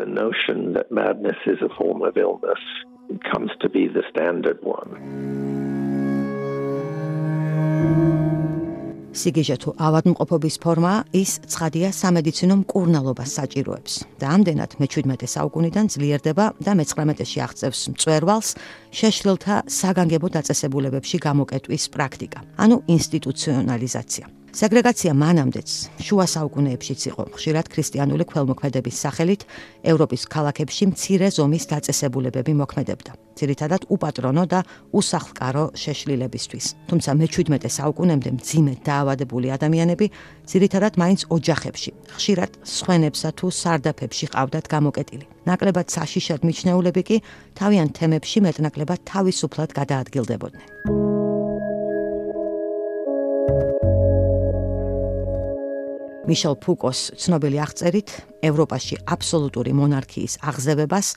The 0.00 0.08
notion 0.08 0.72
that 0.76 0.88
madness 0.90 1.40
is 1.46 1.60
a 1.60 1.72
form 1.78 2.00
of 2.08 2.16
illness 2.16 2.62
comes 3.30 3.50
to 3.62 3.68
be 3.68 3.88
the 3.88 4.04
standard 4.12 4.58
one. 4.64 4.90
სიგიჟე 9.14 9.56
თუ 9.62 9.70
ავადმყოფობის 9.78 10.56
ფორმა 10.62 10.94
ის 11.14 11.38
ცხადია 11.46 11.88
სამედიცინო 11.94 12.54
მკურნალობას 12.62 13.30
საჭიროებს. 13.38 13.92
და 14.20 14.26
ამდენად 14.34 14.70
მე-17 14.82 15.30
საუკუნიდან 15.34 15.86
ძლიერდება 15.94 16.44
და 16.58 16.72
მე-19-ში 16.78 17.38
აღწევს 17.46 17.80
მწვერვალს 17.94 18.48
შეშლილთა 18.98 19.54
საგანგებო 19.78 20.28
დაწესებულებებში 20.36 21.16
გამოკეტვის 21.26 21.84
პრაქტიკა. 21.94 22.38
ანუ 22.58 22.76
ინსტიტუციონალიზაცია 22.94 24.43
სეგრეგაცია 24.54 25.12
მანამდეც 25.18 25.70
შუა 26.06 26.24
საუკუნეებშიც 26.30 27.00
იყო 27.10 27.24
ხშირად 27.34 27.66
ქრისტიანული 27.74 28.24
ქველმოქმედების 28.30 29.00
სახელით 29.02 29.42
ევროპის 29.90 30.22
ქალაქებში 30.30 30.84
მცირე 30.94 31.28
ზომის 31.34 31.64
დაწესებულებები 31.74 32.54
მოქმედებდა 32.62 33.12
ძირითადად 33.34 33.82
უპატრონო 33.90 34.44
და 34.46 34.60
უსახლკარო 34.94 35.64
შეშლილებისთვის. 35.74 36.66
თუმცა 36.86 37.10
მე-17 37.18 37.66
საუკუნემდე 37.78 38.30
მძიმე 38.38 38.74
დაავადებული 38.86 39.50
ადამიანები 39.58 40.06
ძირითადად 40.46 40.92
მაინც 41.02 41.20
ოჯახებში 41.34 41.90
ხშირად 42.14 42.52
სხვენებსა 42.62 43.30
თუ 43.34 43.46
სარდაფებში 43.50 44.26
ყავდათ 44.38 44.66
გამოკეტილი. 44.70 45.24
ნაკლებად 45.50 45.86
საშიშად 45.90 46.46
მიჩნეულები 46.46 47.02
კი 47.02 47.16
თავიანთ 47.58 47.92
თემებში 47.98 48.38
მეტნაკლებად 48.46 49.00
თავისუფლად 49.02 49.70
გადაადგილდებოდნენ 49.74 51.14
მიშელ 56.24 56.54
ფუკოს 56.56 57.00
ცნობილი 57.20 57.58
აღწერით 57.60 58.08
ევროპაში 58.48 58.96
აბსოლუტური 59.12 59.74
მონარქიის 59.76 60.38
აღზევებას 60.48 61.08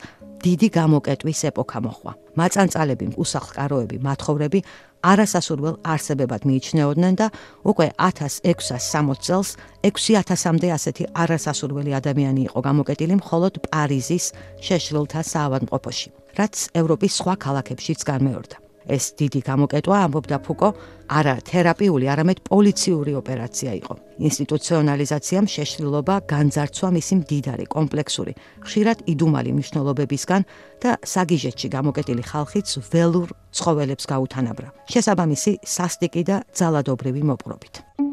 დიდი 0.44 0.68
გამოკეტვის 0.68 1.40
ეპოქა 1.48 1.80
მოხვა. 1.80 2.12
მაწანწალები, 2.36 3.06
უსახლკაროები, 3.16 3.96
მათხოვრები 4.04 4.60
არასასურველ 5.08 5.80
არსებებად 5.80 6.44
მიიჩნეოდნენ 6.44 7.14
და 7.16 7.26
უკვე 7.64 7.88
1660 7.96 9.24
წელს 9.24 9.56
6000-მდე 9.88 10.68
ასეთი 10.76 11.04
არასასურველი 11.24 11.92
ადამიანი 12.00 12.40
იყო 12.52 12.60
გამოკეტილი 12.68 13.14
მხოლოდ 13.24 13.54
პარიზის 13.64 14.24
შეშლილთა 14.60 15.20
საავადმყოფოში, 15.32 16.08
რაც 16.36 16.54
ევროპის 16.76 17.12
სხვა 17.16 17.34
ქალაქებშიც 17.48 18.04
განმეორდა. 18.04 18.67
ეს 18.88 19.04
დიდი 19.20 19.40
გამოკეტვა 19.44 19.96
ამბობდა 20.06 20.38
ფუკო 20.44 20.68
არა 21.08 21.34
თერაპიული, 21.44 22.08
არამედ 22.08 22.38
პოლიციური 22.48 23.12
ოპერაცია 23.20 23.72
იყო. 23.80 23.94
ინსტიტუციონალიზაციამ 24.28 25.46
შეშლილობა 25.54 26.14
განძარცვა 26.32 26.88
მისი 26.96 27.14
მდიდარი 27.20 27.66
კომპლექსური, 27.76 28.32
ხშირად 28.64 28.98
იდუმალი 29.12 29.50
მნიშვნელობებისგან 29.56 30.42
და 30.82 30.90
საგიჟეთში 31.04 31.68
გამოკეტილი 31.76 32.22
ხალხიც 32.32 32.68
ველურ 32.92 33.28
ცხოველებს 33.52 34.04
გაუთანაბრა. 34.12 34.68
შესაბამისი 34.92 35.52
სასტიკი 35.64 36.22
და 36.28 36.36
ძალადობრივი 36.58 37.22
მოპყრობით. 37.30 38.07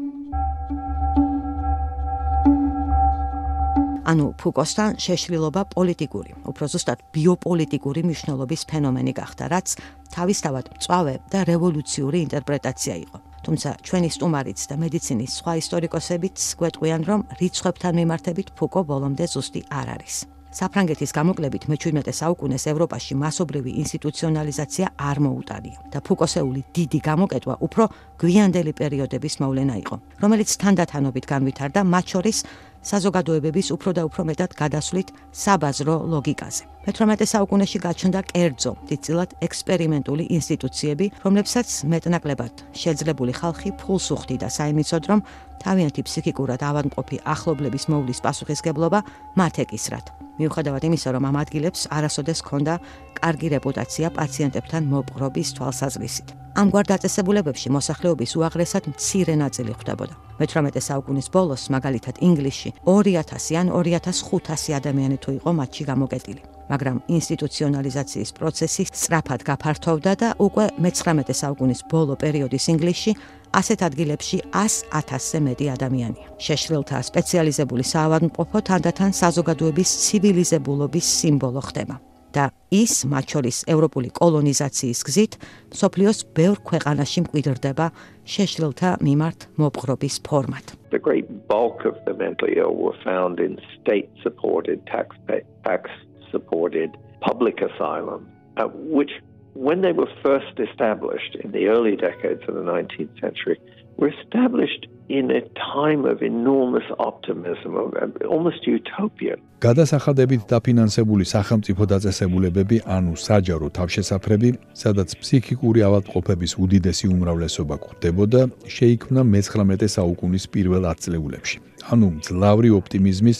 ანუ 4.06 4.26
ფუკოსთან 4.38 4.98
შეშლილობა 5.02 5.62
პოლიტიკური, 5.74 6.30
უფრო 6.50 6.64
ზუსტად 6.72 6.98
ბიოპოლიტიკური 7.14 8.00
მნიშვნელობის 8.06 8.62
ფენომენი 8.70 9.12
გახდა, 9.18 9.44
რაც 9.50 9.66
თავისთავად 10.14 10.66
მწვავე 10.76 11.14
და 11.32 11.38
რევოლუციური 11.50 12.18
ინტერპრეტაცია 12.26 12.94
იყო. 13.02 13.18
თუმცა 13.46 13.70
ჩვენი 13.86 14.08
სტუმარიც 14.16 14.60
და 14.70 14.74
მედიცინის 14.82 15.34
სხვა 15.38 15.52
ისტორიკოსებიც 15.62 16.38
გვეტყვიან, 16.60 17.02
რომ 17.10 17.20
რიცხვებთან 17.40 17.92
მიმართებით 18.00 18.48
ფუკო 18.58 18.80
ბოლომდე 18.90 19.24
ზუსტი 19.34 19.60
არ 19.70 19.88
არის. 19.98 20.16
საფრანგეთის 20.56 21.10
გამოკლებით 21.12 21.64
მე-17 21.68 22.14
საუკუნეს 22.16 22.64
ევროპაში 22.72 23.12
მასობრივი 23.20 23.72
ინსტიტუციონალიზაცია 23.82 24.86
არ 25.08 25.18
მოუტანია 25.26 25.78
და 25.92 25.98
ფუკოსეული 26.06 26.60
დიდი 26.78 27.00
გამოკეტვა 27.08 27.54
უფრო 27.66 27.84
გვიანდელი 28.22 28.72
პერიოდების 28.80 29.34
მოვლენა 29.42 29.74
იყო, 29.82 29.96
რომელიც 30.22 30.50
თანდათანობით 30.62 31.24
განვითარდა 31.32 31.80
მათ 31.92 32.04
შორის 32.14 32.38
საზოგადოებების 32.86 33.68
უფრო 33.74 33.90
და 33.98 34.02
უფრო 34.06 34.22
მეტად 34.30 34.50
გადასვლით 34.54 35.08
საბაზრო 35.34 35.94
ლოგიკაზე. 36.12 36.62
მე-18 36.86 37.26
საუკუნეში 37.34 37.78
გაჩნდა 37.82 38.20
კერძო, 38.30 38.72
დიდწილად 38.88 39.30
ექსპერიმენტული 39.46 40.24
ინსტიტუციები, 40.38 41.06
რომლებსაც 41.24 41.68
მეტნაკლებად 41.90 42.54
შეძლებული 42.82 43.32
ხალხი 43.40 43.70
ფულს 43.80 44.06
უხდიდა 44.14 44.48
საიმიცოდ, 44.58 45.02
რომ 45.10 45.20
თავიანთი 45.66 46.00
ფსიქიკურად 46.06 46.60
ავადმყოფი 46.62 47.16
ახლობლების 47.34 47.84
მოვლის 47.90 48.22
პასუხისგებლობა 48.22 48.98
მათ 49.34 49.54
ეკისრათ. 49.66 50.06
მიუხედავად 50.38 50.82
იმისა, 50.86 51.08
რომ 51.16 51.24
ამ 51.26 51.36
ადგილებს 51.42 51.90
არასოდეს 51.90 52.38
ჰქონდა 52.44 52.74
კარგი 53.18 53.48
რეპუტაცია 53.56 54.14
პაციენტებთან 54.14 54.82
მოპყრობის 54.92 55.48
თვალსაზრისით. 55.58 56.45
ამგვარ 56.56 56.86
დაწესებულებებში 56.88 57.68
მოსახლეობის 57.76 58.32
უაღრესად 58.40 58.88
მცირე 58.88 59.34
ნაწილი 59.36 59.72
ხვდებოდა. 59.76 60.14
მე-18 60.40 60.80
საუკუნის 60.88 61.28
ბოლოს, 61.34 61.62
მაგალითად 61.68 62.16
ინგლისში, 62.28 62.70
2000 62.88 63.60
ან 63.60 63.68
2500 63.76 64.72
ადამიანი 64.80 65.16
თუ 65.20 65.30
იყო 65.36 65.50
მათში 65.52 65.84
გამოკეტილი. 65.90 66.42
მაგრამ 66.72 66.96
ინსტიტუციონალიზაციის 67.16 68.30
პროცესი 68.38 68.82
სწრაფად 68.90 69.40
გაფართოვდა 69.48 70.12
და 70.22 70.28
უკვე 70.46 70.64
მე-19 70.82 71.30
საუკუნის 71.42 71.80
ბოლო 71.92 72.14
პერიოდის 72.22 72.64
ინგლისში 72.72 73.12
ასეთ 73.60 73.78
ადგილებში 73.88 74.36
100.000-ზე 74.50 75.38
მეტი 75.46 75.66
ადამიანია. 75.76 76.26
შეშლილთა 76.40 76.96
სპეციალიზებული 77.10 77.84
საავადმყოფო 77.92 78.58
თანდათან 78.68 79.10
საზოგადოების 79.22 79.90
ცივილიზებულობის 80.04 81.06
სიმბოლო 81.20 81.62
ხდება. 81.68 82.15
და 82.36 82.44
ის 82.74 82.94
მათ 83.08 83.34
შორის 83.34 83.58
ევროპული 83.72 84.10
კოლონიზაციის 84.20 85.00
გზით 85.08 85.36
სოფლიოს 85.80 86.20
ბევრ 86.36 86.60
ქვეყანაში 86.70 87.24
მკვიდრდება 87.26 87.86
შეშლილთა 88.34 88.90
მიმართ 89.06 89.48
მოპყრობის 89.62 90.16
ფორმად. 90.28 90.76
The 90.92 91.02
great 91.08 91.28
bulk 91.48 91.84
of 91.90 91.96
the 92.06 92.14
mentally 92.14 92.56
ill 92.62 92.76
were 92.76 92.98
found 93.04 93.40
in 93.40 93.58
state 93.76 94.10
supported 94.22 94.84
tax 94.86 95.16
tax 95.64 95.90
supported 96.30 96.90
public 97.20 97.60
asylum 97.60 98.28
uh, 98.56 98.68
which 98.98 99.12
when 99.54 99.80
they 99.80 99.92
were 99.92 100.10
first 100.22 100.60
established 100.60 101.34
in 101.42 101.52
the 101.52 101.68
early 101.68 101.96
decades 101.96 102.42
of 102.48 102.54
the 102.54 102.66
19th 102.74 103.20
century 103.20 103.58
were 103.98 104.10
established 104.18 104.86
in 105.08 105.30
a 105.30 105.42
time 105.76 106.04
of 106.04 106.22
enormous 106.22 106.84
optimism 106.98 107.70
of 107.76 107.88
almost 108.34 108.66
utopia. 108.66 109.34
გადასახადებით 109.66 110.42
დაფინანსებული 110.52 111.24
სახელმწიფო 111.24 111.82
დაწესებულებები, 111.94 112.76
ანუ 112.96 113.12
საჯარო 113.16 113.68
თავშესაფრები, 113.78 114.50
სადაც 114.82 115.08
ფსიქიკური 115.20 115.80
ავადმყოფების 115.88 116.52
უდიდესი 116.62 117.06
უმრავლესობა 117.14 117.76
გვხვდებოდა, 117.82 118.40
შეიქმნა 118.76 119.20
მე-19 119.32 119.88
საუკუნის 119.96 120.44
პირველ 120.52 120.82
ათწლეულებში. 120.92 121.56
ანუ 121.92 122.08
ძლავრი 122.26 122.68
ოპტიმიზმის 122.78 123.38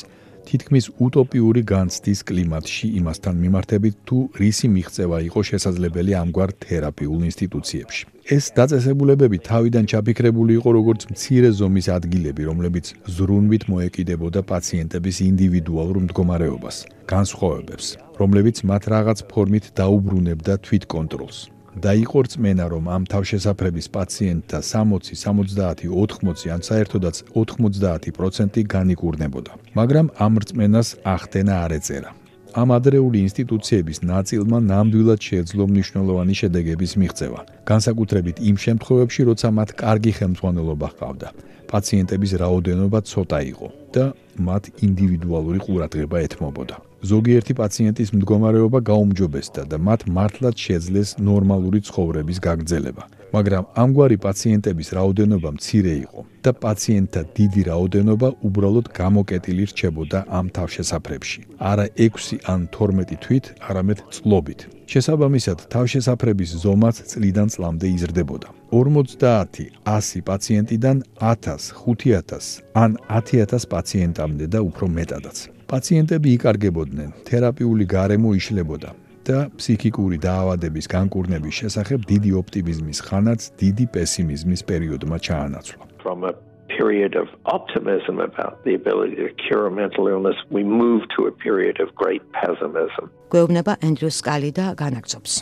თითქმის 0.48 0.86
უტოპიური 1.02 1.62
განცდის 1.66 2.20
კლიმატში 2.28 2.86
იმასთან 3.00 3.34
მიმართებით 3.44 3.96
თუ 4.06 4.18
რისი 4.40 4.68
მიღწევა 4.74 5.18
იყო 5.28 5.40
შესაძლებელი 5.50 6.12
ამგვარ 6.22 6.50
თერაპიულ 6.64 7.20
ინსტიტუციებში. 7.30 8.02
ეს 8.36 8.44
დაწესებულებები 8.58 9.38
თავიდან 9.50 9.84
ჩაფიქრებული 9.90 10.52
იყო 10.58 10.70
როგორც 10.78 11.00
მცირე 11.10 11.50
ზომის 11.58 11.86
ადგილები, 11.98 12.42
რომლებიც 12.50 12.86
ზრუნვით 13.16 13.62
მოეკიდებოდა 13.70 14.40
პაციენტების 14.50 15.16
ინდივიდუალურ 15.30 15.96
მდგომარეობას, 16.06 16.76
განსხვავებებს, 17.06 17.86
რომლებიც 18.20 18.56
მათ 18.70 18.82
რაღაც 18.94 19.18
ფორმით 19.30 19.64
დაუბრუნებდა 19.78 20.52
თვითკონტროლს. 20.66 21.55
და 21.76 21.92
იყო 21.92 22.18
რწმენა, 22.24 22.64
რომ 22.72 22.84
ამ 22.88 23.02
თავშესაფრების 23.12 23.86
პაციენტთა 23.96 24.58
60, 24.64 25.12
70, 25.12 25.84
80 25.92 26.48
ან 26.56 26.60
საერთოდაც 26.64 27.16
90% 27.36 28.64
განიკურნებოდა. 28.64 29.52
მაგრამ 29.76 30.06
ამ 30.16 30.32
რწმენას 30.40 30.88
ახდენა 31.04 31.54
არ 31.64 31.72
ეწერა. 31.78 32.25
ამ 32.56 32.72
ადრეული 32.72 33.18
ინსტიტუციების 33.26 33.98
ნაწილმა 34.08 34.58
ნამდვილად 34.72 35.20
შეეძლო 35.28 35.64
მნიშვნელოვანი 35.72 36.34
შედეგების 36.40 36.92
მიღწევა, 37.00 37.40
განსაკუთრებით 37.70 38.36
იმ 38.48 38.56
შემთხვევებში, 38.64 39.20
როცა 39.28 39.48
მათ 39.58 39.70
კარგი 39.82 40.12
ხელმძღვანელობა 40.18 40.86
ჰყავდა. 40.92 41.28
პაციენტების 41.72 42.32
რაოდენობა 42.42 42.98
ცოტა 43.10 43.38
იყო 43.52 43.68
და 43.94 44.04
მათ 44.48 44.64
ინდივიდუალური 44.86 45.58
ყურადღება 45.66 46.16
ეთმობოდა. 46.26 46.76
ზოგიერთი 47.10 47.52
პაციენტის 47.60 48.08
მდგომარეობა 48.16 48.78
გაუმჯობესდა 48.90 49.62
და 49.70 49.76
მათ 49.88 50.00
მართლაც 50.16 50.56
შეძლეს 50.66 51.08
ნორმალური 51.28 51.78
ცხოვრების 51.88 52.38
გაგრძელება. 52.46 53.02
მაგრამ 53.34 53.64
ამგვარი 53.82 54.16
პაციენტების 54.22 54.88
რაოდენობა 54.96 55.50
მცირე 55.56 55.94
იყო 56.06 56.20
და 56.46 56.50
პაციენტთა 56.64 57.22
დიდი 57.38 57.62
რაოდენობა 57.70 58.28
უბრალოდ 58.46 58.86
გამოკეტილი 59.00 59.64
რჩებოდა 59.70 60.18
ამ 60.38 60.46
თავშესაფრებში. 60.56 61.40
არა 61.70 61.86
6 62.06 62.38
ან 62.52 62.60
12 62.76 63.18
თვით, 63.24 63.44
არამედ 63.68 63.98
წლობით. 64.14 64.60
შესაბამისად, 64.92 65.58
თავშესაფრების 65.74 66.50
ზომაც 66.62 66.96
წლიდან 67.10 67.48
წლამდე 67.54 67.86
იზრდებოდა. 67.96 68.48
50, 68.70 69.70
100 69.84 70.22
პაციენტიდან 70.28 70.96
1000, 71.18 71.74
5000 71.82 72.62
ან 72.82 72.90
10000 73.10 73.66
პაციენტამდე 73.74 74.46
და 74.54 74.60
უფრო 74.68 74.86
მეტადაც. 74.98 75.36
პაციენტები 75.66 76.28
იკარგებოდნენ, 76.36 77.10
თერაპიული 77.26 77.84
გარემო 77.90 78.30
იშლებოდა 78.38 78.90
და 79.26 79.38
ფსიქიკური 79.58 80.18
დაავადების 80.22 80.86
განკურნების 80.94 81.54
შესახებ 81.60 82.00
დიდი 82.10 82.30
ოპტიმიზმის 82.40 82.98
ხანაც 83.06 83.40
დიდი 83.62 83.86
პესიმიზმის 83.96 84.62
პერიოდმა 84.70 85.18
ჩაანაცვლა. 85.26 85.84
From 86.04 86.18
a 86.30 86.34
period 86.78 87.12
of 87.22 87.26
optimism 87.56 88.16
about 88.28 88.54
the 88.66 88.74
ability 88.80 89.16
to 89.26 89.30
cure 89.44 89.68
mental 89.82 90.04
illness, 90.12 90.38
we 90.56 90.62
move 90.62 91.02
to 91.16 91.20
a 91.30 91.32
period 91.46 91.76
of 91.84 91.88
great 92.02 92.22
pessimism. 92.38 93.04
გვეუბნება 93.34 93.72
ენდრუ 93.88 94.10
სკალი 94.20 94.50
და 94.58 94.66
განაგზობს. 94.82 95.32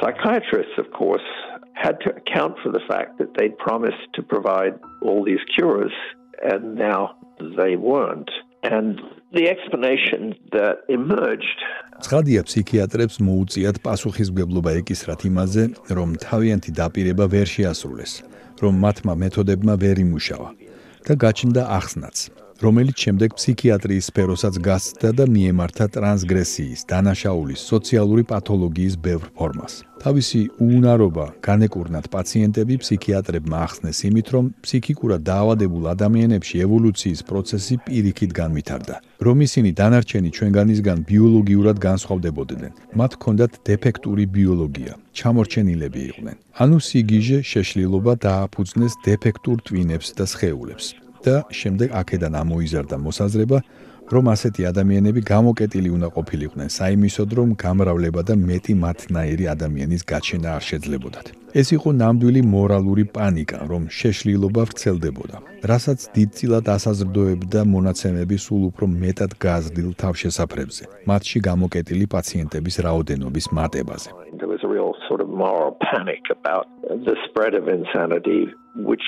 Psychiatrists 0.00 0.76
of 0.82 0.88
course 1.00 1.28
had 1.84 1.96
to 2.04 2.08
account 2.20 2.54
for 2.62 2.70
the 2.76 2.84
fact 2.90 3.10
that 3.20 3.30
they'd 3.36 3.56
promised 3.68 4.06
to 4.16 4.20
provide 4.34 4.74
all 5.04 5.20
these 5.30 5.44
cures 5.54 5.94
and 6.52 6.62
now 6.88 7.00
they 7.60 7.76
weren't. 7.76 8.32
and 8.62 9.00
the 9.32 9.48
explanation 9.48 10.34
that 10.52 10.86
emerged. 10.88 11.58
ცხადია 11.96 12.44
ფსიქიატრებს 12.44 13.16
მოუწიათ 13.24 13.76
პასუხისმგებლობა 13.80 14.70
ეკისრათ 14.80 15.20
იმაზე, 15.30 15.62
რომ 15.96 16.08
თავიანთი 16.20 16.70
დაპირება 16.76 17.24
ვერ 17.34 17.46
შეასრულეს, 17.48 18.12
რომ 18.60 18.74
მათმა 18.84 19.14
მეთოდებმა 19.22 19.74
ვერ 19.80 19.96
იმუშავა 20.04 20.50
და 21.06 21.12
გაჩნდა 21.24 21.62
ახსნაც, 21.78 22.16
რომელიც 22.64 22.96
შემდეგ 23.04 23.34
ფსიქიატრიის 23.36 24.08
სფეროსაც 24.10 24.54
გასცდა 24.64 25.10
და 25.18 25.24
მიემართა 25.28 25.86
ტრანსგრესიის, 25.92 26.80
დანაშაულის, 26.88 27.60
სოციალური 27.60 28.24
პათოლოგიის 28.32 28.94
ბევრ 28.96 29.28
ფორმას. 29.36 29.84
თავისი 30.00 30.40
უუნარობა 30.64 31.26
განეკურნათ 31.46 32.06
პაციენტები 32.12 32.74
ფსიქიატრებმა 32.82 33.56
ახსნეს 33.66 33.98
იმით, 34.08 34.26
რომ 34.34 34.44
ფსიქიკურად 34.64 35.20
დაავადებულ 35.30 35.84
ადამიანებში 35.94 36.56
ევოლუციის 36.66 37.20
პროცესი 37.28 37.74
პირიქით 37.86 38.30
განვითარდა, 38.40 38.96
რომ 39.26 39.36
ისინი 39.46 39.70
დანარჩენი 39.80 40.30
ჩვენგანისგან 40.36 40.98
ბიოლოგიურად 41.10 41.76
განსხვავდებოდნენ. 41.88 42.72
მათ 42.96 43.10
ჰქონდათ 43.16 43.52
დეფექტური 43.68 44.24
ბიოლოგია, 44.36 44.92
ჩამორჩენილები 45.16 46.00
იყვნენ. 46.10 46.36
ანუ 46.62 46.76
სიგიჟე 46.88 47.38
შეშლილობა 47.50 48.12
დააფუძნეს 48.26 48.92
დეფექტურ 49.04 49.56
ტვინებს 49.66 50.08
და 50.16 50.24
სხეულებს. 50.24 51.05
და 51.26 51.34
შემდეგ 51.60 51.88
აქედან 52.00 52.32
ამოიზარდა 52.42 52.96
მოსაზრება, 53.06 53.58
რომ 54.06 54.24
ასეთი 54.30 54.62
ადამიანები 54.70 55.20
გამოკეტილი 55.32 55.88
უნდა 55.96 56.08
ყოფილიყვნენ 56.16 56.68
საიმისოდ, 56.78 57.30
რომ 57.38 57.48
გამრავლება 57.62 58.20
და 58.28 58.34
მეტი 58.48 58.74
მათნაირი 58.86 59.44
ადამიანის 59.54 60.02
გაჩენა 60.12 60.48
არ 60.56 60.62
შეძლებოდათ. 60.70 61.26
ეს 61.60 61.68
იყო 61.76 61.88
ნამდვილი 62.02 62.40
მორალური 62.54 63.04
პანიკა, 63.16 63.58
რომ 63.72 63.82
შეშლილობა 63.98 64.62
ვრცელდებოდა, 64.68 65.36
რასაც 65.70 65.98
დიდწილად 66.14 66.66
ასაზრდოებდა 66.76 67.60
მონაცემები 67.74 68.36
სულ 68.46 68.62
უფრო 68.70 68.84
მეტად 69.02 69.32
გაზრდილ 69.44 69.90
თავშესაფრებზე, 70.02 70.84
მათში 71.10 71.38
გამოკეტილი 71.48 72.06
პაციენტების 72.14 72.76
რაოდენობის 72.86 73.46
მატებაზე. 73.58 74.08
There 74.38 74.52
was 74.54 74.62
a 74.68 74.70
real 74.76 74.92
sort 75.08 75.20
of 75.24 75.28
moral 75.44 75.70
panic 75.90 76.22
about 76.38 76.66
the 77.08 77.16
spread 77.26 77.52
of 77.60 77.64
insanity 77.78 78.42
which 78.88 79.06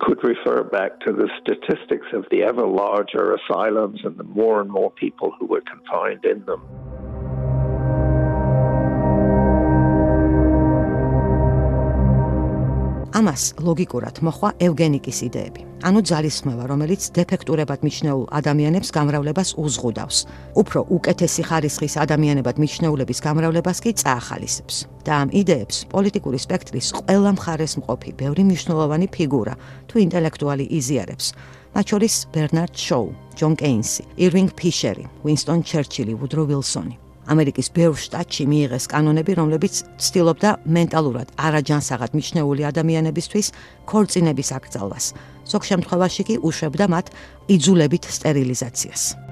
could 0.00 0.22
refer 0.22 0.62
back 0.62 1.00
to 1.00 1.12
the 1.12 1.28
statistics 1.40 2.06
of 2.12 2.26
the 2.30 2.42
ever 2.42 2.66
larger 2.66 3.34
asylums 3.34 4.00
and 4.04 4.16
the 4.16 4.24
more 4.24 4.60
and 4.60 4.70
more 4.70 4.90
people 4.90 5.34
who 5.38 5.46
were 5.46 5.62
confined 5.62 6.24
in 6.24 6.44
them. 6.44 6.62
ამას 13.18 13.42
ლოგიკურად 13.66 14.20
მოხვა 14.22 14.50
ევგენიკის 14.62 15.18
იდეები. 15.26 15.62
ანუ 15.88 16.00
ძალისხმევა, 16.10 16.64
რომელიც 16.70 17.02
დეფექტურებად 17.18 17.80
მიჩნეულ 17.86 18.24
ადამიანებს 18.38 18.88
გამრავლებას 18.94 19.48
უზღუდავს. 19.58 20.18
უფრო 20.60 20.80
უკეთესი 20.96 21.42
ხარისხის 21.48 21.94
ადამიანებად 22.04 22.56
მიჩნეულების 22.62 23.18
გამრავლებას 23.26 23.78
კი 23.82 23.90
წაახალისებს. 24.02 24.76
და 25.06 25.12
ამ 25.22 25.28
იდეებს 25.40 25.76
პოლიტიკური 25.94 26.38
სპექტრის 26.38 26.86
ყველა 26.98 27.30
მხარეს 27.34 27.72
მყოფი, 27.80 28.10
ბევრი 28.20 28.42
მნიშვნელოვანი 28.46 29.06
ფიგურა 29.14 29.54
თუ 29.88 29.94
ინტელექტუალი 30.06 30.64
იზიარებს. 30.78 31.26
მათ 31.74 31.84
შორის 31.90 32.14
ბერნარდ 32.34 32.74
შოუ, 32.86 33.06
ჯონ 33.38 33.52
კეინსი, 33.58 34.02
ირვინგ 34.24 34.50
ფიშერი, 34.58 35.04
უინსტონ 35.24 35.60
ჩერჩილი, 35.64 36.12
ვუდრო 36.20 36.42
ვილსონი. 36.50 37.07
ამერიკის 37.28 37.68
ბევრ 37.76 37.94
შტატში 38.00 38.44
მიიღეს 38.48 38.88
კანონები, 38.88 39.32
რომლებიც 39.40 39.74
ცდილობდა 40.00 40.50
მენტალურად 40.64 41.28
არაჯანსაღად 41.36 42.16
მიჩნეული 42.16 42.62
ადამიანებისთვის 42.72 43.52
ქორწინების 43.84 44.48
აკრძალვას. 44.58 45.06
ზოგ 45.48 45.62
შემთხვევაში 45.70 46.22
კი 46.28 46.34
უშვებდა 46.48 46.86
მათ 46.88 47.06
იძულებით 47.52 48.04
სტერილიზაციას. 48.16 49.27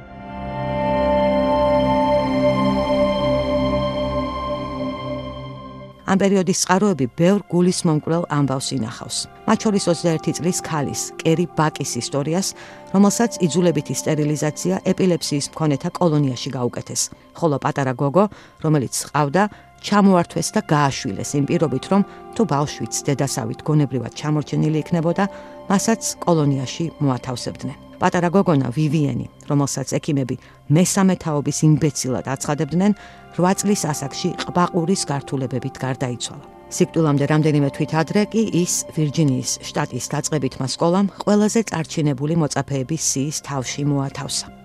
ამ 6.06 6.20
პერიოდის 6.22 6.62
წყაროები 6.62 7.06
ბევრ 7.18 7.40
გულის 7.50 7.80
მომკვლელ 7.86 8.24
ამბავს 8.30 8.68
ინახავს. 8.76 9.16
მათ 9.46 9.58
შორის 9.66 9.84
21 9.90 10.34
წლის 10.38 10.58
ქალის, 10.62 11.00
კერი 11.18 11.46
ბაკის 11.58 11.92
ისტორიას, 12.02 12.48
რომელსაც 12.94 13.38
იძულებითი 13.46 13.94
სტერილიზაცია 14.00 14.74
ეპილეფსიის 14.92 15.46
მქონეთა 15.50 15.90
კოლონიაში 15.98 16.50
გაუკეთეს. 16.56 17.02
ხოლო 17.38 17.56
პატარა 17.58 17.92
გოგო, 17.98 18.24
რომელიც 18.64 18.94
ყავდა, 19.10 19.42
ჩამოართვეს 19.86 20.48
და 20.54 20.60
გააშვილეს 20.72 21.30
იმ 21.38 21.44
პირობით, 21.50 21.84
რომ 21.92 22.02
თუ 22.34 22.42
ბავშვიც 22.54 22.94
დედასავით 23.06 23.60
გონებრივად 23.66 24.12
ჩამორჩენილი 24.18 24.78
იქნებოდა, 24.82 25.24
მასაც 25.70 26.02
კოლონიაში 26.22 26.84
მოათავსებდნენ. 27.02 27.85
პატარა 28.00 28.28
გოგონა 28.32 28.68
ვივიენი, 28.76 29.26
რომელსაც 29.50 29.88
ექიმები 29.98 30.36
მესამე 30.72 31.14
თაობის 31.22 31.58
იმბეცილად 31.68 32.26
აცხადებდნენ, 32.34 32.92
8 33.36 33.60
წლის 33.60 33.82
ასაკში 33.92 34.30
ყბაყურის 34.46 35.02
გართულებებით 35.10 35.74
გარდაიცვალა. 35.80 36.44
სიკვდილამდე 36.66 37.24
რამდენიმე 37.30 37.68
თვით 37.76 37.92
ადრე 37.94 38.22
კი 38.26 38.42
ის 38.62 38.74
ვირჯინიის 38.96 39.50
შტატის 39.62 40.10
დაწყებითმა 40.10 40.66
სკოლამ 40.66 41.06
ყველაზე 41.22 41.60
წარჩინებული 41.70 42.34
მოწაფეების 42.42 43.02
სიის 43.12 43.38
თავში 43.46 43.82
მოათავსა. 43.86 44.55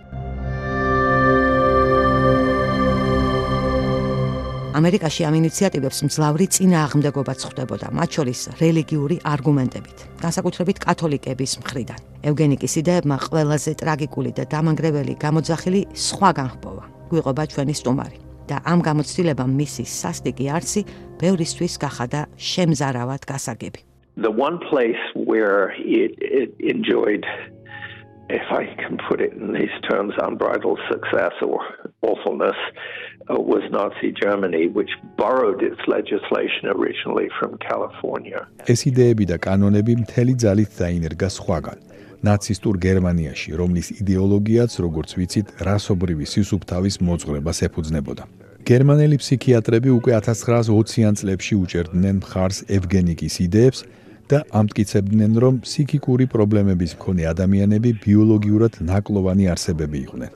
ამერიკაში 4.71 5.25
ამ 5.27 5.35
ინიციატივებს 5.35 5.97
მძლავრი 6.07 6.45
წინააღმდეგობაც 6.55 7.39
ხვდებოდა, 7.43 7.87
მათ 7.91 8.09
შორის 8.15 8.39
რელიგიური 8.61 9.17
არგუმენტებით, 9.27 9.97
განსაკუთრებით 10.23 10.77
კათოლიკების 10.87 11.51
მხრიდან. 11.59 11.99
ევგენიკის 12.31 12.73
იდეებმა 12.79 13.17
ყველაზე 13.27 13.71
ტრაგიკული 13.83 14.31
და 14.31 14.43
დამანგრეველი 14.47 15.13
გამოძახილი 15.19 15.81
სხვაგან 15.91 16.49
ჰპოვა. 16.55 16.83
გვიყვება 17.11 17.43
ჩვენი 17.51 17.73
სტუმარი. 17.75 18.17
და 18.51 18.57
ამ 18.67 18.79
გამოცდილებამ 18.83 19.51
მისი 19.61 19.83
სასტიკი 19.87 20.45
არსი 20.51 20.81
ბევრისთვის 21.21 21.73
გახადა 21.83 22.21
შემზარავად 22.35 23.21
გასაგები. 23.31 23.79
The 24.17 24.31
one 24.31 24.59
place 24.59 25.03
where 25.15 25.71
it, 25.79 26.11
it 26.19 26.51
enjoyed 26.59 27.23
if 28.39 28.47
I 28.61 28.63
can 28.81 28.95
put 29.07 29.19
it 29.25 29.33
in 29.33 29.51
these 29.59 29.75
terms 29.89 30.13
unbridled 30.27 30.79
success 30.91 31.33
or 31.41 31.59
awfulness 32.01 32.57
uh, 33.29 33.35
was 33.51 33.63
Nazi 33.77 34.11
Germany 34.23 34.67
which 34.67 34.91
borrowed 35.17 35.61
its 35.69 35.81
legislation 35.87 36.63
originally 36.75 37.27
from 37.37 37.51
California. 37.69 38.39
ეს 38.71 38.87
იდეები 38.89 39.25
და 39.31 39.37
კანონები 39.47 39.93
მთელი 40.03 40.33
ძალით 40.43 40.71
დაინერგა 40.81 41.29
სხვაგან. 41.37 41.77
ნაცისტურ 42.21 42.75
გერმანიაში, 42.77 43.49
რომლის 43.57 43.87
იდეოლოგიაც, 44.01 44.71
როგორც 44.85 45.09
ვიცით, 45.17 45.47
რასობრივი 45.67 46.25
სისუფთავის 46.33 46.95
მოძღვრებას 47.01 47.57
ეფუძნებოდა. 47.67 48.23
გერმანელი 48.61 49.17
ფსიქიატრები 49.17 49.89
უკვე 49.97 50.11
1920-იან 50.21 51.13
წლებში 51.17 51.53
უჭერდნენ 51.63 52.15
მხარს 52.21 52.59
ევგენიკის 52.77 53.35
იდეებს 53.47 53.79
და 54.31 54.39
ამტკიცებდნენ, 54.59 55.31
რომ 55.43 55.59
ფსიქიკური 55.65 56.25
პრობლემების 56.33 56.95
მქონე 56.97 57.23
ადამიანები 57.33 57.89
ბიოლოგიურად 58.05 58.73
ნაკლოვანი 58.89 59.45
არსებები 59.53 59.97
იყვნენ. 60.05 60.31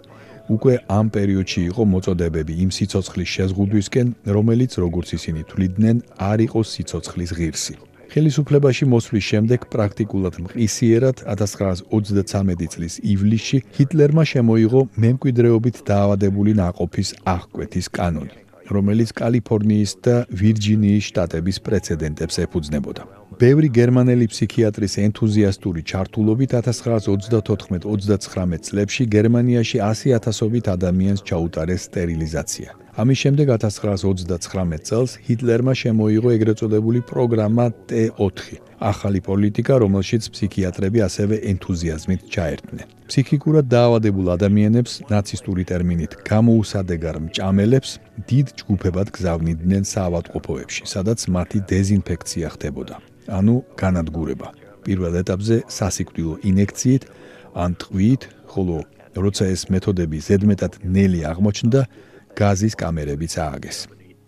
უკვე 0.55 0.73
ამ 0.99 1.07
პერიოდში 1.15 1.61
იყო 1.71 1.83
მოწოდებები 1.93 2.53
იმ 2.63 2.69
სიცოცხლის 2.77 3.29
შეზღუდვისკენ, 3.35 4.07
რომელიც 4.35 4.71
როგორც 4.83 5.07
ისინი 5.17 5.41
თვლიდნენ, 5.49 5.95
არ 6.29 6.39
იყო 6.47 6.59
სიცოცხლის 6.73 7.31
ღირსი. 7.37 7.75
ხელისუფლებაში 8.13 8.85
მოსვლის 8.93 9.25
შემდეგ 9.31 9.65
პრაქტიკულად 9.73 10.35
მყისიერად 10.45 11.17
1933 11.33 12.69
წლის 12.73 12.93
ივლისში 13.01 13.57
ჰიტლერმა 13.75 14.23
შემოიღო 14.31 14.81
მემკვიდრეობით 15.03 15.83
დაავადებული 15.89 16.51
ნაყოფის 16.61 17.09
აღკვეთის 17.35 17.89
კანონი. 17.97 18.44
რომელიც 18.71 19.09
კალიფორნიის 19.19 19.91
და 20.05 20.15
ვირჯინიის 20.29 21.03
შტატების 21.09 21.57
პრეცედენტებს 21.65 22.35
ეფუძნებოდა. 22.45 23.03
ბევრი 23.35 23.67
გერმანელი 23.79 24.25
ფსიქიატრის 24.31 24.93
ენთუზიასტური 25.05 25.81
ჩართულობით 25.91 26.51
1934-39 26.55 28.63
წლებში 28.65 29.03
გერმანიაში 29.15 29.77
100.000ობით 29.83 30.65
ადამიანს 30.75 31.21
ჩაუტარეს 31.27 31.81
სტერილიზაცია. 31.89 32.69
ამის 32.95 33.19
შემდეგ 33.19 33.49
1939 33.59 34.85
წელს 34.87 35.13
ჰიტლერმა 35.27 35.73
შემოიღო 35.75 36.29
ეგრეთ 36.31 36.61
წოდებული 36.63 37.01
პროგრამა 37.03 37.65
T4, 37.91 38.55
ახალი 38.79 39.19
პოლიტიკა, 39.19 39.73
რომელშიც 39.83 40.23
ფსიქიატრები 40.31 40.99
ასევე 41.03 41.35
ენთუზიაზმით 41.51 42.21
ჩაერთნენ. 42.31 42.87
ფსიქიკურად 43.11 43.65
დაავადებულ 43.67 44.27
ადამიანებს 44.39 44.93
ნაცისტური 45.11 45.63
ტერმინით 45.67 46.11
გამოუსადეგარ 46.23 47.15
მჭამელებს 47.27 47.91
დიდ 48.31 48.47
ჯგუფებად 48.63 49.07
გზავნიდნენ 49.11 49.83
საავადმყოფოებში, 49.91 50.83
სადაც 50.87 51.19
მათი 51.35 51.59
დეზინფექცია 51.67 52.47
ხდებოდა. 52.55 52.95
ანუ 53.27 53.55
განადგურება. 53.75 54.47
პირველ 54.87 55.13
ეტაპზე 55.19 55.55
სასიკვდილო 55.67 56.35
ინექციით 56.47 57.03
ან 57.59 57.71
ტყვით, 57.75 58.21
ხოლო 58.47 58.87
როცა 59.19 59.43
ეს 59.51 59.61
მეთოდები 59.67 60.17
ზედმეტად 60.27 60.73
ნელი 60.83 61.19
აღმოჩნდა, 61.27 61.81
გაზის 62.41 62.75
კამერებიც 62.81 63.33
ააგეს. 63.47 63.77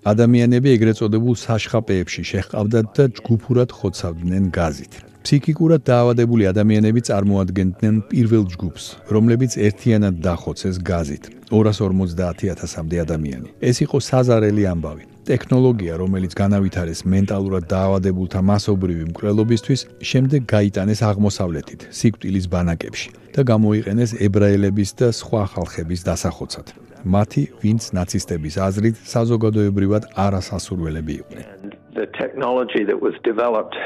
ადამიანები 0.08 0.68
ეგრეთ 0.76 0.95
წოდებულ 1.01 1.36
საშხაპეებში 1.43 2.22
შეჰყავდათ 2.32 2.88
და 2.95 3.03
ჯგუფურად 3.18 3.70
ხოცავდნენ 3.78 4.43
გაზით. 4.58 4.93
ფსიქიკურად 5.28 5.82
დაავადებული 5.84 6.43
ადამიანები 6.47 7.01
წარმოადგენდნენ 7.10 7.95
პირველ 8.12 8.43
ჯგუფს, 8.53 8.84
რომლებიც 9.12 9.51
ერთიანად 9.68 10.16
დახოცეს 10.24 10.80
გაზით. 10.80 11.24
250.000-მდე 11.51 12.97
ადამიანი. 13.05 13.47
ეს 13.60 13.78
იყო 13.84 13.97
საზარელი 13.99 14.64
ამბავი. 14.72 15.03
ტექნოლოგია, 15.28 15.93
რომელიც 15.99 16.32
განავითარეს 16.39 17.03
მენტალურად 17.03 17.64
დაავადებულთა 17.68 18.39
მასობრივი 18.49 19.05
მკვლელობისთვის, 19.12 19.82
შემდეგ 20.10 20.41
გაიტანეს 20.55 20.99
აღმოსავლეთით, 21.12 21.82
სიკვდილის 21.99 22.45
ბანაკებში 22.47 23.10
და 23.36 23.41
გამოიყენეს 23.51 24.12
ებრაელების 24.24 24.89
და 24.99 25.08
სხვა 25.12 25.43
ხალხების 25.51 26.01
დასახოცად. 26.08 26.87
მათი, 27.05 27.43
ვინც 27.62 27.83
ნაცისტების 27.99 28.57
აზრით 28.66 28.97
საზოგადოებრივად 29.12 30.05
არასასურველები 30.24 31.12
იყვნენ. 31.20 31.47
The 31.95 32.07
technology 32.22 32.85
that 32.89 33.01
was 33.03 33.14
developed 33.22 33.76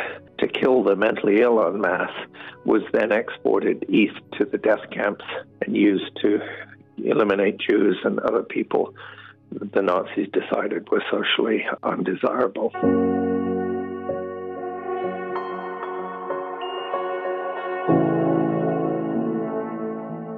to 0.40 0.47
kill 0.47 0.84
the 0.84 0.97
mentally 0.97 1.40
ill 1.40 1.59
en 1.66 1.80
masse 1.80 2.18
was 2.64 2.82
then 2.92 3.11
exported 3.12 3.84
east 3.88 4.20
to 4.38 4.44
the 4.44 4.59
death 4.59 4.84
camps 4.90 5.24
and 5.62 5.76
used 5.76 6.12
to 6.22 6.40
eliminate 7.05 7.59
Jews 7.59 7.97
and 8.05 8.20
other 8.20 8.42
people 8.42 8.94
the 9.76 9.82
Nazis 9.82 10.28
decided 10.32 10.90
were 10.90 11.05
socially 11.11 11.66
undesirable. 11.82 12.70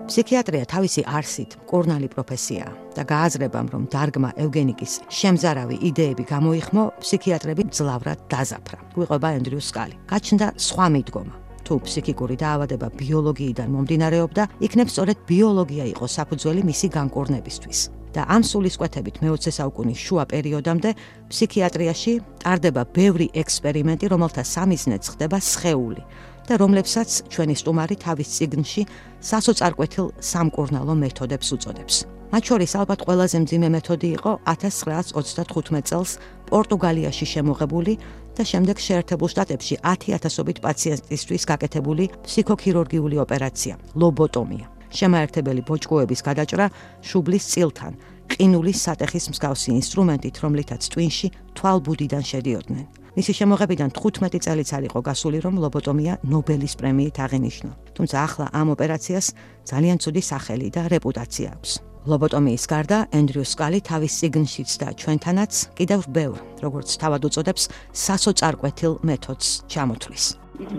ფსიქიატრია 0.04 0.66
თავისი 0.68 1.02
არსით 1.08 1.54
კურნალი 1.70 2.10
პროფესიაა 2.12 2.72
და 2.98 3.04
გააზრებამ 3.08 3.68
რომ 3.74 3.84
დარგმა 3.94 4.30
ევგენიკის 4.44 4.94
შემზარავი 5.20 5.78
იდეები 5.90 6.24
გამოიხმო 6.28 6.84
ფსიქიატრები 7.00 7.64
ძლავრად 7.72 8.20
დაზაფრა. 8.28 8.78
გვიყვება 8.96 9.30
ენდრიუ 9.40 9.62
სკალი. 9.70 9.96
გაჩნდა 10.12 10.48
სხვა 10.68 10.88
მიდგომა. 10.96 11.36
თუ 11.64 11.74
ფსიქიკური 11.88 12.36
დაავადება 12.44 12.88
ბიოლოგიიდან 13.00 13.70
მომდინარეობდა, 13.72 14.44
იქნებ 14.68 14.88
სწორედ 14.92 15.18
ბიოლოგია 15.32 15.86
იყო 15.96 16.06
საფუძველი 16.18 16.62
მისი 16.68 16.88
განკურნებისთვის. 17.00 17.80
და 18.14 18.22
ამ 18.30 18.44
სულისკვეთებით 18.46 19.16
მე-20 19.24 19.56
საუკუნის 19.58 20.00
შუა 20.06 20.24
პერიოდამდე 20.30 20.90
ფსიქიატრიაში 21.34 22.14
ტარდება 22.44 22.84
ბევრი 22.94 23.28
ექსპერიმენტი, 23.34 24.06
რომელთა 24.14 24.44
სამიზნეც 24.54 25.04
ხდება 25.18 25.38
სხეული. 25.42 26.02
და 26.48 26.54
რომლებსაც 26.60 27.10
ჩვენი 27.32 27.56
სტუმარი 27.62 27.96
თავის 28.04 28.28
ციგნში 28.36 28.82
სასოწარკვეთილ 29.30 30.08
სამკურნალო 30.20 30.94
მეთოდებს 31.04 31.48
უწოდებს. 31.56 31.96
მათ 32.34 32.44
შორის 32.50 32.72
ალბათ 32.82 33.00
ყველაზე 33.06 33.38
მძიმე 33.44 33.68
მეთოდი 33.78 34.10
იყო 34.18 34.32
1935 34.50 35.86
წელს 35.90 36.12
პორტუგალიაში 36.50 37.26
შემოღებული 37.34 37.94
და 38.34 38.44
შემდეგ 38.52 38.78
შეერთებულ 38.82 39.30
შტატებში 39.34 39.76
10000ობით 39.86 40.58
პაციენტისთვის 40.66 41.44
გაკეთებული 41.52 42.04
ფსიქოქირურგიული 42.26 43.16
ოპერაცია 43.26 43.74
ლობოტომია. 44.02 44.66
შემაერთებელი 44.94 45.62
ბოჭკოების 45.70 46.22
გადაჭრა 46.28 46.66
შუბლის 47.10 47.44
წილთან, 47.54 47.94
ყინულის 48.34 48.80
სატეხის 48.86 49.26
მსგავსი 49.34 49.70
ინსტრუმენტით, 49.78 50.36
რომლითაც 50.44 50.82
ტვინში 50.94 51.28
თვალბუდიდან 51.58 52.24
შედიოდნენ. 52.32 53.03
მისი 53.14 53.34
შემოღებიდან 53.38 53.90
15 53.94 54.42
წელიც 54.42 54.70
არ 54.74 54.84
იყო 54.90 55.00
გასული, 55.06 55.38
რომ 55.46 55.62
ლობოტომია 55.62 56.14
ნობელის 56.34 56.74
პრემიით 56.82 57.18
აღინიშნა. 57.26 57.72
თუმცა 57.94 58.16
ახლა 58.26 58.46
ამ 58.58 58.68
ოპერაციას 58.74 59.26
ძალიან 59.70 59.98
ცუდი 60.02 60.22
სახელი 60.32 60.68
და 60.74 60.82
რეპუტაცია 60.90 61.50
აქვს. 61.54 61.72
ლობოტომიის 62.10 62.64
გარდა 62.68 62.98
ენდრიუ 63.16 63.46
სკალი 63.54 63.80
თავის 63.86 64.14
ციგნშიც 64.20 64.70
და 64.82 64.88
ჩვენთანაც 65.00 65.52
კიდევ 65.78 66.00
ბევრ, 66.18 66.38
როგორც 66.66 66.90
თავად 67.00 67.22
უწოდებს, 67.30 67.64
სასოწარკვეთილ 67.94 68.94
მეთოდს 69.08 69.48
ჩამოთვლის. 69.72 70.26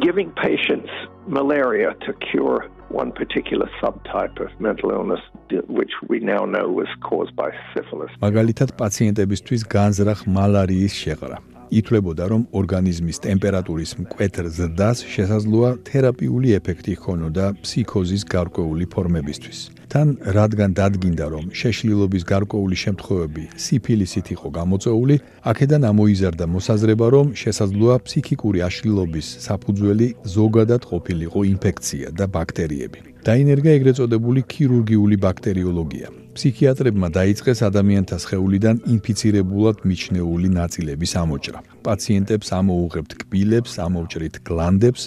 Giving 0.04 0.30
patients 0.34 0.92
malaria 1.26 1.94
to 2.04 2.12
cure 2.26 2.66
one 2.90 3.10
particular 3.20 3.68
subtype 3.80 4.36
of 4.44 4.50
mental 4.58 4.90
illness 4.90 5.22
which 5.78 5.94
we 6.10 6.18
now 6.20 6.42
know 6.44 6.66
was 6.68 6.90
caused 7.08 7.34
by 7.38 7.50
syphilis. 7.72 8.10
მაგალითად 8.20 8.74
პაციენტებისთვის 8.74 9.62
განზრახ 9.70 10.18
მალარიის 10.26 10.94
შეღრა. 11.04 11.53
ითვლებოდა, 11.70 12.24
რომ 12.32 12.42
ორგანიზმის 12.58 13.18
ტემპერატურის 13.26 13.92
მკვეთრ 14.02 14.44
ზრდას 14.56 14.98
შესაძლოა 15.14 15.70
თერაპიული 15.88 16.48
ეფექტი 16.58 16.94
ჰქონოდა 16.98 17.44
ფსიქოზის 17.62 18.22
გარკვეული 18.34 18.86
ფორმებისთვის. 18.94 19.58
თან 19.92 20.08
რადგან 20.36 20.70
დადგინდა, 20.74 21.26
რომ 21.34 21.44
შეშლილობის 21.60 22.24
გარკვეული 22.32 22.76
შემთხვევები 22.84 23.44
სიფილისით 23.64 24.26
იყო 24.34 24.48
გამოწეული, 24.58 25.16
აქედან 25.50 25.82
ამოიზარდა 25.92 26.44
მოსაზრება, 26.54 27.06
რომ 27.14 27.26
შესაძლოა 27.42 27.96
ფსიქიკური 28.06 28.58
აშლილობის 28.68 29.26
საფუძველი 29.46 30.08
ზოგადად 30.36 30.82
ყოფილიყო 30.90 31.40
ინფექცია 31.54 32.06
და 32.18 32.24
ბაქტერიები. 32.36 32.98
დაინერგა 33.24 33.70
ეგრეთ 33.78 33.96
წოდებული 34.00 34.40
ქირურგიული 34.52 35.16
ბაქტერიოლოგია. 35.16 36.23
ფსიქიატრებმა 36.34 37.08
დაიწყეს 37.18 37.60
ადამიანთა 37.70 38.16
სხეულიდან 38.24 38.76
ინფიცირებულად 38.94 39.76
მიჩნეული 39.88 40.48
ნაწილების 40.60 41.12
ამოჭრა. 41.22 41.58
პაციენტებს 41.86 42.48
ამოუღებთ 42.60 43.12
კბილებს, 43.20 43.72
ამოვჭრით 43.86 44.34
გლანდებს, 44.48 45.02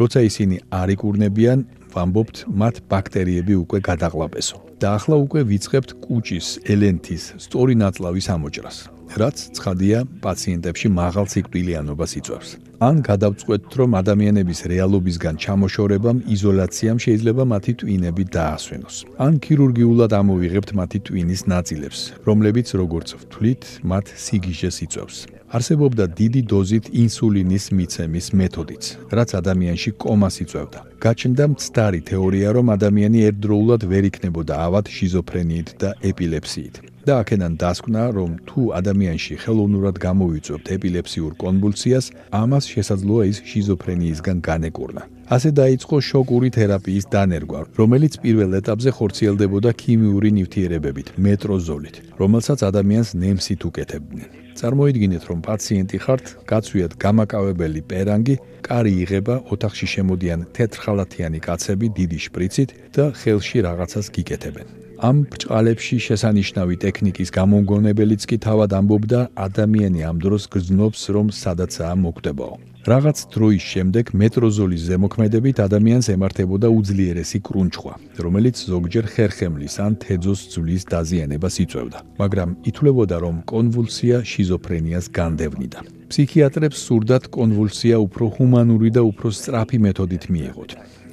როცა 0.00 0.20
ისინი 0.30 0.56
არ 0.80 0.88
იკურნებიან, 0.96 1.58
ვამბობთ, 1.94 2.36
მათ 2.60 2.74
ბაქტერიები 2.92 3.54
უკვე 3.64 3.78
გადაყლაპესო. 3.88 4.56
და 4.80 4.88
ახლა 5.00 5.16
უკვე 5.24 5.40
ვიწყებთ 5.50 5.90
კუჭის, 6.04 6.46
ელენთის, 6.72 7.24
სწორი 7.44 7.74
ნაწლავის 7.80 8.26
ამოჭრას. 8.36 8.76
რაც 9.16 9.36
ცხადია 9.56 9.98
პაციენტებში 10.20 10.88
მაღალ 11.00 11.26
სიკვდილიანობას 11.32 12.10
იწვევს. 12.20 12.50
ან 12.80 13.00
გადავწყვეტთ, 13.00 13.70
რომ 13.80 13.90
ადამიანების 13.96 14.60
რეალობისგან 14.68 15.34
ჩამოშორებამ 15.40 16.18
იზოლაციამ 16.28 16.98
შეიძლება 17.00 17.44
მათი 17.52 17.72
ტვინები 17.80 18.24
დაასვენოს. 18.36 18.96
ან 19.16 19.32
ქირურგიულად 19.40 20.12
ამოვიღებთ 20.20 20.70
მათი 20.80 20.98
ტვინის 21.08 21.42
ნაწილებს, 21.48 22.00
რომლებიც 22.28 22.68
როგორც 22.80 23.08
ვთვლით, 23.20 23.62
მათ 23.90 24.06
სიგიჟეს 24.24 24.76
იწვევს. 24.84 25.16
არსებობდა 25.56 26.04
დიდი 26.20 26.42
დოზით 26.52 26.86
ინსულინის 27.02 27.64
მიცემის 27.76 28.26
მეთოდიც, 28.34 28.84
რაც 29.16 29.30
ადამიანში 29.40 29.90
კომას 30.02 30.36
იწვევდა. 30.44 30.80
გაჩნდა 31.04 31.44
მცდარი 31.52 32.00
თეორია, 32.10 32.48
რომ 32.56 32.66
ადამიანი 32.76 33.18
ერთდროულად 33.28 33.82
ვერ 33.90 34.04
იქნებოდა 34.10 34.54
ავად 34.66 34.84
შიზოფრენიით 34.96 35.68
და 35.80 35.90
ეპილეფსიით. 36.10 36.95
და 37.06 37.14
აქედან 37.22 37.52
დასკვნა, 37.62 38.02
რომ 38.18 38.30
თუ 38.48 38.60
ადამიანში 38.80 39.34
ხელოვნურად 39.42 39.96
გამოიწვევთ 40.06 40.66
ეპილეფსიურ 40.76 41.32
კონვულსიას, 41.42 42.06
ამას 42.42 42.64
შესაძლოა 42.74 43.24
ის 43.30 43.38
შიზოფრენიისგან 43.50 44.38
განეკურნა. 44.48 45.02
ასე 45.26 45.50
დაიწყო 45.58 45.96
შოკური 46.08 46.48
თერაპიის 46.54 47.04
დანერგვა, 47.10 47.60
რომელიც 47.80 48.12
პირველ 48.22 48.50
ეტაპზე 48.60 48.90
ხორციელდებოდა 48.98 49.70
ქიმიური 49.82 50.30
ნივთიერებებით, 50.38 51.08
მეტროზოლით, 51.18 51.96
რომელსაც 52.20 52.58
ადამიანს 52.70 53.08
ნემსით 53.22 53.60
უკეთებდნენ. 53.68 54.28
წარმოიდგინეთ, 54.56 55.22
რომ 55.30 55.38
პაციენტი 55.50 55.98
ხართ, 56.04 56.24
გაცვიათ 56.50 56.92
გამაკავებელი 57.04 57.82
პერანგი, 57.90 58.34
კარი 58.66 58.92
იღება, 59.02 59.34
ოთახში 59.52 59.86
შემოდიან 59.94 60.40
თეთრხალათიანი 60.56 61.38
კაცები 61.42 61.86
დიდი 61.98 62.18
შპრიცით 62.26 62.70
და 62.94 63.04
ხელში 63.20 63.58
რაღაცას 63.66 64.06
გიკეთებენ. 64.14 64.85
ამ 64.96 65.26
ბრჭყალებში 65.28 65.96
შესანიშნავი 66.00 66.76
ტექნიკის 66.80 67.28
გამომგონებელიც 67.36 68.22
კი 68.30 68.36
თავად 68.46 68.72
ამბობდა 68.80 69.20
ადამიანი 69.46 70.00
ამ 70.08 70.16
დროს 70.24 70.48
გზნობს 70.54 71.02
რომ 71.16 71.26
სადაცაა 71.36 71.94
მოკვდებაო 72.00 72.56
რაღაც 72.86 73.18
დროის 73.34 73.64
შემდეგ 73.72 74.04
მეტროზოლის 74.20 74.82
ზემოქმედებით 74.88 75.56
ადამიანს 75.66 76.06
ემართებოდა 76.16 76.68
უძლიერესი 76.78 77.38
კრუნჩხვა 77.48 77.94
რომელიც 78.24 78.56
ზოგჯერ 78.72 79.06
ხერხემლის 79.12 79.74
ან 79.84 79.92
თეძოს 80.00 80.40
ძვლის 80.54 80.82
დაზიანებას 80.92 81.54
იწვევდა 81.64 81.98
მაგრამ 82.22 82.50
ითვლებოდა 82.70 83.16
რომ 83.26 83.36
კონვულსია 83.52 84.16
შიზოფრენიას 84.32 85.06
განდევნიდა. 85.18 85.80
ფსიქიატრებს 86.10 86.78
სურდათ 86.86 87.24
კონვულსია 87.36 87.96
უფრო 88.06 88.24
ჰუმანური 88.38 88.90
და 88.96 89.02
უფრო 89.10 89.28
სწრაფი 89.34 89.78
მეთოდით 89.86 90.24
მიიღოთ 90.32 90.70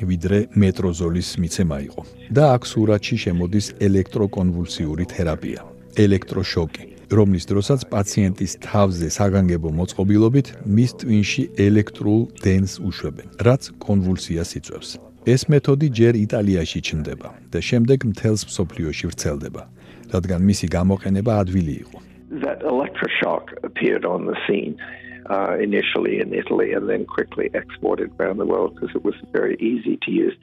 ვიდრე 0.09 0.39
მეტროზოლის 0.61 1.29
მიცემა 1.41 1.77
იყო. 1.87 2.01
და 2.35 2.43
აქ 2.55 2.63
სურათში 2.71 3.17
შემოდის 3.23 3.65
ელექტროკონვულსიური 3.87 5.05
თერაპია, 5.13 5.61
ელექტროშოკი, 6.05 6.85
რომლის 7.17 7.45
დროსაც 7.51 7.81
პაციენტის 7.93 8.51
თავზე 8.67 9.07
საგანგებო 9.17 9.69
მოწყობილობით 9.79 10.47
მის 10.65 10.91
ტვინში 10.99 11.43
ელექტრულ 11.67 12.21
დენს 12.43 12.73
უშვებენ, 12.89 13.27
რაც 13.47 13.61
კონვულსიას 13.85 14.51
იწვევს. 14.59 14.89
ეს 15.23 15.41
მეთოდი 15.47 15.87
ჯერ 15.99 16.13
იტალიაში 16.19 16.79
ჩნდება 16.87 17.29
და 17.51 17.59
შემდეგ 17.69 17.99
მთელს 18.11 18.41
მსოფლიოში 18.49 19.05
ვრცელდება, 19.07 19.63
რადგან 20.13 20.41
მისი 20.49 20.67
გამოყენება 20.67 21.31
ადვილი 21.41 21.75
იყო. 21.83 21.97
That 22.43 22.59
electroshock 22.65 23.45
appeared 23.63 24.03
on 24.03 24.25
the 24.27 24.35
scene. 24.45 24.75
Uh, 25.29 25.57
initially 25.59 26.19
in 26.19 26.33
Italy 26.33 26.73
and 26.73 26.89
then 26.89 27.05
quickly 27.05 27.49
exported 27.53 28.11
around 28.19 28.37
the 28.37 28.45
world 28.45 28.75
because 28.75 28.95
it 28.95 29.03
was 29.03 29.15
very 29.31 29.55
easy 29.59 29.97
to 30.05 30.11
use. 30.11 30.35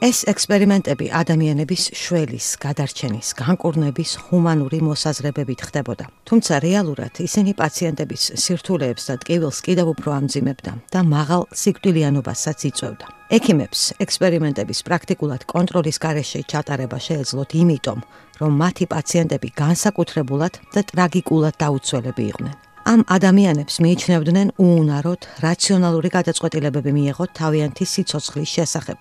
ეს 0.00 0.24
ექსპერიმენტები 0.32 1.06
ადამიანების 1.12 1.82
შველის, 1.92 2.46
გადარჩენის, 2.64 3.28
განკურნების 3.36 4.10
ჰუმანური 4.26 4.78
მოსაზრებებით 4.80 5.60
ხდებოდა. 5.68 6.06
თუმცა 6.24 6.54
რეალურად 6.64 7.20
ისინი 7.20 7.52
პაციენტების 7.60 8.22
სირთულეებს 8.42 9.04
და 9.10 9.14
ტკივილს 9.20 9.58
კიდევ 9.60 9.86
უფრო 9.92 10.08
ამძიმებდა 10.16 10.72
და 10.88 11.00
მაღალ 11.04 11.42
სიკვდილიანობასაც 11.52 12.58
იწვევდა. 12.70 13.06
ექიმებს 13.28 13.80
ექსპერიმენტების 14.00 14.80
პრაქტიკულად 14.88 15.42
კონტროლის 15.52 15.96
გარეშე 16.00 16.40
ჩატარება 16.48 16.96
შეეძლოთ 16.96 17.50
იმიტომ, 17.60 18.00
რომ 18.40 18.52
მათი 18.62 18.86
პაციენტები 18.94 19.48
განსაკუთრებულად 19.62 20.54
და 20.74 20.80
ტრაგიკულად 20.90 21.54
დაუცველები 21.62 22.24
იყვნენ. 22.32 22.54
ამ 22.90 23.00
ადამიანებს 23.16 23.74
მიიჩნევდნენ 23.84 24.48
უუნაროდ 24.64 25.22
რაციონალური 25.46 26.08
გადაწყვეტილებები 26.16 26.90
მიიღოთ 26.96 27.30
თავიანთი 27.40 27.84
სიცოცხლის 27.92 28.50
შესახებ, 28.56 28.98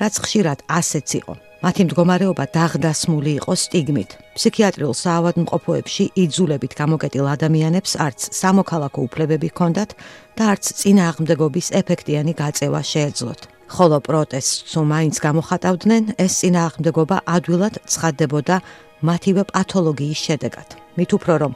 რაც 0.00 0.14
ხშირად 0.22 0.58
ასეც 0.68 1.08
იყო. 1.20 1.34
მათი 1.62 1.82
მდგომარეობა 1.86 2.44
დაღდასმული 2.58 3.32
იყო 3.38 3.52
სტიგმით. 3.64 4.10
ფსიქიატრიულ 4.36 4.94
საავადმყოფოებში 4.98 6.04
იძულებით 6.22 6.72
გამოკეტილ 6.80 7.26
ადამიანებს 7.36 7.92
არც 8.06 8.20
სამოქალაქო 8.40 9.00
უფლებები 9.06 9.48
ჰქონდათ 9.52 9.90
და 10.36 10.42
არც 10.52 10.64
წინააღმდეგობის 10.80 11.66
ეფექტიანი 11.80 12.32
გაწევა 12.42 12.80
შეეძლოთ. 12.92 13.51
ხოლო 13.72 13.98
პროტესტს 14.04 14.74
მაინც 14.92 15.16
გამოხატავდნენ, 15.26 16.04
ეს 16.20 16.32
წინააღმდეგობა 16.40 17.16
ადვილად 17.24 17.74
ცხადდებოდა 17.88 18.56
მათივე 19.08 19.42
პათოლოგიის 19.48 20.20
შედეგად. 20.28 20.68
მით 20.96 21.10
უფრო 21.16 21.34
რომ 21.42 21.52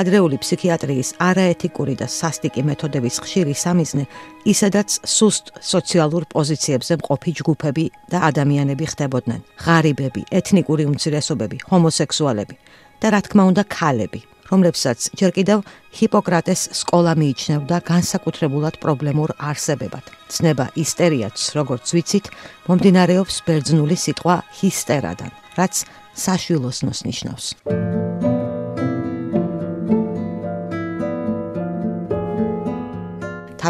ადრეული 0.00 0.36
ფსიქიატრიის 0.42 1.08
არაეთიკური 1.22 1.94
და 2.00 2.06
სასტიკი 2.10 2.62
მეთოდების 2.68 3.16
ხშირი 3.22 3.54
სამიზნე 3.64 4.04
ისედაც 4.52 4.88
სუსტ 5.16 5.44
სოციალურ 5.72 6.22
პოზიციებზე 6.34 6.94
მყოფი 7.00 7.32
ჯგუფები 7.38 7.84
და 8.10 8.18
ადამიანები 8.28 8.84
ხდებოდნენ. 8.92 9.40
ღარიბები, 9.64 10.22
ეთნიკური 10.38 10.82
უმცირესობები, 10.90 11.56
ჰომოსექსუალები 11.70 12.56
და 13.00 13.06
რა 13.14 13.20
თქმა 13.26 13.42
უნდა 13.50 13.62
ქალები. 13.76 14.20
რომლებსაც 14.50 15.10
ჯერ 15.14 15.30
კიდევ 15.36 15.62
ჰიპოკრატეს 15.94 16.62
სკოლა 16.80 17.14
მიიჩნევდა 17.20 17.76
განსაკუთრებულად 17.86 18.78
პრობლემურ 18.82 19.30
არსებებად. 19.38 20.04
ცნება 20.28 20.66
ისტერიაც, 20.74 21.36
როგორც 21.54 21.86
ვიცით, 21.94 22.26
მომდინარეობს 22.66 23.36
ბერძნული 23.46 23.96
სიტყვა 23.96 24.36
ჰისტერადან, 24.58 25.32
რაც 25.58 25.74
საშვილოსნოს 26.14 27.00
ნიშნავს. 27.06 28.39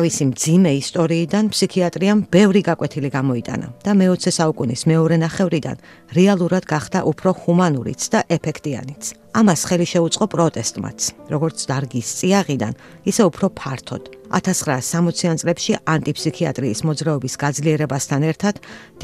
თავისი 0.01 0.25
მძიმე 0.33 0.71
ისტორიიდან 0.81 1.49
ფსიქიატრიამ 1.53 2.21
ბევრი 2.33 2.61
გაკვეთილი 2.65 3.09
გამოიტანა 3.13 3.67
და 3.85 3.93
მე-20 4.01 4.33
საუკუნის 4.33 4.83
მეორე 4.89 5.17
ნახევრიდან 5.21 5.77
რეალურად 6.17 6.65
გახდა 6.65 7.05
უფრო 7.11 7.31
ჰუმანურიც 7.43 8.01
და 8.09 8.21
ეფექტიანიც. 8.37 9.03
ამას 9.37 9.61
ხელი 9.69 9.87
შეუწყო 9.93 10.25
პროტესტმაც, 10.33 10.99
როგორც 11.29 11.59
დარგის 11.69 12.09
წიაღიდან, 12.17 12.73
ისე 13.05 13.23
უფრო 13.29 13.47
ფართოდ. 13.61 14.03
1960-იან 14.33 15.37
წლებში 15.37 15.73
ანტიფსიქიატრიის 15.85 16.81
მოძრაობის 16.89 17.35
გაძლიერებასთან 17.45 18.21
ერთად 18.31 18.55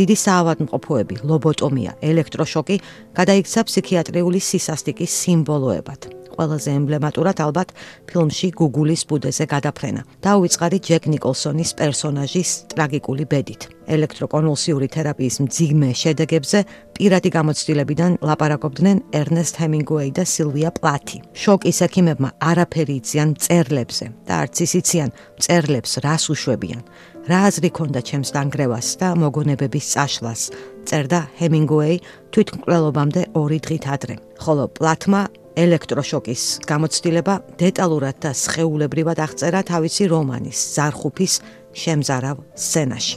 დიდი 0.01 0.17
საავადმყოფოები, 0.25 1.15
ლობოტომია, 1.29 1.93
ელექტროშოკი 2.01 2.77
გადაიქცა 3.21 3.61
ფსიქიატრიული 3.69 4.41
სისასტიკის 4.41 5.13
სიმბოლოებად. 5.21 6.26
ყველაზე 6.37 6.71
ემბლემატურად 6.79 7.39
ალბათ 7.47 7.69
ფილმში 8.09 8.49
გუგულის 8.61 9.03
ბუდეზე 9.09 9.45
გადაფრენა. 9.53 10.03
დაუვიწყარი 10.25 10.79
ჯეკ 10.87 11.03
ნიკოლსონის 11.13 11.71
პერსონაჟის 11.81 12.51
ტრაგიკული 12.73 13.25
ბედით. 13.33 13.63
ელექტროკონვულსიური 13.87 14.89
თერაპიის 14.91 15.37
მძიმე 15.47 15.91
შედეგებზე 16.03 16.59
პირადი 16.97 17.31
გამოცდილებიდან 17.37 18.13
ლაპარაკობდნენ 18.29 18.99
ერნესტ 19.21 19.55
ჰემინგუეი 19.63 20.11
და 20.19 20.25
სილვია 20.27 20.71
პლათი. 20.79 21.19
შოკის 21.43 21.79
ექიმებმა 21.87 22.31
არაფერი 22.51 22.95
იციან 23.01 23.31
წერლებზე 23.45 24.07
და 24.27 24.33
არც 24.43 24.57
ის 24.67 24.73
იციან 24.81 25.11
წერლებს 25.39 25.93
რას 26.03 26.25
უშვებიან. 26.35 26.83
რა 27.31 27.39
აზრი 27.51 27.71
ქონდა 27.75 28.01
ჩემს 28.07 28.31
დანგრევას 28.35 28.89
და 29.01 29.09
მოგონებების 29.23 29.87
წაშლას? 29.95 30.43
წერდა 30.87 31.21
ჰემინგუეი 31.39 31.97
თვითმკვლელობამდე 32.33 33.23
2 33.35 33.59
დღით 33.67 33.85
ადრე. 33.95 34.15
ხოლო 34.43 34.65
პლათმა 34.77 35.23
ელექტროშოკის 35.57 36.43
გამოცდილება 36.69 37.35
დეტალურად 37.57 38.17
და 38.21 38.31
სხეულებრივად 38.37 39.19
აღწერა 39.25 39.61
თავისი 39.73 40.05
რომანის 40.13 40.59
ზარხუფის 40.77 41.35
შემზარავ 41.73 42.37
სცენაში. 42.53 43.17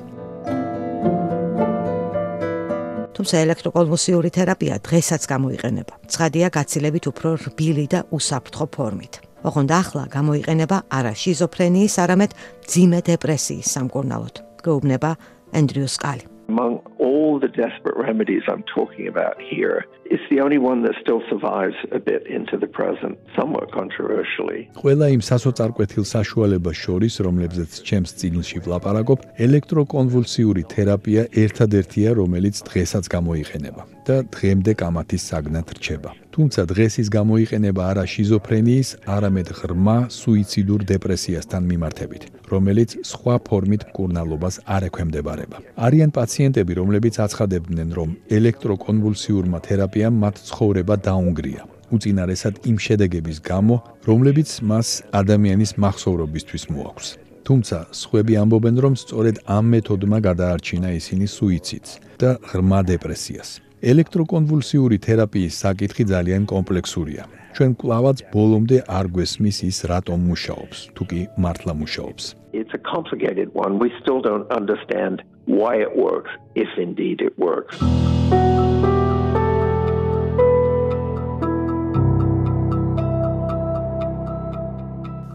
თუმცა 3.19 3.35
ელექტროკონვულსიური 3.43 4.29
თერაპია 4.31 4.75
დღესაც 4.79 5.21
გამოიყენება. 5.27 5.93
ცხადია, 6.07 6.47
გაცილებით 6.55 7.05
უფრო 7.11 7.29
რბილი 7.43 7.85
და 7.91 7.99
უსაფრთხო 8.15 8.65
ფორმით. 8.71 9.13
ოღონდ 9.43 9.71
ახლა 9.75 10.03
გამოიყენება 10.07 10.77
არა 10.87 11.13
შიზოფრენიის, 11.19 11.93
არამედ 12.03 12.31
ძიმე 12.71 12.99
დეპრესიის 13.11 13.67
სამკურნალოდ. 13.75 14.35
გეუბნება 14.63 15.11
ენდრიუ 15.59 15.87
სკალი. 15.95 16.23
Among 16.47 16.73
all 16.97 17.39
the 17.43 17.51
desperate 17.51 17.97
remedies 17.99 18.43
I'm 18.47 18.63
talking 18.63 19.05
about 19.13 19.35
here, 19.51 19.85
it's 20.13 20.27
the 20.33 20.39
only 20.45 20.57
one 20.57 20.79
that 20.85 20.95
still 21.03 21.21
survives 21.31 21.77
a 21.91 21.99
bit 22.09 22.23
into 22.37 22.55
the 22.57 22.69
present, 22.79 23.13
somewhat 23.37 23.67
controversially. 23.79 24.59
ყველა 24.81 25.05
იმ 25.15 25.21
სასოწარკვეთილ 25.29 26.03
საშუალებას 26.15 26.77
შორის, 26.85 27.13
რომლებზეც 27.25 27.71
ჩემს 27.87 28.11
წიგნში 28.19 28.57
ვლაპარაკობ, 28.65 29.19
ელექტროკონვულსიური 29.45 30.63
თერაპია 30.73 31.21
ერთადერთია, 31.43 32.09
რომელიც 32.21 32.55
დღესაც 32.69 33.03
გამოიყენება 33.15 33.83
და 34.07 34.15
დღემდე 34.33 34.71
კამათის 34.81 35.23
საგნად 35.29 35.67
რჩება. 35.77 36.11
თუმცა 36.33 36.61
დღეს 36.71 36.93
ის 37.03 37.07
გამოიყენება 37.13 37.81
არა 37.91 38.05
შიზოფრენიის, 38.13 38.89
არამედ 39.15 39.47
ღრმა 39.59 39.97
სუიციდურ 40.19 40.81
დეპრესიასთან 40.91 41.63
მიმართებით, 41.71 42.23
რომელიც 42.53 42.89
სხვა 43.11 43.35
ფორმით 43.47 43.81
მკურნალობას 43.89 44.55
არ 44.75 44.81
ექვემდებარება. 44.89 45.57
არიან 45.85 46.11
პაციენტები, 46.17 46.73
რომლებიც 46.81 47.15
აცხადებდნენ, 47.25 47.89
რომ 47.99 48.09
ელექტროკონვულსიურმა 48.37 49.59
თერაპიამ 49.99 50.15
მათ 50.23 50.35
ცხოვრება 50.47 50.95
დაუნგრია. 51.03 51.61
უწინარესად 51.91 52.55
იმ 52.69 52.77
შედეგების 52.85 53.37
გამო, 53.43 53.75
რომლებიც 54.07 54.49
მას 54.63 54.87
ადამიანის 55.11 55.71
მახსოვრობისთვის 55.83 56.63
მოაქვს. 56.71 57.07
თუმცა, 57.43 57.77
სხვები 57.91 58.33
ამბობენ, 58.43 58.75
რომ 58.85 58.93
სწორედ 59.03 59.35
ამ 59.57 59.65
მეთოდმა 59.73 60.17
გადაარჩინა 60.27 60.89
ისინი 60.99 61.25
სუიციდს 61.35 61.91
და 62.21 62.29
ღრმა 62.49 62.79
დეპრესიას. 62.91 63.49
ელექტროკონვულსიური 63.91 64.97
თერაპიის 65.07 65.53
საკითხი 65.63 66.03
ძალიან 66.13 66.43
კომპლექსურია. 66.53 67.23
ჩვენ 67.55 67.71
კლავაც 67.81 68.17
ბოლომდე 68.31 68.77
არ 68.87 69.05
გვესმის 69.15 69.57
ის 69.67 69.77
რატომ 69.91 70.19
მუშაობს, 70.29 70.77
თუ 70.95 71.03
კი 71.09 71.21
მართლა 71.43 71.73
მუშაობს. 71.81 72.23
It's 72.53 72.73
a 72.79 72.81
complicated 72.93 73.47
one. 73.63 73.73
We 73.83 73.89
still 73.99 74.21
don't 74.21 74.47
understand 74.59 75.15
why 75.59 75.73
it 75.85 75.91
works 75.97 76.31
if 76.55 76.69
indeed 76.77 77.17
it 77.27 77.33
works. 77.37 77.75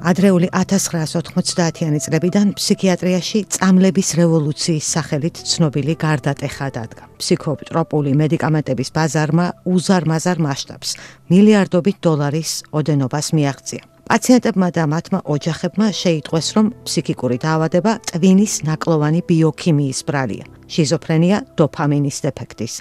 ადრეული 0.04 0.50
1990-იანი 0.52 2.00
წლებიდან 2.04 2.50
ფსიქიატრიაში 2.58 3.40
წამლების 3.56 4.08
რევოლუციის 4.20 4.90
სახელით 4.96 5.40
ცნობილი 5.48 5.94
გარდატეხა 5.96 6.68
დადგა. 6.76 7.04
ფსიქოტროპული 7.16 8.12
მედიკამენტების 8.20 8.92
ბაზარმა 8.92 9.46
უზარმაზარ 9.64 10.38
მასშტაბს, 10.44 10.90
მილიარდობით 11.32 11.96
დოლარის 12.04 12.52
ოდენობას 12.76 13.26
მიაღწია. 13.32 13.82
პაციენტებმა 14.04 14.68
და 14.76 14.84
მათმა 14.92 15.20
ოჯახებმა 15.24 15.88
შეიტყვეს, 15.96 16.48
რომ 16.56 16.66
ფსიქიკური 16.84 17.36
დაავადება 17.40 17.92
ტვინის 18.12 18.54
ნაკლოვანი 18.68 19.20
ბიოქიმიის 19.24 20.00
ბრალია. 20.04 20.44
შიზოფრენია 20.68 21.36
დოფამინის 21.56 22.16
დეფექტის, 22.24 22.74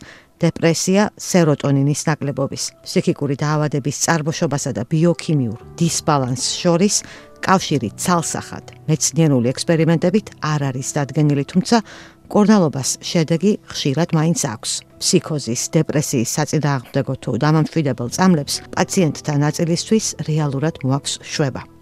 დეპრესია 0.44 1.04
სეროტონინის 1.16 2.02
ნაკლებობის, 2.10 2.64
ფსიქიკური 2.84 3.36
დაავადების 3.40 4.00
წარმოშობასა 4.06 4.72
და 4.76 4.84
ბიოქიმიურ 4.92 5.60
დისბალანსს 5.80 6.58
შორის 6.60 6.98
კავშირი 7.44 7.90
ცალსახად 8.00 8.74
მეცნიერული 8.88 9.52
ექსპერიმენტებით 9.52 10.32
არ 10.54 10.62
არის 10.70 10.90
დადგენილი, 10.98 11.44
თუმცა 11.52 11.78
კორნალობას 12.34 12.90
შედეგი 13.04 13.52
ხშირად 13.72 14.16
მაინც 14.18 14.40
აქვს. 14.54 14.72
ფსიქოზის, 15.04 15.62
დეპრესიის 15.76 16.34
საწინააღმდეგო 16.38 17.14
თუ 17.24 17.32
დამამშვიდებელ 17.44 18.10
წამლებს 18.16 18.56
პაციენტთა 18.76 19.34
ნაწილისთვის 19.44 20.06
რეალურად 20.28 20.76
მოაქვს 20.88 21.20
შვება. 21.24 21.73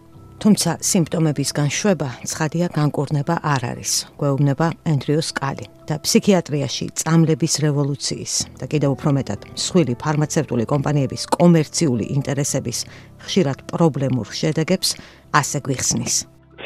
თუმცა 0.42 0.72
სიმპტომების 0.82 1.52
განშვება 1.54 2.08
ცხადია 2.26 2.68
განკურნება 2.74 3.36
არ 3.46 3.62
არის. 3.72 3.92
გვეუბნება 4.18 4.68
ენდრიუ 4.90 5.22
სკალი 5.28 5.66
და 5.86 5.96
ფსიქიატრიაში 6.02 6.86
წამლების 6.98 7.54
რევოლუციის 7.66 8.34
და 8.58 8.66
კიდევ 8.72 8.90
უფრო 8.98 9.10
მეტად 9.18 9.40
მსხვილი 9.54 9.94
ფარმაცევტული 10.02 10.66
კომპანიების 10.74 11.24
კომერციული 11.38 12.06
ინტერესების 12.18 12.80
ხშირად 13.22 13.60
პრობლემურ 13.70 14.28
შედეგებს 14.42 14.98
ასე 15.30 15.58
გვიხსნის. 15.62 16.16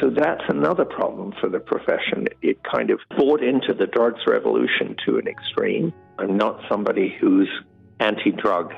So 0.00 0.08
that's 0.08 0.48
another 0.48 0.88
problem 0.88 1.36
for 1.40 1.48
the 1.52 1.60
profession. 1.60 2.28
It 2.40 2.56
kind 2.64 2.88
of 2.88 2.98
bought 3.20 3.42
into 3.44 3.76
the 3.76 3.88
drugs 3.96 4.24
revolution 4.24 4.96
to 5.04 5.20
an 5.20 5.28
extreme. 5.28 5.92
I'm 6.16 6.36
not 6.36 6.64
somebody 6.72 7.12
who's 7.20 7.52
anti 8.00 8.30
drug 8.32 8.72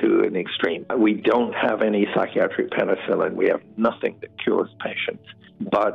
to 0.00 0.22
an 0.28 0.36
extreme. 0.36 0.84
We 0.98 1.14
don't 1.14 1.54
have 1.54 1.82
any 1.82 2.06
psychiatric 2.14 2.70
penicillin, 2.70 3.34
we 3.34 3.46
have 3.46 3.62
nothing 3.76 4.14
that 4.20 4.30
cures 4.42 4.70
patients. 4.80 5.26
But 5.70 5.94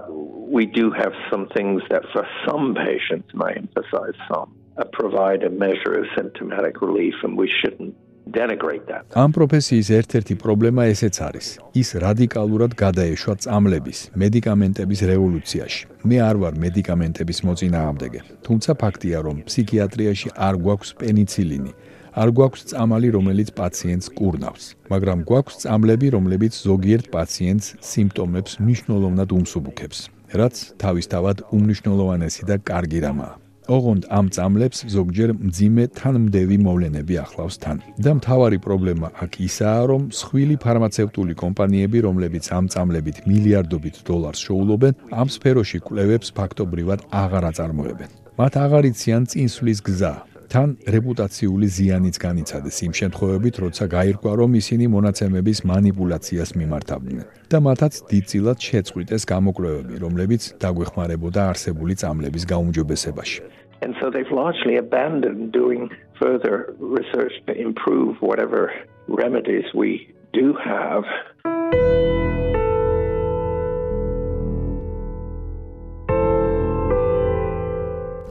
we 0.57 0.65
do 0.65 0.91
have 0.91 1.13
some 1.31 1.47
things 1.57 1.81
that, 1.89 2.03
for 2.13 2.25
some 2.47 2.75
patients, 2.75 3.29
I 3.47 3.51
emphasize 3.63 4.17
some, 4.31 4.49
uh, 4.77 4.85
provide 4.93 5.43
a 5.43 5.49
measure 5.49 5.93
of 5.99 6.05
symptomatic 6.15 6.81
relief, 6.81 7.15
and 7.23 7.37
we 7.37 7.49
shouldn't 7.59 7.93
denigrate 8.31 8.85
that. 8.91 9.03
ამ 9.15 9.31
პროფესიის 9.37 9.87
ერთ-ერთი 9.99 10.35
პრობლემა 10.43 10.83
ესეც 10.93 11.15
არის. 11.27 11.45
ის 11.81 11.89
რადიკალურად 12.05 12.71
გადაეშვა 12.83 13.33
წამლების, 13.43 13.99
მედიკამენტების 14.21 14.99
რევოლუციაში. 15.11 15.81
მე 16.09 16.17
არ 16.29 16.35
ვარ 16.41 16.53
მედიკამენტების 16.63 17.39
მოწინააღმდეგე, 17.47 18.19
თუმცა 18.47 18.71
ფაქტია, 18.83 19.17
რომ 19.27 19.35
ფსიქიატრიაში 19.47 20.29
არ 20.47 20.55
გვაქვს 20.63 20.91
პენიცილინი, 21.01 21.71
არ 22.17 22.29
გვაქვს 22.33 22.63
წამალი, 22.73 23.09
რომელიც 23.13 23.49
პაციენტს 23.53 24.07
კურნავს, 24.17 24.63
მაგრამ 24.89 25.19
გვაქვს 25.29 25.59
წამლები, 25.63 26.07
რომლებიც 26.17 26.53
ზოგიერთ 26.65 27.11
პაციენტს 27.13 27.67
სიმპტომებს 27.77 28.57
მნიშვნელოვნად 28.57 29.29
უმსუბუქებს, 29.37 29.99
რაც 30.33 30.55
თავისთავად 30.81 31.37
უმნიშვნელოვანესი 31.53 32.41
და 32.49 32.55
კარგი 32.57 32.99
რამაა. 33.05 33.35
ოღონდ 33.67 34.07
ამ 34.07 34.27
წამლებს 34.31 34.79
ზოგჯერ 34.95 35.29
მძიმე 35.37 35.85
თანმდევი 35.99 36.57
მოვლენები 36.65 37.15
ახლავს 37.23 37.55
თან. 37.63 37.77
და 37.99 38.11
მთავარი 38.17 38.57
პრობლემა 38.65 39.07
აქ 39.23 39.31
ისაა, 39.47 39.81
რომ 39.91 40.01
სხვილი 40.19 40.55
ფარმაცევტული 40.63 41.33
კომპანიები, 41.43 41.97
რომლებიც 42.07 42.45
ამ 42.57 42.65
წამლებით 42.71 43.17
მილიარდობით 43.27 43.95
დოლარს 44.07 44.39
შოულობენ, 44.47 44.93
ამ 45.11 45.27
სფეროში 45.35 45.79
კვლევებს 45.83 46.31
ფაქტობრივად 46.39 46.99
აღარ 47.11 47.43
აწარმოებენ. 47.51 48.09
მათ 48.39 48.53
აღარ 48.65 48.83
იციან 48.91 49.23
წინსვლის 49.27 49.79
გზა, 49.83 50.13
თან 50.47 50.69
რეპუტაციული 50.95 51.67
ზიანიც 51.77 52.15
განიცადეს 52.23 52.77
იმ 52.87 52.93
შემთხვევებით, 52.99 53.55
როცა 53.63 53.85
გაირკვა, 53.91 54.31
რომ 54.41 54.51
ისინი 54.61 54.85
მონაცემების 54.95 55.59
манипуляციას 55.71 56.51
მიმართავდნენ 56.59 57.25
და 57.51 57.57
მათაც 57.67 57.93
დიდწილად 58.11 58.57
შეწყვიტეს 58.67 59.23
გამოკვლევები, 59.33 59.95
რომლებიც 60.03 60.41
დაგვეხმარებოდა 60.63 61.41
არსებული 61.51 61.93
წამლების 62.01 62.43
გაუმჯობესებაში. 62.51 63.39
And 63.85 63.93
so 63.99 64.09
they've 64.09 64.31
largely 64.31 64.75
abandoned 64.77 65.51
doing 65.51 65.91
further 66.17 66.73
research 66.79 67.35
to 67.47 67.53
improve 67.53 68.17
whatever 68.21 68.73
remedies 69.07 69.67
we 69.75 70.09
do 70.33 70.55
have. 70.57 71.05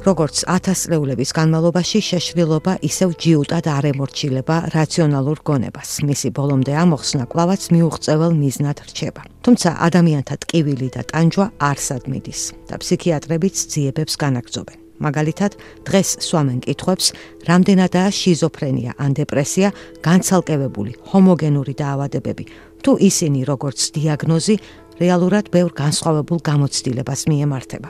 როგორც 0.07 0.45
ათასწლეულების 0.47 1.31
განმავლობაში 1.35 1.99
შეშლილობა 2.07 2.77
ისევ 2.87 3.11
ჯიუტად 3.23 3.67
არ 3.67 3.85
ემორჩილება 3.91 4.57
რაციონალურ 4.71 5.39
გონებას. 5.43 5.91
მისი 6.07 6.29
ბოლომდე 6.31 6.73
ამოხსნა 6.79 7.25
კლავაც 7.27 7.63
მიუღწეველ 7.75 8.33
მიზნად 8.39 8.79
რჩება. 8.87 9.23
თუმცა 9.43 9.69
ადამიანთა 9.87 10.35
ტკივილი 10.47 10.89
და 10.95 11.03
ტანჯვა 11.11 11.47
არსად 11.59 12.03
მიდის 12.07 12.41
და 12.71 12.75
ფსიქიატრებიც 12.79 13.57
ძიებებს 13.73 14.15
განაგზობენ. 14.23 14.79
მაგალითად, 15.03 15.53
დღეს 15.85 16.09
სვამენ 16.25 16.59
კითხვებს, 16.65 17.07
რამდენადაა 17.51 18.11
შიზოფრენია 18.21 18.93
ან 18.97 19.11
დეპრესია 19.19 19.69
განცალკევებული 20.07 20.93
ჰომოგენური 21.11 21.75
დაავადებები, 21.83 22.45
თუ 22.81 22.91
ისინი 23.11 23.41
როგორც 23.45 23.79
დიაგნოზი 23.93 24.55
რეალურად 25.03 25.51
ბევრ 25.53 25.71
განსხვავებულ 25.75 26.39
გამოცდილებას 26.41 27.21
მიემართება. 27.29 27.89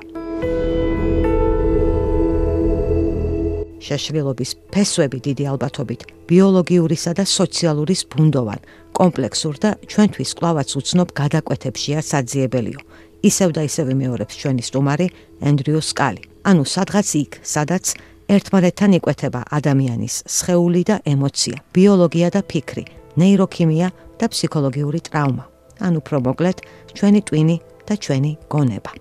შეშრილობის 3.86 4.50
ფესვები 4.74 5.18
დიდი 5.26 5.44
ალბათობით 5.52 6.00
ბიოლოგიურისა 6.30 7.12
და 7.18 7.24
სოციალურის 7.36 8.02
ბუნდოვან, 8.10 8.60
კომპლექსურ 8.98 9.54
და 9.62 9.70
ჩვენთვის 9.86 10.30
კლავაც 10.38 10.68
უცნობ 10.80 11.08
გადაკვეთებშია 11.20 11.98
საძიებელიო. 12.10 12.80
ისევ 13.26 13.50
და 13.56 13.62
ისევ 13.66 13.86
მეორებს 13.96 14.34
ჩვენი 14.40 14.62
სტუმარი 14.68 15.06
ენდრიუ 15.48 15.80
სკალი. 15.80 16.22
ანუ 16.46 16.62
სადღაც 16.62 17.08
იქ, 17.22 17.32
სადაც 17.42 17.84
ერთმანეთთან 18.30 18.90
იკვეთება 18.98 19.40
ადამიანის 19.58 20.14
სხეული 20.26 20.82
და 20.90 20.96
ემოცია, 21.06 21.58
ბიოლოგია 21.74 22.28
და 22.34 22.40
ფიქრი, 22.50 22.84
ნეიროქიმია 23.18 23.88
და 24.20 24.26
ფსიქოლოგიური 24.30 25.00
ტრავმა. 25.10 25.44
ანუ 25.86 25.96
უფრო 26.02 26.16
მოკლედ, 26.26 26.58
ჩვენი 26.96 27.20
ტვინი 27.28 27.56
და 27.86 27.94
ჩვენი 28.04 28.32
გონება. 28.52 28.92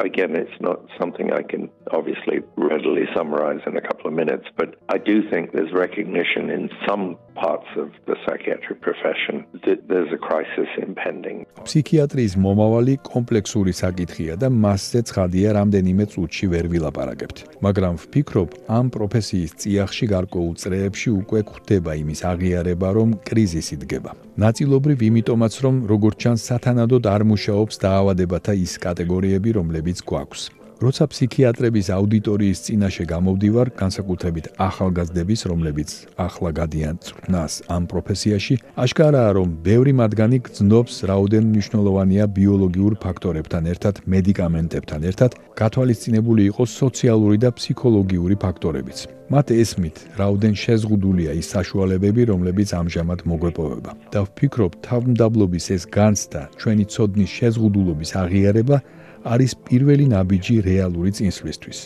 Again, 0.00 0.32
it's 0.34 0.58
not 0.60 0.80
something 0.98 1.30
I 1.30 1.42
can 1.44 1.68
obviously 1.92 2.42
readily 2.56 3.06
summarize 3.14 3.62
in 3.66 3.76
a 3.76 3.84
couple 3.88 4.06
of 4.10 4.14
minutes, 4.14 4.46
but 4.56 4.76
I 4.88 4.98
do 4.98 5.16
think 5.30 5.52
there's 5.52 5.72
recognition 5.72 6.50
in 6.50 6.70
some 6.86 7.16
parts 7.34 7.68
of 7.76 7.88
the 8.06 8.16
psychiatric 8.24 8.80
profession 8.80 9.46
that 9.66 9.88
there's 9.88 10.12
a 10.12 10.20
crisis 10.28 10.70
impending. 10.86 11.46
ფსიქიატრიის 11.66 12.34
მომავალი 12.46 12.94
კომპლექსური 13.06 13.72
საკითხია 13.82 14.36
და 14.42 14.48
მასზე 14.64 15.00
ცხადია 15.10 15.48
რამდენიმე 15.58 16.04
წუთში 16.12 16.46
ვერ 16.52 16.66
ვილაპარაკებთ. 16.72 17.38
მაგრამ 17.66 17.94
ვფიქრობ, 18.04 18.48
ამ 18.78 18.86
პროფესიის 18.96 19.50
წიაღში 19.60 20.06
გარკვეულ 20.14 20.54
წრეებში 20.62 21.10
უკვე 21.20 21.40
გვხვდება 21.48 21.92
იმის 22.02 22.20
აღიარება, 22.32 22.88
რომ 22.98 23.08
კრიზისი 23.28 23.76
დგება. 23.82 24.12
ნაწილობრივ 24.44 24.98
იმიტომაც, 25.10 25.54
რომ 25.64 25.74
როგორც 25.92 26.16
ჩანს, 26.22 26.40
სათანადოდ 26.50 27.04
არ 27.14 27.22
მუშაობს 27.30 27.74
დაავადებათა 27.84 28.52
ის 28.64 28.72
კატეგორიები, 28.84 29.50
რომლებიც 29.58 29.98
გვაქვს. 30.08 30.59
როცა 30.80 31.04
ფსიქიატრების 31.12 31.86
აუდიტორიის 31.92 32.58
წინაშე 32.64 33.04
გამოვდივარ, 33.12 33.68
განსაკუთრებით 33.76 34.46
ახალგაზრდების, 34.56 35.40
რომლებიც 35.52 35.90
ახლა 36.16 36.50
გადიან 36.56 36.96
წვნას 37.04 37.52
ამ 37.68 37.84
პროფესიაში, 37.92 38.54
აშკარაა, 38.84 39.30
რომ 39.36 39.48
ბევრი 39.60 39.92
მათგანი 40.00 40.38
გძნობს 40.48 40.94
რაოდენ 41.10 41.44
მნიშვნელოვანია 41.52 42.24
ბიოლოგიურ 42.32 42.92
ფაქტორებთან 43.04 43.62
ერთად, 43.72 43.94
მედიკამენტებთან 44.08 45.00
ერთად, 45.10 45.30
გათვალისწინებული 45.60 46.42
იყოს 46.48 46.70
სოციალური 46.82 47.36
და 47.44 47.52
ფსიქოლოგიური 47.52 48.36
ფაქტორებიც. 48.40 48.98
მათ 49.30 49.46
ესმით, 49.62 49.96
რაოდენ 50.18 50.54
შეზღუდულია 50.58 51.32
ის 51.38 51.46
საშუალებები, 51.54 52.22
რომლებიც 52.32 52.68
ამჟამად 52.80 53.20
მოგვეპოვება. 53.30 53.90
და 54.10 54.20
ვფიქრობ, 54.26 54.72
თავმდაბლობის 54.88 55.66
ეს 55.76 55.84
განცდა, 55.86 56.40
ჩვენი 56.58 56.84
ცოდნის 56.90 57.30
შეზღუდულობის 57.38 58.10
აღიარება 58.22 58.76
არის 59.24 59.52
პირველი 59.68 60.06
ნაბიჯი 60.14 60.56
რეალური 60.64 61.10
წინსვლისთვის. 61.12 61.78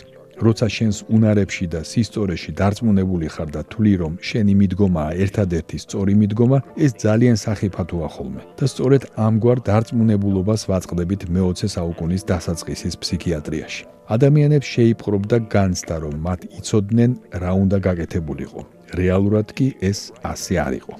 როცა 0.42 0.66
შენს 0.76 0.96
უნარებში 1.14 1.66
და 1.70 1.80
სისტორეში 1.86 2.50
დარწმუნებული 2.58 3.28
ხარ 3.34 3.48
და 3.54 3.62
თვლი 3.70 3.94
რომ 4.02 4.12
შენი 4.18 4.54
მიდგომაა 4.60 5.12
ერთადერთი 5.24 5.76
სწორი 5.84 6.14
მიდგომა, 6.20 6.58
ეს 6.84 6.92
ძალიან 7.04 7.36
სახიფათოა 7.38 8.08
ხოლმე. 8.14 8.40
და 8.58 8.66
სწორედ 8.72 9.02
ამგვარ 9.26 9.58
დარწმუნებულობას 9.68 10.62
ვაწყდებით 10.70 11.22
მე-20 11.34 11.70
საუკუნის 11.76 12.22
დასაწყისის 12.30 12.94
ფსიქიატრიაში. 13.02 13.82
ადამიანებს 14.16 14.68
შეიპყრობდა 14.74 15.36
განცდა 15.54 15.94
რომ 16.04 16.14
მათ 16.26 16.40
იცოდნენ 16.58 17.10
რა 17.42 17.52
უნდა 17.62 17.78
გაკეთებულიყო. 17.86 18.60
რეალურად 18.94 19.48
კი 19.58 19.68
ეს 19.90 20.12
ასე 20.22 20.54
არ 20.66 20.72
იყო. 20.80 20.94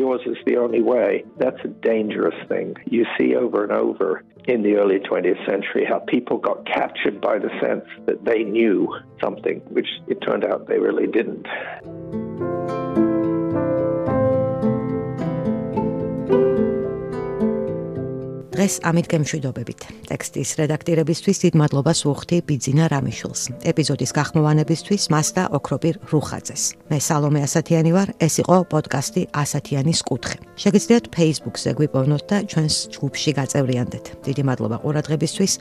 Yours 0.00 0.22
is 0.32 0.40
the 0.48 0.56
only 0.64 0.82
way. 0.82 1.24
That's 1.42 1.62
a 1.64 1.72
dangerous 1.92 2.38
thing. 2.50 2.76
You 2.96 3.04
see 3.16 3.36
over 3.36 3.58
and 3.66 3.72
over 3.72 4.22
in 4.48 4.62
the 4.62 4.76
early 4.76 4.98
20th 4.98 5.44
century 5.46 5.84
how 5.84 5.98
people 5.98 6.38
got 6.38 6.64
captured 6.64 7.20
by 7.20 7.38
the 7.38 7.50
sense 7.60 7.84
that 8.06 8.24
they 8.24 8.42
knew 8.42 8.88
something 9.22 9.60
which 9.68 9.88
it 10.06 10.20
turned 10.22 10.44
out 10.44 10.66
they 10.68 10.78
really 10.78 11.06
didn't. 11.06 11.46
დღეს 18.58 18.82
ამით 18.82 19.06
გემშვიდობებით. 19.06 19.80
ტექსტის 20.10 20.50
რედაქტირებისთვის 20.58 21.38
დიდ 21.46 21.54
მადლობას 21.62 21.98
ვუხდი 22.02 22.36
ბიძინა 22.42 22.90
რამიშულს. 22.90 23.42
ეპიზოდის 23.70 24.10
გახმოვანებისთვის 24.18 25.02
მას 25.14 25.28
და 25.38 25.44
ოქროპირ 25.54 25.94
რუხაძეს. 26.10 26.62
მე 26.90 26.98
სალომე 26.98 27.40
ასათიანი 27.46 27.90
ვარ, 27.94 28.08
ეს 28.18 28.34
იყო 28.42 28.56
პოდკასტი 28.66 29.22
ასათიანის 29.30 30.00
კუთხე. 30.02 30.36
შეგიძლიათ 30.58 31.04
Facebook-ზე 31.14 31.70
გვიპოვნოთ 31.78 32.22
და 32.26 32.36
ჩვენს 32.50 32.74
ჯგუფში 32.98 33.30
გაწევრიანდეთ. 33.38 34.04
დიდი 34.26 34.42
მადლობა 34.42 34.76
ყურადღებისთვის. 34.82 35.52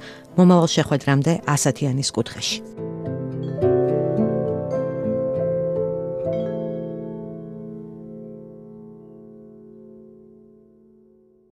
მომავალ 0.42 0.70
შეხვედრამდე 0.74 1.32
ასათიანის 1.46 2.10
კუთხეში. 2.18 2.87